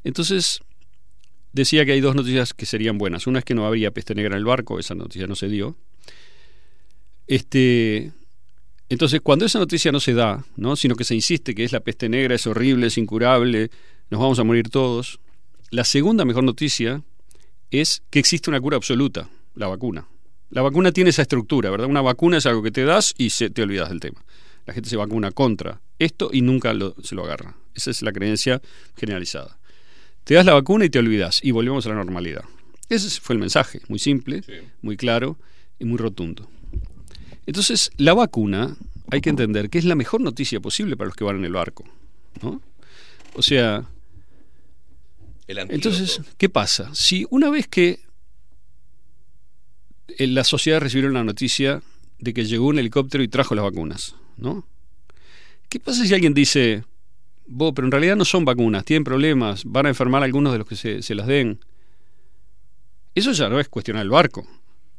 [0.03, 0.59] Entonces,
[1.57, 3.27] decía que hay dos noticias que serían buenas.
[3.27, 5.75] Una es que no habría peste negra en el barco, esa noticia no se dio.
[7.27, 8.13] Este,
[8.89, 10.75] entonces, cuando esa noticia no se da, ¿no?
[10.75, 13.69] sino que se insiste que es la peste negra, es horrible, es incurable,
[14.09, 15.19] nos vamos a morir todos,
[15.69, 17.03] la segunda mejor noticia
[17.71, 20.07] es que existe una cura absoluta, la vacuna.
[20.49, 21.87] La vacuna tiene esa estructura, ¿verdad?
[21.87, 24.23] Una vacuna es algo que te das y se, te olvidas del tema.
[24.65, 26.73] La gente se vacuna contra esto y nunca
[27.03, 27.57] se lo agarra.
[27.73, 28.61] Esa es la creencia
[28.95, 29.56] generalizada.
[30.27, 32.43] Te das la vacuna y te olvidas y volvemos a la normalidad.
[32.89, 34.43] Ese fue el mensaje, muy simple,
[34.81, 35.37] muy claro
[35.79, 36.49] y muy rotundo.
[37.45, 38.75] Entonces, la vacuna
[39.09, 41.53] hay que entender que es la mejor noticia posible para los que van en el
[41.53, 41.85] barco.
[42.41, 42.61] ¿no?
[43.35, 43.85] O sea,
[45.47, 46.93] El entonces, ¿qué pasa?
[46.93, 48.01] Si una vez que
[50.09, 51.81] en la sociedad recibieron la noticia
[52.19, 54.67] de que llegó un helicóptero y trajo las vacunas, ¿no?
[55.69, 56.83] ¿Qué pasa si alguien dice,
[57.47, 60.59] vos, pero en realidad no son vacunas, tienen problemas, van a enfermar a algunos de
[60.59, 61.59] los que se, se las den?
[63.15, 64.47] Eso ya no es cuestionar el barco,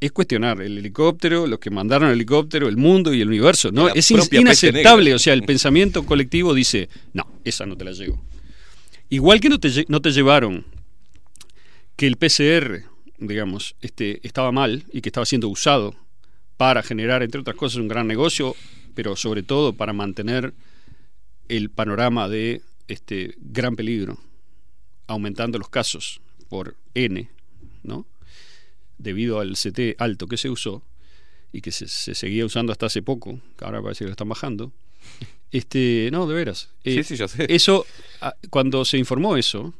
[0.01, 3.71] es cuestionar el helicóptero, los que mandaron el helicóptero, el mundo y el universo.
[3.73, 3.89] ¿no?
[3.89, 8.21] La Es inaceptable, o sea, el pensamiento colectivo dice, no, esa no te la llevo.
[9.09, 10.65] Igual que no te, no te llevaron
[11.97, 12.85] que el PCR,
[13.19, 15.95] digamos, este, estaba mal y que estaba siendo usado
[16.57, 18.55] para generar, entre otras cosas, un gran negocio,
[18.95, 20.55] pero sobre todo para mantener
[21.49, 24.19] el panorama de este gran peligro,
[25.07, 27.29] aumentando los casos por N,
[27.83, 28.07] ¿no?
[28.99, 30.83] Debido al CT alto que se usó
[31.53, 34.29] y que se, se seguía usando hasta hace poco, que ahora parece que lo están
[34.29, 34.73] bajando.
[35.51, 36.69] Este, no, de veras.
[36.85, 37.47] Sí, sí, ya sé.
[37.49, 37.87] Eso,
[38.21, 39.73] ah, cuando se informó eso,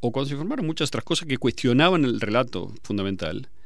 [0.00, 3.57] o cuando se informaron muchas otras cosas que cuestionaban el relato fundamental, eh,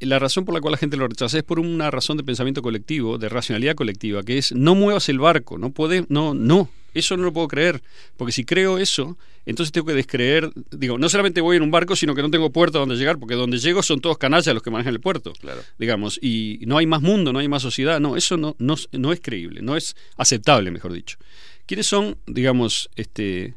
[0.00, 2.62] la razón por la cual la gente lo rechaza es por una razón de pensamiento
[2.62, 7.16] colectivo, de racionalidad colectiva, que es no muevas el barco, no puedes, no, no, eso
[7.16, 7.82] no lo puedo creer,
[8.16, 11.96] porque si creo eso, entonces tengo que descreer, digo, no solamente voy en un barco,
[11.96, 14.70] sino que no tengo puerto donde llegar, porque donde llego son todos canallas los que
[14.70, 15.60] manejan el puerto, Claro.
[15.78, 19.12] digamos, y no hay más mundo, no hay más sociedad, no, eso no, no, no
[19.12, 21.18] es creíble, no es aceptable, mejor dicho.
[21.66, 23.54] ¿Quiénes son, digamos, este...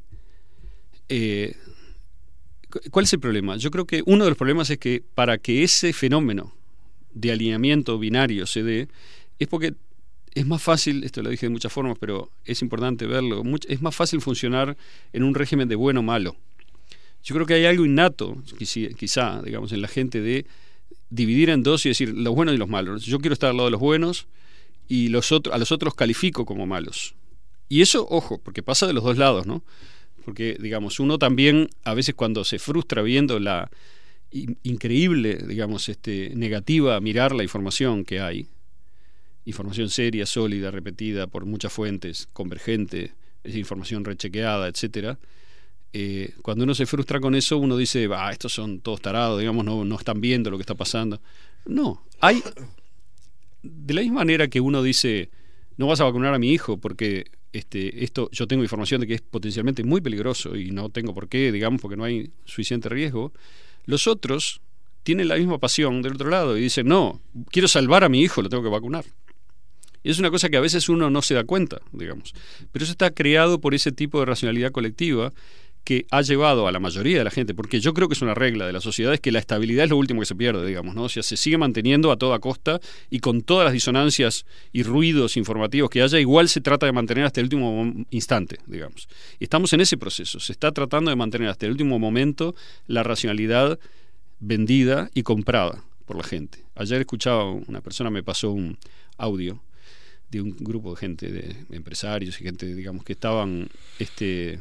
[1.10, 1.56] eh,
[2.92, 3.58] ¿Cuál es el problema?
[3.58, 6.54] Yo creo que uno de los problemas es que para que ese fenómeno
[7.14, 8.88] de alineamiento binario se dé,
[9.40, 9.74] es porque
[10.34, 13.96] es más fácil, esto lo dije de muchas formas, pero es importante verlo, es más
[13.96, 14.78] fácil funcionar
[15.14, 16.36] en un régimen de bueno o malo.
[17.24, 20.46] Yo creo que hay algo innato, quizá, digamos, en la gente de
[21.10, 23.04] dividir en dos y decir los buenos y los malos.
[23.04, 24.28] Yo quiero estar al lado de los buenos
[24.88, 27.16] y los a los otros califico como malos.
[27.70, 29.64] Y eso, ojo, porque pasa de los dos lados, ¿no?
[30.28, 33.72] Porque, digamos, uno también a veces cuando se frustra viendo la
[34.30, 38.46] in- increíble, digamos, este, negativa mirar la información que hay,
[39.46, 43.14] información seria, sólida, repetida por muchas fuentes, convergente,
[43.46, 45.18] es información rechequeada, etcétera.
[45.94, 49.64] eh, cuando uno se frustra con eso, uno dice, ah, estos son todos tarados, digamos,
[49.64, 51.22] no, no están viendo lo que está pasando.
[51.66, 52.44] No, hay,
[53.64, 55.30] de la misma manera que uno dice,
[55.78, 59.14] no vas a vacunar a mi hijo porque este, esto yo tengo información de que
[59.16, 63.32] es potencialmente muy peligroso y no tengo por qué, digamos, porque no hay suficiente riesgo.
[63.86, 64.62] Los otros
[65.04, 68.42] tienen la misma pasión del otro lado y dicen, no, quiero salvar a mi hijo,
[68.42, 69.06] lo tengo que vacunar.
[70.04, 72.34] Es una cosa que a veces uno no se da cuenta, digamos.
[72.72, 75.34] Pero eso está creado por ese tipo de racionalidad colectiva
[75.88, 78.34] que ha llevado a la mayoría de la gente, porque yo creo que es una
[78.34, 80.96] regla de la sociedad, es que la estabilidad es lo último que se pierde, digamos,
[80.96, 81.04] ¿no?
[81.04, 85.38] O sea, se sigue manteniendo a toda costa y con todas las disonancias y ruidos
[85.38, 89.08] informativos que haya, igual se trata de mantener hasta el último instante, digamos.
[89.40, 92.54] Estamos en ese proceso, se está tratando de mantener hasta el último momento
[92.88, 93.80] la racionalidad
[94.42, 96.66] vendida y comprada por la gente.
[96.76, 98.78] Ayer escuchaba una persona me pasó un
[99.18, 99.64] audio
[100.32, 103.70] de un grupo de gente, de empresarios y gente, digamos, que estaban
[104.00, 104.60] este,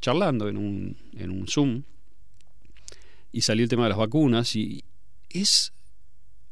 [0.00, 1.82] charlando en un, en un Zoom
[3.32, 4.82] y salió el tema de las vacunas y
[5.30, 5.72] es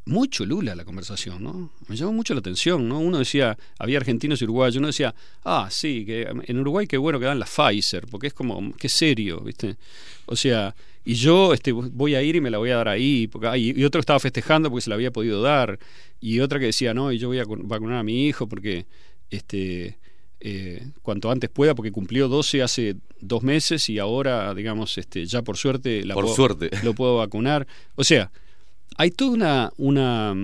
[0.04, 1.72] muy cholula la conversación, ¿no?
[1.88, 3.00] Me llamó mucho la atención, ¿no?
[3.00, 5.12] Uno decía, había argentinos y uruguayos, uno decía,
[5.44, 8.88] ah, sí, que en Uruguay qué bueno que dan la Pfizer, porque es como, qué
[8.88, 9.76] serio, ¿viste?
[10.26, 13.26] O sea, y yo este, voy a ir y me la voy a dar ahí,
[13.26, 15.76] porque, y, y otro estaba festejando porque se la había podido dar,
[16.20, 18.86] y otra que decía, no, y yo voy a cu- vacunar a mi hijo porque,
[19.30, 19.98] este,
[20.40, 25.42] eh, cuanto antes pueda, porque cumplió 12 hace dos meses y ahora, digamos, este, ya
[25.42, 26.70] por suerte, la Por puedo- suerte.
[26.82, 27.66] lo puedo vacunar.
[27.94, 28.30] O sea,
[28.98, 30.34] hay toda una, una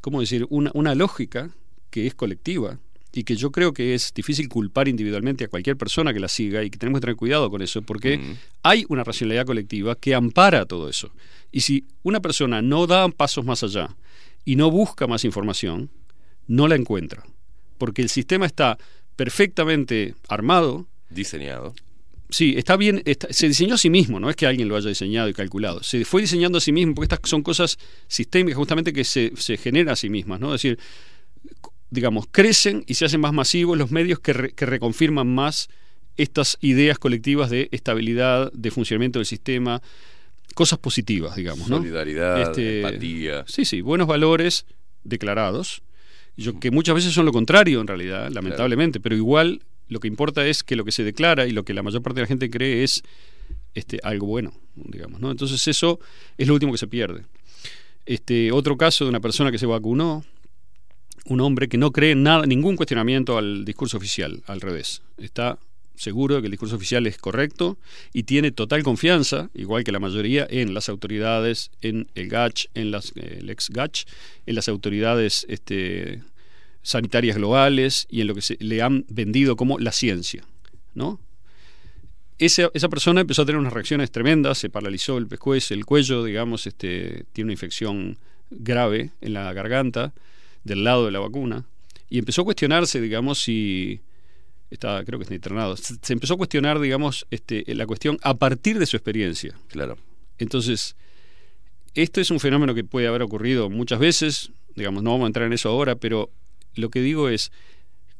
[0.00, 0.46] ¿cómo decir?
[0.50, 1.50] Una, una lógica
[1.90, 2.78] que es colectiva
[3.12, 6.62] y que yo creo que es difícil culpar individualmente a cualquier persona que la siga
[6.62, 8.36] y que tenemos que tener cuidado con eso porque Mm.
[8.62, 11.10] hay una racionalidad colectiva que ampara todo eso.
[11.50, 13.96] Y si una persona no da pasos más allá
[14.44, 15.90] y no busca más información,
[16.46, 17.24] no la encuentra.
[17.78, 18.78] Porque el sistema está
[19.24, 21.74] perfectamente armado, Diseñado.
[22.30, 24.88] Sí, está bien, está- se diseñó a sí mismo, no es que alguien lo haya
[24.88, 25.82] diseñado y calculado.
[25.82, 27.76] Se fue diseñando a sí mismo porque estas son cosas
[28.06, 30.54] sistémicas justamente que se, se generan a sí mismas, ¿no?
[30.54, 30.78] Es decir,
[31.90, 35.68] digamos, crecen y se hacen más masivos los medios que, re- que reconfirman más
[36.16, 39.82] estas ideas colectivas de estabilidad, de funcionamiento del sistema,
[40.54, 41.78] cosas positivas, digamos, ¿no?
[41.78, 43.44] Solidaridad, Este, empatía.
[43.48, 44.64] Sí, sí, buenos valores
[45.02, 45.82] declarados,
[46.40, 50.46] yo, que muchas veces son lo contrario en realidad, lamentablemente, pero igual lo que importa
[50.46, 52.50] es que lo que se declara y lo que la mayor parte de la gente
[52.50, 53.02] cree es
[53.74, 55.30] este, algo bueno, digamos, ¿no?
[55.30, 56.00] Entonces eso
[56.38, 57.24] es lo último que se pierde.
[58.06, 60.24] Este, otro caso de una persona que se vacunó,
[61.26, 65.02] un hombre que no cree en nada, ningún cuestionamiento al discurso oficial, al revés.
[65.18, 65.58] Está
[66.00, 67.76] seguro de que el discurso oficial es correcto
[68.12, 72.90] y tiene total confianza, igual que la mayoría, en las autoridades, en el GACH, en
[72.90, 74.04] las, eh, el ex GACH,
[74.46, 76.22] en las autoridades este,
[76.82, 80.44] sanitarias globales y en lo que se le han vendido como la ciencia,
[80.94, 81.20] ¿no?
[82.38, 86.24] Esa, esa persona empezó a tener unas reacciones tremendas, se paralizó el pescuezo, el cuello,
[86.24, 88.16] digamos, este, tiene una infección
[88.50, 90.14] grave en la garganta
[90.64, 91.66] del lado de la vacuna
[92.08, 94.00] y empezó a cuestionarse, digamos, si
[94.70, 98.34] está, creo que está internado, se, se empezó a cuestionar, digamos, este, la cuestión a
[98.34, 99.54] partir de su experiencia.
[99.68, 99.98] Claro.
[100.38, 100.96] Entonces,
[101.94, 105.46] esto es un fenómeno que puede haber ocurrido muchas veces, digamos, no vamos a entrar
[105.46, 106.30] en eso ahora, pero
[106.74, 107.52] lo que digo es,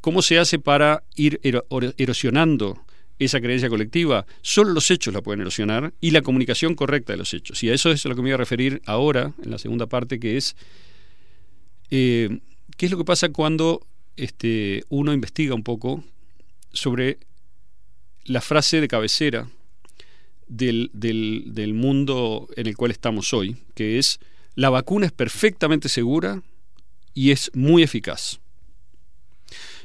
[0.00, 1.40] ¿cómo se hace para ir
[1.96, 2.84] erosionando
[3.18, 4.26] esa creencia colectiva?
[4.42, 7.62] Solo los hechos la pueden erosionar y la comunicación correcta de los hechos.
[7.62, 9.86] Y a eso es a lo que me voy a referir ahora, en la segunda
[9.86, 10.56] parte, que es,
[11.90, 12.40] eh,
[12.76, 13.86] ¿qué es lo que pasa cuando
[14.16, 16.04] este, uno investiga un poco
[16.72, 17.18] sobre
[18.24, 19.48] la frase de cabecera
[20.46, 24.18] del, del mundo en el cual estamos hoy, que es
[24.54, 26.42] la vacuna es perfectamente segura
[27.20, 28.40] y es muy eficaz.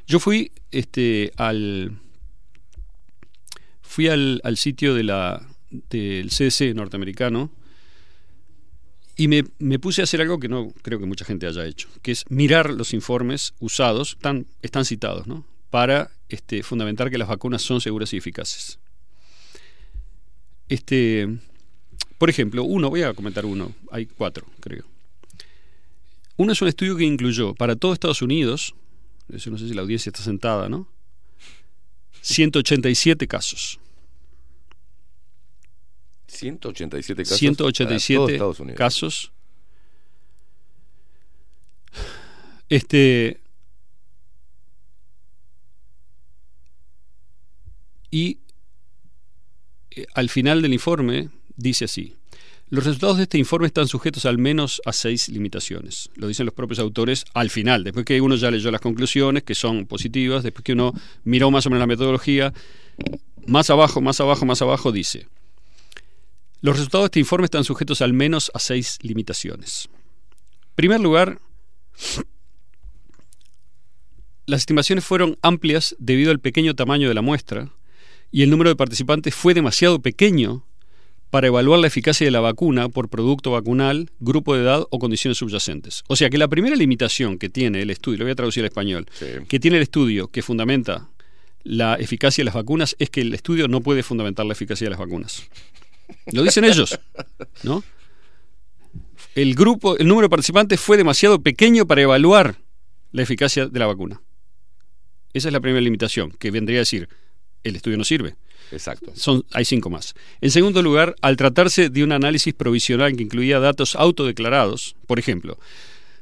[0.08, 2.00] Yo fui este, al
[3.82, 5.12] fui al, al sitio del
[5.90, 7.52] CDC norteamericano
[9.18, 11.90] y me, me puse a hacer algo que no creo que mucha gente haya hecho,
[12.02, 15.26] que es mirar los informes usados, están, citados,
[15.70, 18.80] para este, fundamentar que las vacunas son seguras y eficaces.
[20.70, 21.28] Este,
[22.18, 24.95] por ejemplo, uno, voy a comentar uno, hay cuatro, creo.
[26.38, 28.76] Uno es un estudio que incluyó para todo Estados Unidos,
[29.34, 30.88] eso no sé si la audiencia está sentada, ¿no?
[32.22, 33.80] 187 casos.
[36.28, 37.40] 187 casos.
[37.40, 38.78] para todo 187 Estados Unidos.
[38.78, 39.32] casos.
[42.68, 43.40] Este.
[48.10, 48.40] Y
[49.92, 52.16] eh, al final del informe dice así.
[52.70, 56.10] Los resultados de este informe están sujetos al menos a seis limitaciones.
[56.16, 59.54] Lo dicen los propios autores al final, después que uno ya leyó las conclusiones, que
[59.54, 60.94] son positivas, después que uno
[61.24, 62.54] miró más o menos la metodología,
[63.46, 65.28] más abajo, más abajo, más abajo dice,
[66.62, 69.88] los resultados de este informe están sujetos al menos a seis limitaciones.
[70.70, 71.40] En primer lugar,
[74.48, 77.72] las estimaciones fueron amplias debido al pequeño tamaño de la muestra
[78.32, 80.65] y el número de participantes fue demasiado pequeño
[81.36, 85.38] para evaluar la eficacia de la vacuna por producto vacunal, grupo de edad o condiciones
[85.38, 86.02] subyacentes.
[86.08, 88.68] O sea que la primera limitación que tiene el estudio, lo voy a traducir al
[88.68, 89.26] español, Sí.
[89.50, 91.10] que tiene el estudio que fundamenta
[91.66, 94.92] la eficacia de las vacunas es que el estudio no puede fundamentar la eficacia de
[94.92, 95.44] las vacunas.
[96.32, 96.98] Lo dicen ellos,
[97.64, 97.84] ¿no?
[99.36, 102.56] El grupo, el número de participantes fue demasiado pequeño para evaluar
[103.12, 104.22] la eficacia de la vacuna.
[105.34, 107.10] Esa es la primera limitación, que vendría a decir,
[107.66, 108.36] el estudio no sirve.
[108.72, 109.12] Exacto.
[109.16, 110.14] Son, hay cinco más.
[110.42, 115.58] En segundo lugar, al tratarse de un análisis provisional que incluía datos autodeclarados, por ejemplo,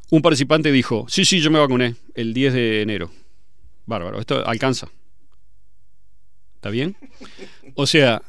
[0.09, 3.11] un participante dijo, sí, sí, yo me vacuné el 10 de enero.
[3.85, 4.89] Bárbaro, esto alcanza.
[6.55, 6.95] ¿Está bien?
[7.75, 8.21] O sea,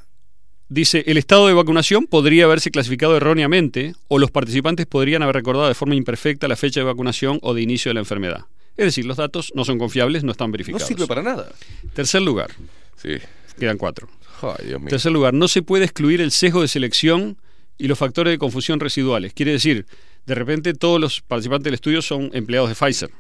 [0.68, 5.68] dice, el estado de vacunación podría haberse clasificado erróneamente o los participantes podrían haber recordado
[5.68, 8.46] de forma imperfecta la fecha de vacunación o de inicio de la enfermedad.
[8.76, 10.88] Es decir, los datos no son confiables, no están No verificados.
[10.88, 11.48] sirve para nada.
[11.92, 12.50] Tercer lugar,
[12.96, 13.10] Sí.
[13.58, 14.08] Quedan cuatro.
[14.42, 14.88] Ay, Dios mío.
[14.90, 17.38] Tercer lugar, no se puede excluir el sesgo de selección
[17.78, 19.32] y los factores de confusión residuales.
[19.32, 19.86] Quiere decir,
[20.26, 23.10] de repente todos los participantes del estudio son empleados de Pfizer.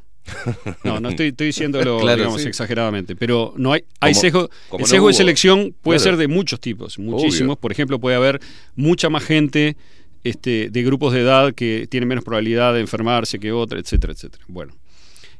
[0.84, 2.48] No, no estoy, estoy diciéndolo Claro, digamos, sí.
[2.48, 4.50] exageradamente, pero no hay, hay Como- sesgo.
[4.68, 6.12] como El no sesgo de selección puede Claro.
[6.12, 7.54] ser de muchos tipos, muchísimos.
[7.56, 7.60] Obvio.
[7.60, 8.40] Por ejemplo, puede haber
[8.74, 9.76] mucha más gente
[10.22, 14.44] este, de grupos de edad que tienen menos probabilidad de enfermarse que otra, etcétera, etcétera.
[14.48, 14.72] Bueno.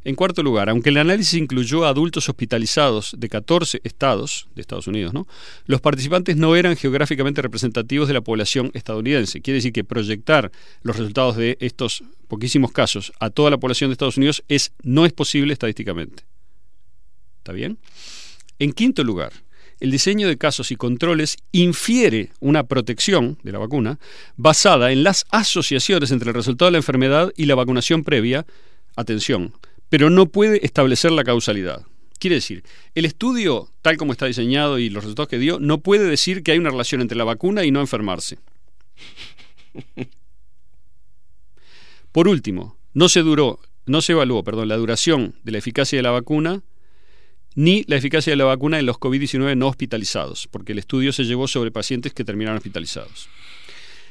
[0.04, 4.86] En cuarto lugar, aunque el análisis incluyó a adultos hospitalizados de 14 estados de Estados
[4.86, 5.26] Unidos, ¿no?
[5.64, 9.40] los participantes no eran geográficamente representativos de la población estadounidense.
[9.40, 10.52] Quiere decir que proyectar
[10.82, 15.06] los resultados de estos poquísimos casos a toda la población de Estados Unidos es, no
[15.06, 16.24] es posible estadísticamente.
[17.38, 17.78] ¿Está bien?
[18.58, 19.32] En quinto lugar,
[19.80, 23.98] el diseño de casos y controles infiere una protección de la vacuna
[24.36, 28.46] basada en las asociaciones entre el resultado de la enfermedad y la vacunación previa,
[28.96, 29.54] atención,
[29.94, 31.86] pero no puede establecer la causalidad.
[32.18, 32.64] Quiere decir,
[32.96, 36.50] el estudio, tal como está diseñado y los resultados que dio, no puede decir que
[36.50, 38.40] hay una relación entre la vacuna y no enfermarse.
[42.10, 46.02] Por último, no se duró, no se evaluó, perdón, la duración de la eficacia de
[46.02, 46.64] la vacuna
[47.54, 51.22] ni la eficacia de la vacuna en los COVID-19 no hospitalizados, porque el estudio se
[51.22, 53.28] llevó sobre pacientes que terminaron hospitalizados.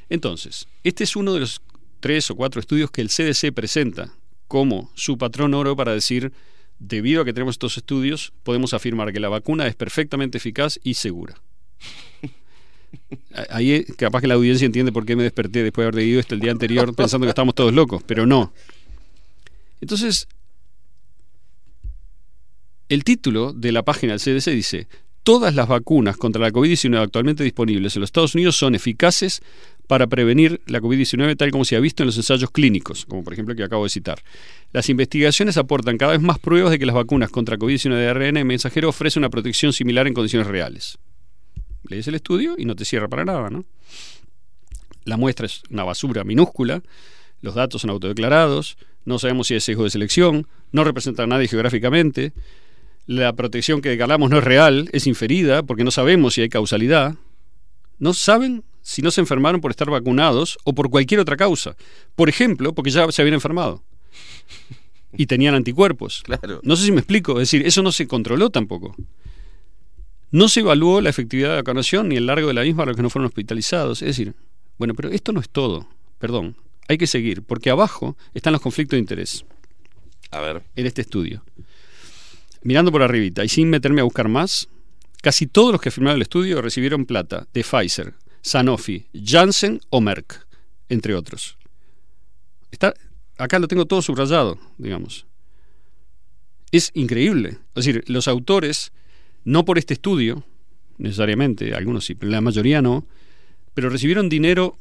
[0.07, 1.61] Entonces, este es uno de los
[1.99, 4.14] tres o cuatro estudios que el CDC presenta
[4.53, 6.31] como su patrón oro para decir,
[6.77, 10.93] debido a que tenemos estos estudios, podemos afirmar que la vacuna es perfectamente eficaz y
[10.93, 11.34] segura.
[13.49, 16.19] Ahí eh, capaz que la audiencia entiende por qué me desperté después de haber leído
[16.19, 18.53] esto el día anterior pensando que estamos todos locos, pero no.
[19.81, 20.27] Entonces,
[22.89, 24.88] el título de la página del CDC dice,
[25.23, 29.41] todas las vacunas contra la COVID-19 actualmente disponibles en los Estados Unidos son eficaces
[29.88, 33.34] para prevenir la COVID-19 tal como se ha visto en los ensayos clínicos, como por
[33.34, 34.23] ejemplo el que acabo de citar.
[34.72, 38.47] Las investigaciones aportan cada vez más pruebas de que las vacunas contra COVID-19 de ARN
[38.47, 40.97] mensajero ofrecen una protección similar en condiciones reales.
[41.84, 43.65] Lees el estudio y no te cierra para nada, ¿no?
[45.03, 46.81] La muestra es una basura minúscula,
[47.41, 51.49] los datos son autodeclarados, no sabemos si es sesgo de selección, no representa a nadie
[51.49, 52.31] geográficamente,
[53.05, 57.15] la protección que declaramos no es real, es inferida, porque no sabemos si hay causalidad.
[57.99, 61.76] No saben si no se enfermaron por estar vacunados o por cualquier otra causa.
[62.15, 63.81] Por ejemplo, porque ya se habían enfermado
[65.18, 66.22] y tenían anticuerpos.
[66.23, 66.60] Claro.
[66.64, 68.95] No sé si me explico, es decir, eso no se controló tampoco.
[70.31, 72.85] No se evaluó la efectividad de la vacunación ni el largo de la misma a
[72.88, 74.01] los que no fueron hospitalizados.
[74.01, 74.34] Es decir,
[74.77, 75.88] bueno, pero esto no es todo.
[76.19, 76.57] Perdón,
[76.88, 79.45] hay que seguir, porque abajo están los conflictos de interés
[80.31, 80.64] A ver.
[80.76, 81.43] en este estudio.
[82.64, 84.68] Mirando por arribita y sin meterme a buscar más,
[85.22, 88.14] casi todos los que firmaron el estudio recibieron plata de Pfizer,
[88.44, 90.45] Sanofi, Janssen o Merck,
[90.90, 91.57] entre otros.
[92.72, 92.94] Está,
[93.38, 95.26] acá lo tengo todo subrayado, digamos.
[96.72, 97.57] Es increíble.
[97.74, 98.91] Es decir, los autores,
[99.45, 100.44] no por este estudio,
[100.98, 103.06] necesariamente, algunos sí, pero la mayoría no,
[103.74, 104.78] pero recibieron dinero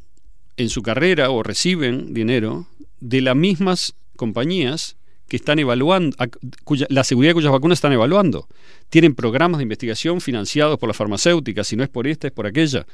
[0.56, 2.66] en su carrera o reciben dinero
[3.00, 4.96] de las mismas compañías
[5.28, 6.16] que están evaluando,
[6.64, 8.48] cuya, la seguridad de cuyas vacunas están evaluando.
[8.90, 12.46] Tienen programas de investigación financiados por las farmacéuticas, si no es por esta, es por
[12.46, 12.86] aquella.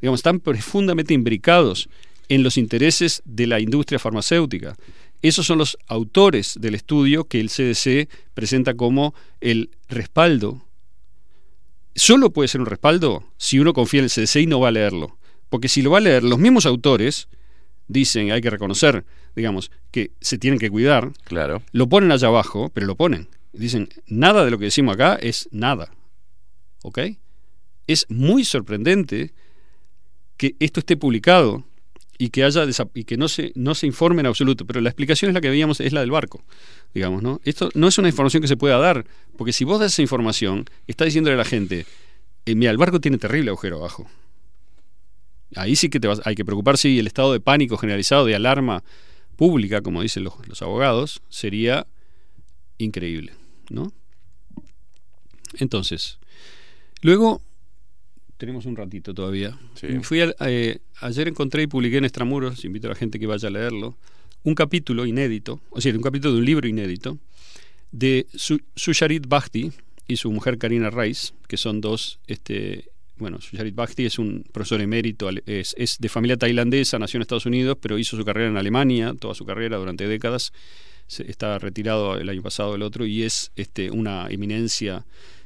[0.00, 1.88] Digamos, están profundamente imbricados
[2.28, 4.76] en los intereses de la industria farmacéutica.
[5.22, 10.64] Esos son los autores del estudio que el CDC presenta como el respaldo.
[11.94, 14.72] Solo puede ser un respaldo si uno confía en el CDC y no va a
[14.72, 15.18] leerlo.
[15.48, 17.28] Porque si lo va a leer, los mismos autores
[17.88, 19.04] dicen, hay que reconocer,
[19.34, 21.62] digamos, que se tienen que cuidar, Claro.
[21.72, 23.28] lo ponen allá abajo, pero lo ponen.
[23.52, 25.90] Dicen, nada de lo que decimos acá es nada.
[26.82, 26.98] ¿Ok?
[27.86, 29.32] Es muy sorprendente
[30.38, 31.64] que esto esté publicado
[32.16, 35.30] y que haya y que no se no se informe en absoluto pero la explicación
[35.30, 36.42] es la que veíamos es la del barco
[36.94, 39.04] digamos no esto no es una información que se pueda dar
[39.36, 41.86] porque si vos das esa información está diciéndole a la gente
[42.46, 44.08] eh, mira el barco tiene terrible agujero abajo
[45.54, 48.34] ahí sí que te vas, hay que preocuparse y el estado de pánico generalizado de
[48.34, 48.82] alarma
[49.36, 51.86] pública como dicen los, los abogados sería
[52.78, 53.32] increíble
[53.70, 53.92] no
[55.54, 56.18] entonces
[57.00, 57.42] luego
[58.38, 59.58] tenemos un ratito todavía.
[60.02, 63.48] Fui al- eh, ayer encontré y publiqué en Extramuros, invito a la gente que vaya
[63.48, 63.96] a leerlo,
[64.44, 67.18] un capítulo inédito, o sea, un capítulo de un libro inédito,
[67.92, 69.72] de Su- Susharit Bhakti
[70.06, 72.84] y su mujer Karina Rice, que son dos, este,
[73.16, 77.46] bueno, Susharit Bhakti es un profesor emérito, es, es de familia tailandesa, nació en Estados
[77.46, 80.52] Unidos, pero hizo su carrera en Alemania, toda su carrera durante décadas,
[81.08, 85.04] Se- está retirado el año pasado el otro, y es este, una eminencia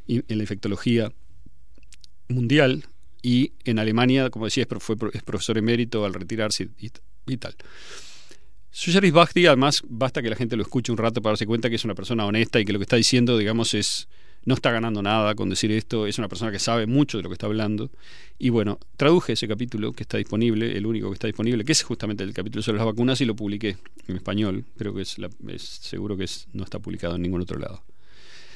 [0.08, 1.12] en la infectología
[2.33, 2.85] mundial
[3.23, 6.91] y en Alemania, como decía, es, profesor emérito al retirarse y,
[7.27, 7.55] y tal.
[8.70, 11.77] Susharit Bhakti, además, basta que la gente lo escuche un rato para darse cuenta que
[11.77, 14.09] es una persona honesta y que lo que está diciendo, digamos, es
[14.44, 17.28] no está ganando nada con decir esto, es una persona que sabe mucho de lo
[17.28, 17.91] que está hablando.
[18.39, 21.83] Y bueno, traduje ese capítulo que está disponible, el único que está disponible, que es
[21.83, 23.77] justamente el capítulo sobre las vacunas, y lo publiqué
[24.09, 24.65] en español.
[24.77, 25.17] Creo que es,
[25.81, 27.85] seguro que no está publicado en ningún otro lado.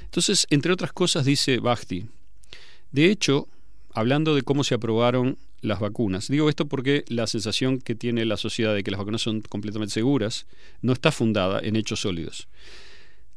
[0.02, 2.06] Entonces, entre otras cosas, dice Bhakti,
[2.90, 3.48] de hecho,
[3.96, 8.36] hablando de cómo se aprobaron las vacunas, digo esto porque la sensación que tiene la
[8.36, 10.46] sociedad de que las vacunas son completamente seguras
[10.82, 12.46] no está fundada en hechos sólidos.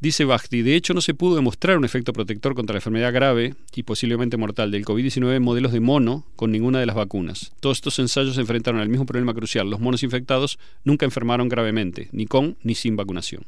[0.01, 3.55] Dice Bhakti, de hecho no se pudo demostrar un efecto protector contra la enfermedad grave
[3.73, 7.53] y posiblemente mortal del COVID-19 en modelos de mono con ninguna de las vacunas.
[7.61, 9.69] Todos estos ensayos se enfrentaron al mismo problema crucial.
[9.69, 13.45] Los monos infectados nunca enfermaron gravemente, ni con ni sin vacunación.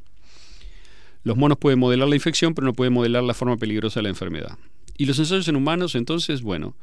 [1.23, 4.09] Los monos pueden modelar la infección, pero no pueden modelar la forma peligrosa de la
[4.09, 4.57] enfermedad.
[5.01, 6.75] Y los ensayos en humanos, entonces, bueno,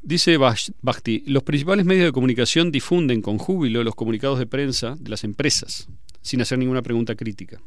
[0.00, 5.10] dice Bhakti, los principales medios de comunicación difunden con júbilo los comunicados de prensa de
[5.10, 5.88] las empresas,
[6.22, 7.60] sin hacer ninguna pregunta crítica.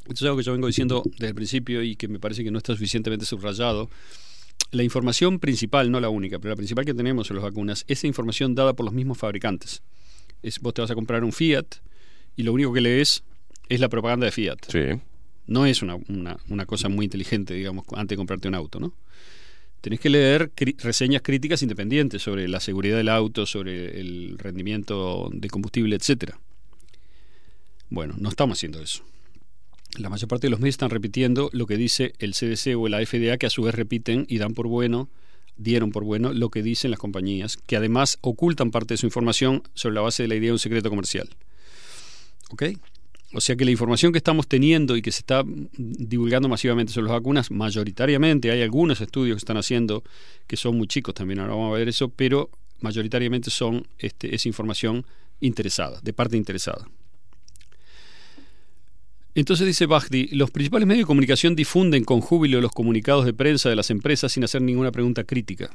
[0.00, 2.50] Esto es algo que yo vengo diciendo desde el principio y que me parece que
[2.50, 3.88] no está suficientemente subrayado.
[4.72, 8.02] La información principal, no la única, pero la principal que tenemos en las vacunas, es
[8.02, 9.84] información dada por los mismos fabricantes.
[10.42, 11.66] Es, vos te vas a comprar un Fiat
[12.34, 13.22] y lo único que lees
[13.68, 14.58] es la propaganda de Fiat.
[15.46, 18.92] No es una, una- una cosa muy inteligente, digamos, antes de comprarte un auto, ¿no?
[19.80, 25.48] Tenés que leer reseñas críticas independientes sobre la seguridad del auto, sobre el rendimiento de
[25.50, 26.38] combustible, etcétera.
[27.90, 29.02] Bueno, no estamos haciendo eso.
[29.98, 33.04] La mayor parte de los medios están repitiendo lo que dice el CDC o la
[33.04, 35.08] FDA, que a su vez repiten y dan por bueno,
[35.56, 39.62] dieron por bueno lo que dicen las compañías, que además ocultan parte de su información
[39.74, 41.28] sobre la base de la idea de un secreto comercial.
[42.50, 42.62] ¿Ok?
[43.34, 45.42] O sea que la información que estamos teniendo y que se está
[45.76, 50.04] divulgando masivamente sobre las vacunas, mayoritariamente, hay algunos estudios que están haciendo
[50.46, 52.48] que son muy chicos también, ahora vamos a ver eso, pero
[52.80, 55.04] mayoritariamente son este, es información
[55.40, 56.86] interesada, de parte interesada.
[59.34, 63.68] Entonces dice Bajdi, los principales medios de comunicación difunden con júbilo los comunicados de prensa
[63.68, 65.70] de las empresas sin hacer ninguna pregunta crítica.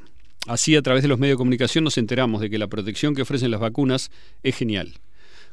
[0.48, 3.24] Así, a través de los medios de comunicación nos enteramos de que la protección que
[3.24, 4.12] ofrecen las vacunas
[4.44, 4.94] es genial.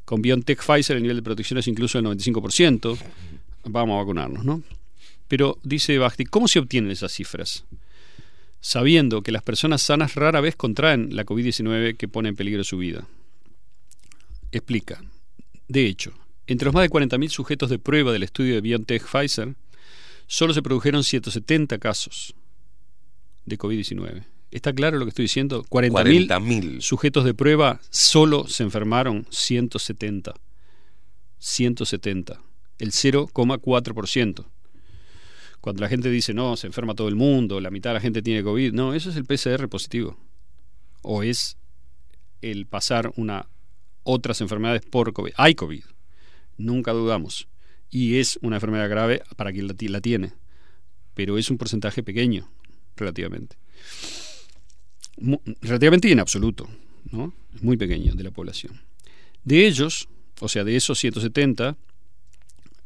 [0.07, 2.97] Con BioNTech Pfizer el nivel de protección es incluso del 95%.
[3.65, 4.63] Vamos a vacunarnos, ¿no?
[5.27, 7.65] Pero dice Bajdi, ¿cómo se obtienen esas cifras?
[8.61, 12.79] Sabiendo que las personas sanas rara vez contraen la COVID-19 que pone en peligro su
[12.79, 13.09] vida.
[14.53, 15.03] Explica.
[15.67, 16.13] De hecho,
[16.47, 19.57] entre los más de 40.000 sujetos de prueba del estudio de BioNTech Pfizer,
[20.29, 22.35] solo se produjeron 170 casos
[23.45, 24.25] de COVID-19.
[24.51, 25.65] ¿Está claro lo que estoy diciendo?
[25.65, 26.81] 40.000 40.000.
[26.81, 30.35] sujetos de prueba, solo se enfermaron 170.
[31.39, 32.41] 170.
[32.79, 34.47] El 0,4%.
[35.61, 38.23] Cuando la gente dice, no, se enferma todo el mundo, la mitad de la gente
[38.23, 40.17] tiene COVID, no, eso es el PCR positivo.
[41.03, 41.57] O es
[42.41, 43.49] el pasar una
[44.05, 45.33] otras enfermedades por COVID.
[45.37, 45.83] Hay COVID,
[46.57, 47.49] nunca dudamos.
[47.91, 50.33] Y es una enfermedad grave para quien la tiene.
[51.15, 52.49] Pero es un porcentaje pequeño,
[52.97, 53.57] relativamente.
[55.63, 56.69] Relativamente y en absoluto,
[57.11, 57.33] ¿no?
[57.63, 58.81] Muy pequeño de la población.
[59.45, 60.09] De ellos,
[60.41, 61.77] o sea, de esos 170,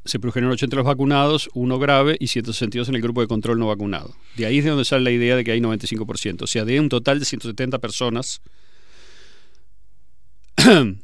[0.05, 3.67] se produjeron 80 los vacunados, uno grave y 162 en el grupo de control no
[3.67, 4.15] vacunado.
[4.37, 6.43] De ahí es de donde sale la idea de que hay 95%.
[6.43, 8.41] O sea, de un total de 170 personas,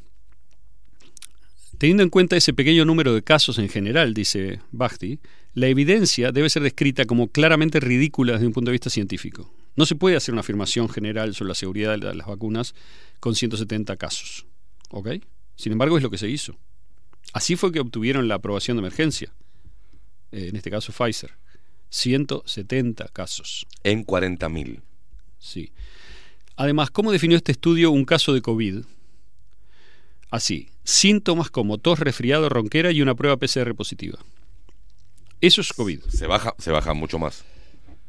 [1.77, 5.19] teniendo en cuenta ese pequeño número de casos en general, dice Bhakti,
[5.53, 9.51] la evidencia debe ser descrita como claramente ridícula desde un punto de vista científico.
[9.77, 12.75] No se puede hacer una afirmación general sobre la seguridad de la- las vacunas
[13.19, 14.45] con 170 casos.
[14.89, 15.09] ¿Ok?
[15.55, 16.57] Sin embargo, es lo que se hizo.
[17.33, 19.31] Así fue que obtuvieron la aprobación de emergencia.
[20.31, 21.31] Eh, en este caso, Pfizer.
[21.89, 23.65] 170 casos.
[23.83, 24.81] En 40.000.
[25.39, 25.71] Sí.
[26.55, 28.83] Además, ¿cómo definió este estudio un caso de COVID?
[30.29, 34.19] Así, síntomas como tos, resfriado, ronquera y una prueba PCR positiva.
[35.39, 36.01] Eso es COVID.
[36.09, 37.45] Se baja, se baja mucho más.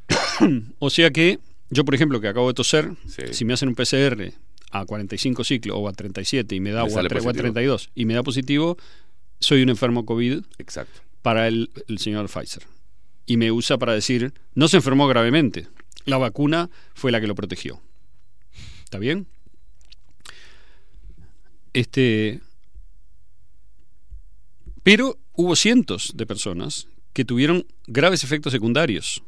[0.78, 1.38] O sea que
[1.70, 3.22] yo, por ejemplo, que acabo de toser, Sí.
[3.32, 4.32] si me hacen un PCR
[4.70, 7.18] a 45 ciclos o a 37 y me da Me o a, sale tre- o
[7.18, 7.42] a positivo.
[7.42, 8.76] 32 y me da positivo,
[9.40, 11.00] soy un enfermo COVID Exacto.
[11.22, 12.64] para el, el señor Pfizer.
[13.26, 15.68] Y me usa para decir, no se enfermó gravemente.
[16.06, 17.80] La vacuna fue la que lo protegió.
[18.84, 19.26] ¿Está bien?
[21.74, 22.40] Este.
[24.82, 29.22] Pero hubo cientos de personas que tuvieron graves efectos secundarios.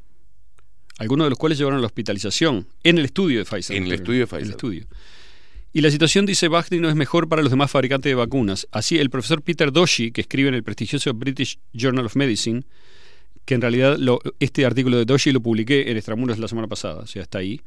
[1.00, 3.76] Algunos de los cuales llevaron a la hospitalización en el estudio de Pfizer.
[3.76, 4.50] En el estudio de en el Pfizer.
[4.50, 4.86] estudio.
[5.72, 8.66] Y la situación, dice Bagdi, no es mejor para los demás fabricantes de vacunas.
[8.72, 12.64] Así, el profesor Peter Doshi, que escribe en el prestigioso British Journal of Medicine,
[13.44, 16.96] que en realidad lo- este artículo de Doshi lo publiqué en Extramuros la semana pasada,
[17.02, 17.60] o sea, está ahí,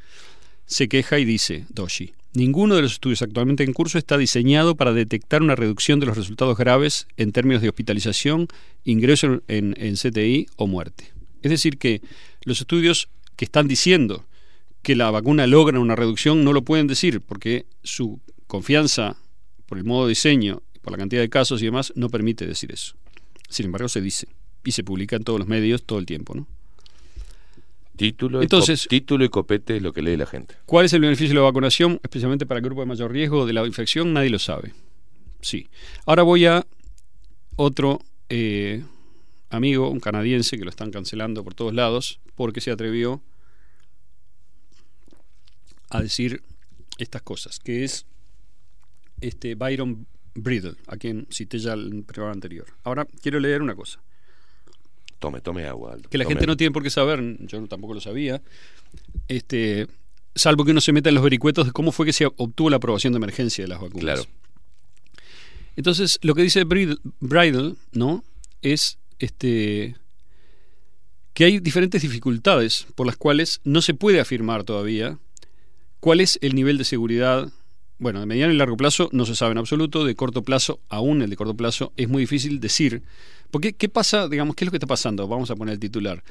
[0.66, 4.94] se queja y dice, Doshi, ninguno de los estudios actualmente en curso está diseñado para
[4.94, 8.48] detectar una reducción de los resultados graves en términos de hospitalización,
[8.84, 11.12] ingreso en, en CTI o muerte.
[11.42, 12.02] Es decir, que
[12.46, 14.26] los estudios que están diciendo
[14.82, 19.16] que la vacuna logra una reducción no lo pueden decir porque su confianza
[19.66, 22.72] por el modo de diseño, por la cantidad de casos y demás, no permite decir
[22.72, 22.96] eso.
[23.50, 24.28] Sin embargo, se dice
[24.66, 26.36] y se publica en todos los medios todo el tiempo.
[26.36, 26.48] ¿no?
[27.96, 30.56] Título, y Entonces- co- título y copete es lo que lee la gente.
[30.66, 33.54] ¿Cuál es el beneficio de la vacunación, especialmente para el grupo de mayor riesgo de
[33.54, 34.14] la infección?
[34.14, 34.74] Nadie lo sabe.
[35.42, 35.68] Sí.
[36.06, 36.66] Ahora voy a
[37.56, 38.84] otro eh,
[39.54, 43.22] amigo, un canadiense, que lo están cancelando por todos lados, porque se atrevió
[45.90, 46.44] a decir
[46.98, 48.06] estas cosas, que es
[49.22, 52.68] este Byron Bridle, a quien cité ya el programa anterior.
[52.84, 54.00] Ahora quiero leer una cosa
[55.24, 55.94] Tome, tome agua.
[55.94, 56.36] Aldo, que la tome.
[56.36, 58.42] gente no tiene por qué saber, yo tampoco lo sabía,
[59.30, 59.88] este,
[60.36, 62.76] salvo que uno se meta en los vericuetos de cómo fue que se obtuvo la
[62.76, 64.02] aprobación de emergencia de las vacunas.
[64.04, 64.24] Claro.
[65.78, 68.26] Entonces, lo que dice Bridle, Bridle, ¿no?
[68.62, 69.96] Es este
[71.34, 75.18] que hay diferentes dificultades por las cuales no se puede afirmar todavía
[76.00, 77.52] cuál es el nivel de seguridad.
[77.98, 81.22] Bueno, de mediano y largo plazo no se sabe en absoluto, de corto plazo, aún
[81.22, 83.02] el de corto plazo, es muy difícil decir.
[83.50, 84.28] Porque, ¿qué pasa?
[84.28, 85.28] Digamos, ¿qué es lo que está pasando?
[85.28, 86.24] Vamos a poner el titular.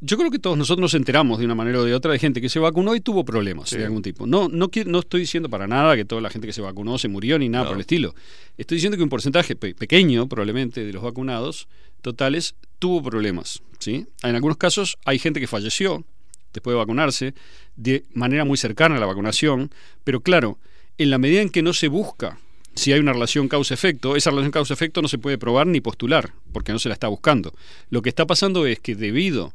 [0.00, 2.40] Yo creo que todos nosotros nos enteramos de una manera o de otra de gente
[2.40, 3.78] que se vacunó y tuvo problemas Sí.
[3.78, 4.26] de algún tipo.
[4.26, 7.08] No, no, no estoy diciendo para nada que toda la gente que se vacunó se
[7.08, 8.14] murió ni nada por el estilo.
[8.56, 11.68] Estoy diciendo que un porcentaje pe- pequeño, probablemente, de los vacunados
[12.02, 13.60] totales tuvo problemas.
[13.78, 14.06] ¿sí?
[14.22, 16.04] En algunos casos hay gente que falleció
[16.52, 17.34] después de vacunarse
[17.76, 19.70] de manera muy cercana a la vacunación,
[20.04, 20.58] pero claro,
[20.96, 22.38] en la medida en que no se busca
[22.74, 26.72] si hay una relación causa-efecto, esa relación causa-efecto no se puede probar ni postular, porque
[26.72, 27.52] no se la está buscando.
[27.90, 29.52] Lo que está pasando es que debido a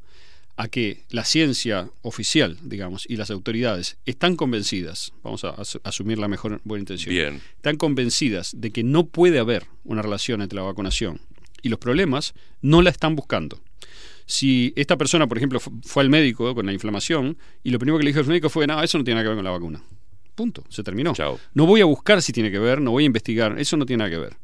[0.67, 6.27] que la ciencia oficial, digamos, y las autoridades están convencidas, vamos a as- asumir la
[6.27, 7.41] mejor buena intención, Bien.
[7.55, 11.19] están convencidas de que no puede haber una relación entre la vacunación
[11.63, 13.61] y los problemas, no la están buscando.
[14.25, 17.97] Si esta persona, por ejemplo, fu- fue al médico con la inflamación y lo primero
[17.97, 19.51] que le dijo el médico fue, no, eso no tiene nada que ver con la
[19.51, 19.83] vacuna.
[20.35, 21.13] Punto, se terminó.
[21.13, 21.39] Chao.
[21.53, 23.99] No voy a buscar si tiene que ver, no voy a investigar, eso no tiene
[24.03, 24.37] nada que ver.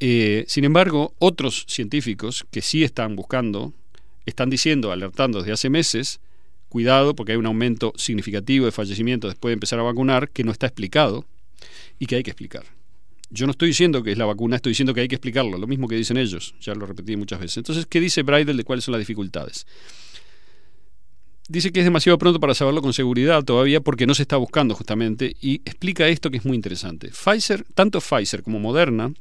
[0.00, 3.72] Eh, sin embargo, otros científicos que sí están buscando,
[4.26, 6.20] están diciendo, alertando desde hace meses,
[6.68, 10.52] cuidado porque hay un aumento significativo de fallecimientos después de empezar a vacunar que no
[10.52, 11.26] está explicado
[11.98, 12.64] y que hay que explicar.
[13.30, 15.66] Yo no estoy diciendo que es la vacuna, estoy diciendo que hay que explicarlo, lo
[15.66, 17.58] mismo que dicen ellos, ya lo repetí muchas veces.
[17.58, 19.66] Entonces, ¿qué dice Bridle de cuáles son las dificultades?
[21.48, 24.74] Dice que es demasiado pronto para saberlo con seguridad todavía porque no se está buscando
[24.74, 27.08] justamente y explica esto que es muy interesante.
[27.08, 29.12] Pfizer, tanto Pfizer como Moderna,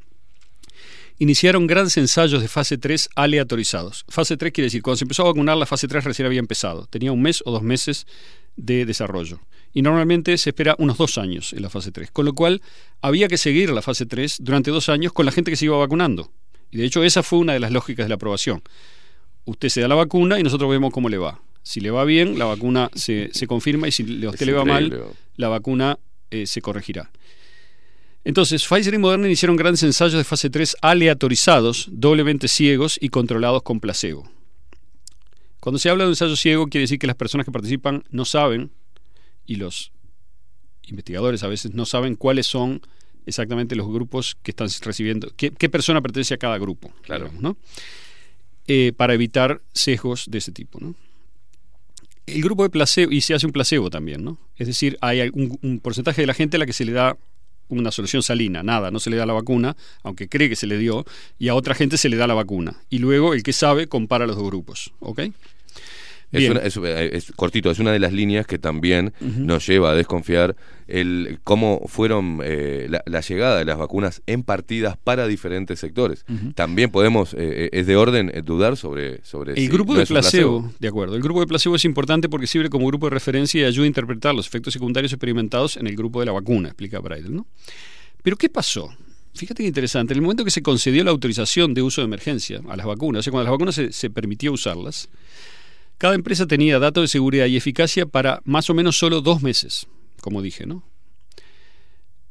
[1.21, 4.05] iniciaron grandes ensayos de fase 3 aleatorizados.
[4.09, 6.87] Fase 3 quiere decir, cuando se empezó a vacunar, la fase 3 recién había empezado.
[6.87, 8.07] Tenía un mes o dos meses
[8.55, 9.39] de desarrollo.
[9.71, 12.09] Y normalmente se espera unos dos años en la fase 3.
[12.09, 12.63] Con lo cual,
[13.01, 15.77] había que seguir la fase 3 durante dos años con la gente que se iba
[15.77, 16.31] vacunando.
[16.71, 18.63] Y de hecho, esa fue una de las lógicas de la aprobación.
[19.45, 21.39] Usted se da la vacuna y nosotros vemos cómo le va.
[21.61, 24.65] Si le va bien, la vacuna se, se confirma y si a usted le va
[24.65, 25.03] mal,
[25.35, 25.99] la vacuna
[26.31, 27.11] eh, se corregirá.
[28.23, 33.63] Entonces, Pfizer y Moderna iniciaron grandes ensayos de fase 3 aleatorizados, doblemente ciegos y controlados
[33.63, 34.29] con placebo.
[35.59, 38.25] Cuando se habla de un ensayo ciego, quiere decir que las personas que participan no
[38.25, 38.71] saben,
[39.45, 39.91] y los
[40.83, 42.81] investigadores a veces no saben cuáles son
[43.25, 47.25] exactamente los grupos que están recibiendo, qué, qué persona pertenece a cada grupo, Claro.
[47.25, 47.57] digamos, ¿no?
[48.67, 50.79] Eh, para evitar sesgos de ese tipo.
[50.79, 50.95] ¿no?
[52.27, 54.37] El grupo de placebo, y se hace un placebo también, ¿no?
[54.57, 57.17] Es decir, hay un, un porcentaje de la gente a la que se le da
[57.79, 60.77] una solución salina, nada, no se le da la vacuna, aunque cree que se le
[60.77, 61.05] dio,
[61.39, 62.75] y a otra gente se le da la vacuna.
[62.89, 65.21] Y luego el que sabe compara los dos grupos, ¿ok?
[66.31, 69.91] Es, una- es- eh, es cortito, es una de las líneas que también nos lleva
[69.91, 70.55] a desconfiar
[70.87, 76.25] el cómo fueron eh, la, la llegada de las vacunas en partidas para diferentes sectores.
[76.55, 80.05] También podemos, eh, es de orden eh, dudar sobre, sobre El si grupo no de
[80.05, 81.15] placebo, de acuerdo.
[81.15, 83.87] El grupo de placebo es importante porque sirve como grupo de referencia y ayuda a
[83.87, 87.45] interpretar los efectos secundarios experimentados en el grupo de la vacuna, explica Braidel, ¿no?
[88.23, 88.89] Pero ¿qué pasó?
[89.33, 90.13] Fíjate qué interesante.
[90.13, 93.21] En el momento que se concedió la autorización de uso de emergencia a las vacunas,
[93.21, 95.07] o sea, cuando las vacunas se, se permitió usarlas,
[96.01, 99.85] cada empresa tenía datos de seguridad y eficacia para más o menos solo dos meses,
[100.19, 100.83] como dije, ¿no?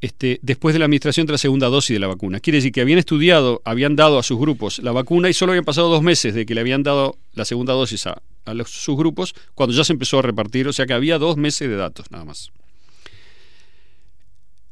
[0.01, 2.41] Este, después de la administración de la segunda dosis de la vacuna.
[2.41, 5.63] Quiere decir que habían estudiado, habían dado a sus grupos la vacuna y solo habían
[5.63, 8.21] pasado dos meses de que le habían dado la segunda dosis a,
[8.53, 11.69] los- sus grupos cuando ya se empezó a repartir, o sea que había dos meses
[11.69, 12.51] de datos nada más.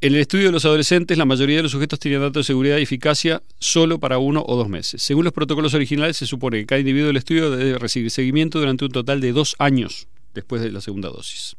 [0.02, 2.78] En el estudio de los adolescentes, la mayoría de los sujetos tenían datos de seguridad
[2.78, 5.02] y eficacia solo para uno o dos meses.
[5.02, 8.86] Según los protocolos originales, se supone que cada individuo del estudio debe recibir seguimiento durante
[8.86, 11.54] un total de dos años después de la segunda dosis.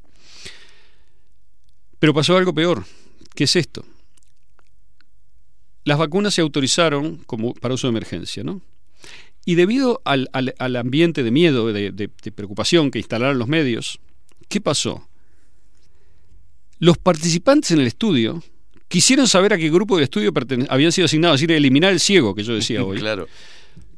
[1.99, 2.83] Pero pasó algo peor.
[3.35, 3.85] ¿Qué es esto?
[5.83, 8.61] Las vacunas se autorizaron como para uso de emergencia, ¿no?
[9.45, 10.29] Y debido al,
[10.77, 13.99] ambiente de miedo, de- de preocupación que instalaron los medios,
[14.49, 15.07] ¿qué pasó?
[16.81, 18.43] Los participantes en el estudio
[18.87, 20.33] quisieron saber a qué grupo del estudio
[20.67, 22.97] habían sido asignados, es decir, eliminar el ciego, que yo decía hoy.
[22.97, 23.27] Claro.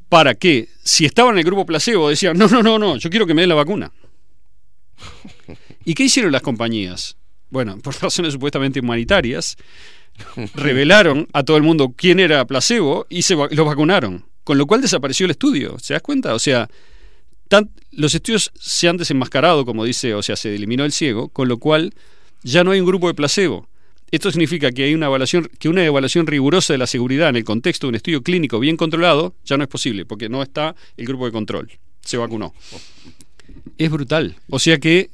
[0.09, 3.25] Para que, si estaban en el grupo placebo, decían, no, no, no, no, yo quiero
[3.25, 3.91] que me den la vacuna.
[5.85, 7.17] ¿Y qué hicieron las compañías?
[7.49, 9.55] Bueno, por razones supuestamente humanitarias,
[10.55, 14.25] revelaron a todo el mundo quién era placebo y se va- los vacunaron.
[14.43, 15.77] Con lo cual desapareció el estudio.
[15.79, 16.33] ¿Se das cuenta?
[16.35, 16.69] O sea,
[17.47, 21.47] tan- los estudios se han desenmascarado, como dice, o sea, se eliminó el ciego, con
[21.47, 21.93] lo cual
[22.43, 23.67] ya no hay un grupo de placebo.
[24.11, 27.43] Esto significa que hay una evaluación, que una evaluación rigurosa de la seguridad en el
[27.43, 31.07] contexto de un estudio clínico bien controlado ya no es posible, porque no está el
[31.07, 31.71] grupo de control.
[32.01, 32.53] Se vacunó.
[33.77, 34.35] Es brutal.
[34.49, 35.09] O sea que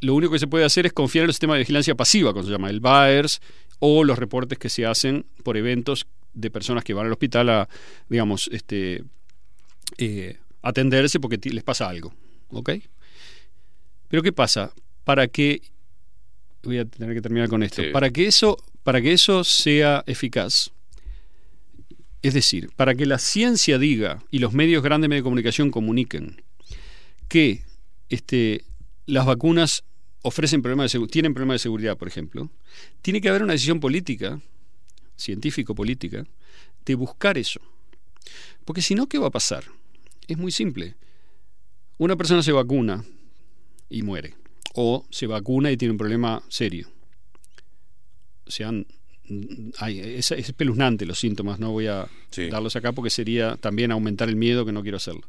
[0.00, 2.44] lo único que se puede hacer es confiar en el sistema de vigilancia pasiva, como
[2.44, 3.40] se llama, el BAERS,
[3.78, 7.68] o los reportes que se hacen por eventos de personas que van al hospital a,
[8.08, 9.04] digamos, este,
[9.98, 12.12] eh, atenderse porque les pasa algo.
[12.48, 12.70] ¿Ok?
[14.08, 14.72] Pero ¿qué pasa?
[15.04, 15.62] Para que.
[16.62, 17.82] Voy a tener que terminar con esto.
[17.82, 17.88] Sí.
[17.90, 20.70] Para que eso, para que eso sea eficaz,
[22.22, 26.42] es decir, para que la ciencia diga y los medios grandes de comunicación comuniquen
[27.28, 27.62] que
[28.10, 28.64] este,
[29.06, 29.84] las vacunas
[30.22, 32.50] ofrecen problemas de tienen problemas de seguridad, por ejemplo,
[33.02, 34.40] tiene que haber una decisión política,
[35.16, 36.26] científico-política,
[36.84, 37.60] de buscar eso.
[38.64, 39.64] Porque si no, ¿qué va a pasar?
[40.28, 40.94] Es muy simple.
[41.98, 43.04] Una persona se vacuna
[43.88, 44.34] y muere.
[44.74, 46.88] O se vacuna y tiene un problema serio.
[48.46, 48.72] O sea,
[49.78, 52.48] hay- es, es espeluznante los síntomas, no voy a Sí.
[52.48, 55.22] darlos acá porque sería también aumentar el miedo que no quiero hacerlo.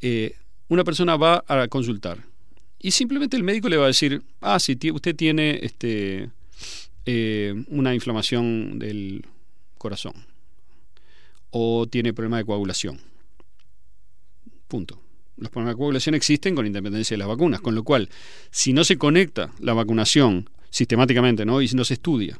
[0.00, 0.36] Eh,
[0.68, 2.24] una persona va a consultar
[2.78, 6.30] y simplemente el médico le va a decir, ah, sí, ti- usted tiene este,
[7.06, 9.24] eh, una inflamación del
[9.78, 10.14] corazón
[11.50, 13.00] o tiene problema de coagulación.
[14.68, 15.00] Punto.
[15.36, 18.08] Los problemas de coagulación existen con independencia de las vacunas, con lo cual,
[18.50, 21.60] si no se conecta la vacunación sistemáticamente ¿no?
[21.60, 22.38] y si no se estudia,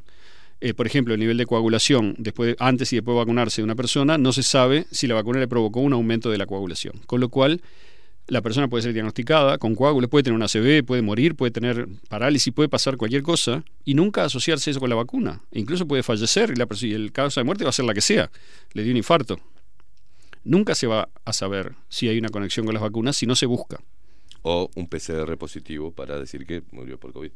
[0.60, 3.64] eh, por ejemplo, el nivel de coagulación después de- antes y después de vacunarse de
[3.64, 7.00] una persona, no se sabe si la vacuna le provocó un aumento de la coagulación.
[7.06, 7.60] Con lo cual,
[8.26, 11.86] la persona puede ser diagnosticada con coágulos, puede tener una ACV, puede morir, puede tener
[12.08, 15.42] parálisis, puede pasar cualquier cosa y nunca asociarse eso con la vacuna.
[15.52, 17.92] E incluso puede fallecer y, la y el causa de muerte va a ser la
[17.92, 18.30] que sea.
[18.72, 19.38] Le dio un infarto.
[20.44, 23.46] Nunca se va a saber si hay una conexión con las vacunas si no se
[23.46, 23.80] busca.
[24.42, 27.30] O un PCR positivo para decir que murió por COVID.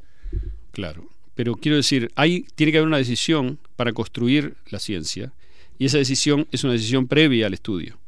[0.73, 1.09] Claro.
[1.35, 5.33] Pero quiero decir, hay, tiene que haber una decisión para construir la ciencia
[5.79, 7.99] y esa decisión es una decisión previa al estudio.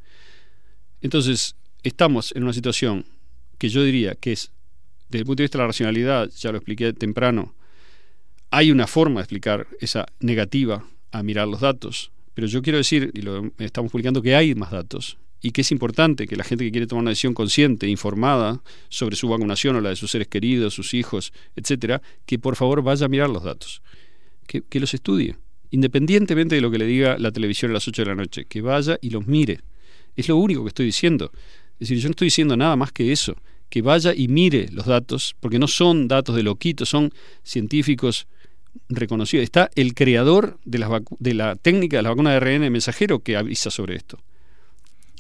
[1.01, 3.07] Entonces, estamos en una situación
[3.59, 4.51] que yo diría que es,
[5.09, 7.55] desde el punto de vista de la racionalidad, ya lo expliqué temprano,
[8.51, 13.11] hay una forma de explicar esa negativa a mirar los datos, pero yo quiero decir,
[13.15, 16.65] y lo estamos publicando, que hay más datos y que es importante que la gente
[16.65, 20.29] que quiere tomar una decisión consciente, informada sobre su vacunación o la de sus seres
[20.29, 23.83] queridos, sus hijos, etcétera, que por favor vaya a mirar los datos,
[24.47, 25.37] que, los estudie,
[25.71, 28.61] independientemente de lo que le diga la televisión a las 8 de la noche, que
[28.61, 29.61] vaya y los mire.
[30.17, 31.31] Es lo único que estoy diciendo.
[31.75, 33.37] Es decir, yo no estoy diciendo nada más que eso,
[33.71, 38.27] que vaya y mire los datos, porque no son datos de loquitos, son científicos
[38.89, 39.45] reconocidos.
[39.45, 43.37] Está el creador de, las de la técnica de la vacuna de ARN mensajero que
[43.37, 44.19] avisa sobre esto.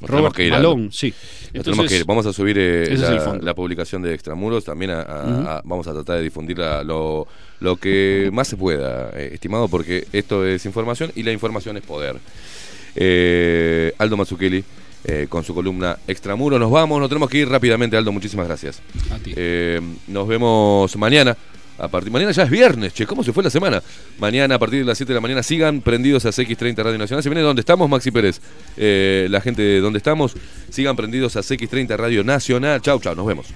[0.01, 1.13] Nos Robert que ir a- sí.
[1.53, 2.05] Tenemos que ir.
[2.07, 2.97] Vamos a subir eh,
[3.43, 4.65] la, publicación de Extramuros.
[4.65, 7.27] También a- vamos a tratar de difundir la- lo,
[7.61, 11.83] lo que más se pueda, eh, estimado, porque esto es información y la información es
[11.83, 12.17] poder.
[12.97, 14.65] Eh, Aldo Mazzucchelli,
[15.05, 16.59] eh, con su columna Extramuro.
[16.59, 18.11] Nos vamos, nos tenemos que ir rápidamente, Aldo.
[18.11, 18.81] Muchísimas gracias.
[19.11, 19.35] A ti.
[20.09, 21.37] Nos vemos mañana.
[21.81, 23.83] A partir, mañana ya es viernes, che, ¿cómo se fue la semana?
[24.19, 27.23] Mañana a partir de las 7 de la mañana sigan prendidos a CX30 Radio Nacional.
[27.23, 28.41] Se viene donde estamos, Maxi Pérez.
[28.77, 30.35] Eh, la gente de donde estamos,
[30.69, 32.83] sigan prendidos a CX30 Radio Nacional.
[32.83, 33.47] Chau, chau, nos vemos.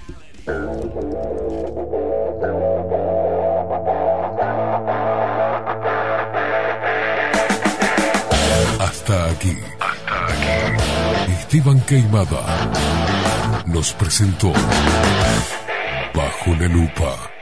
[8.79, 9.49] Hasta aquí.
[9.79, 11.31] Hasta aquí.
[11.31, 12.71] Esteban Queimada
[13.67, 14.51] nos presentó
[16.13, 17.34] Bajo la Lupa.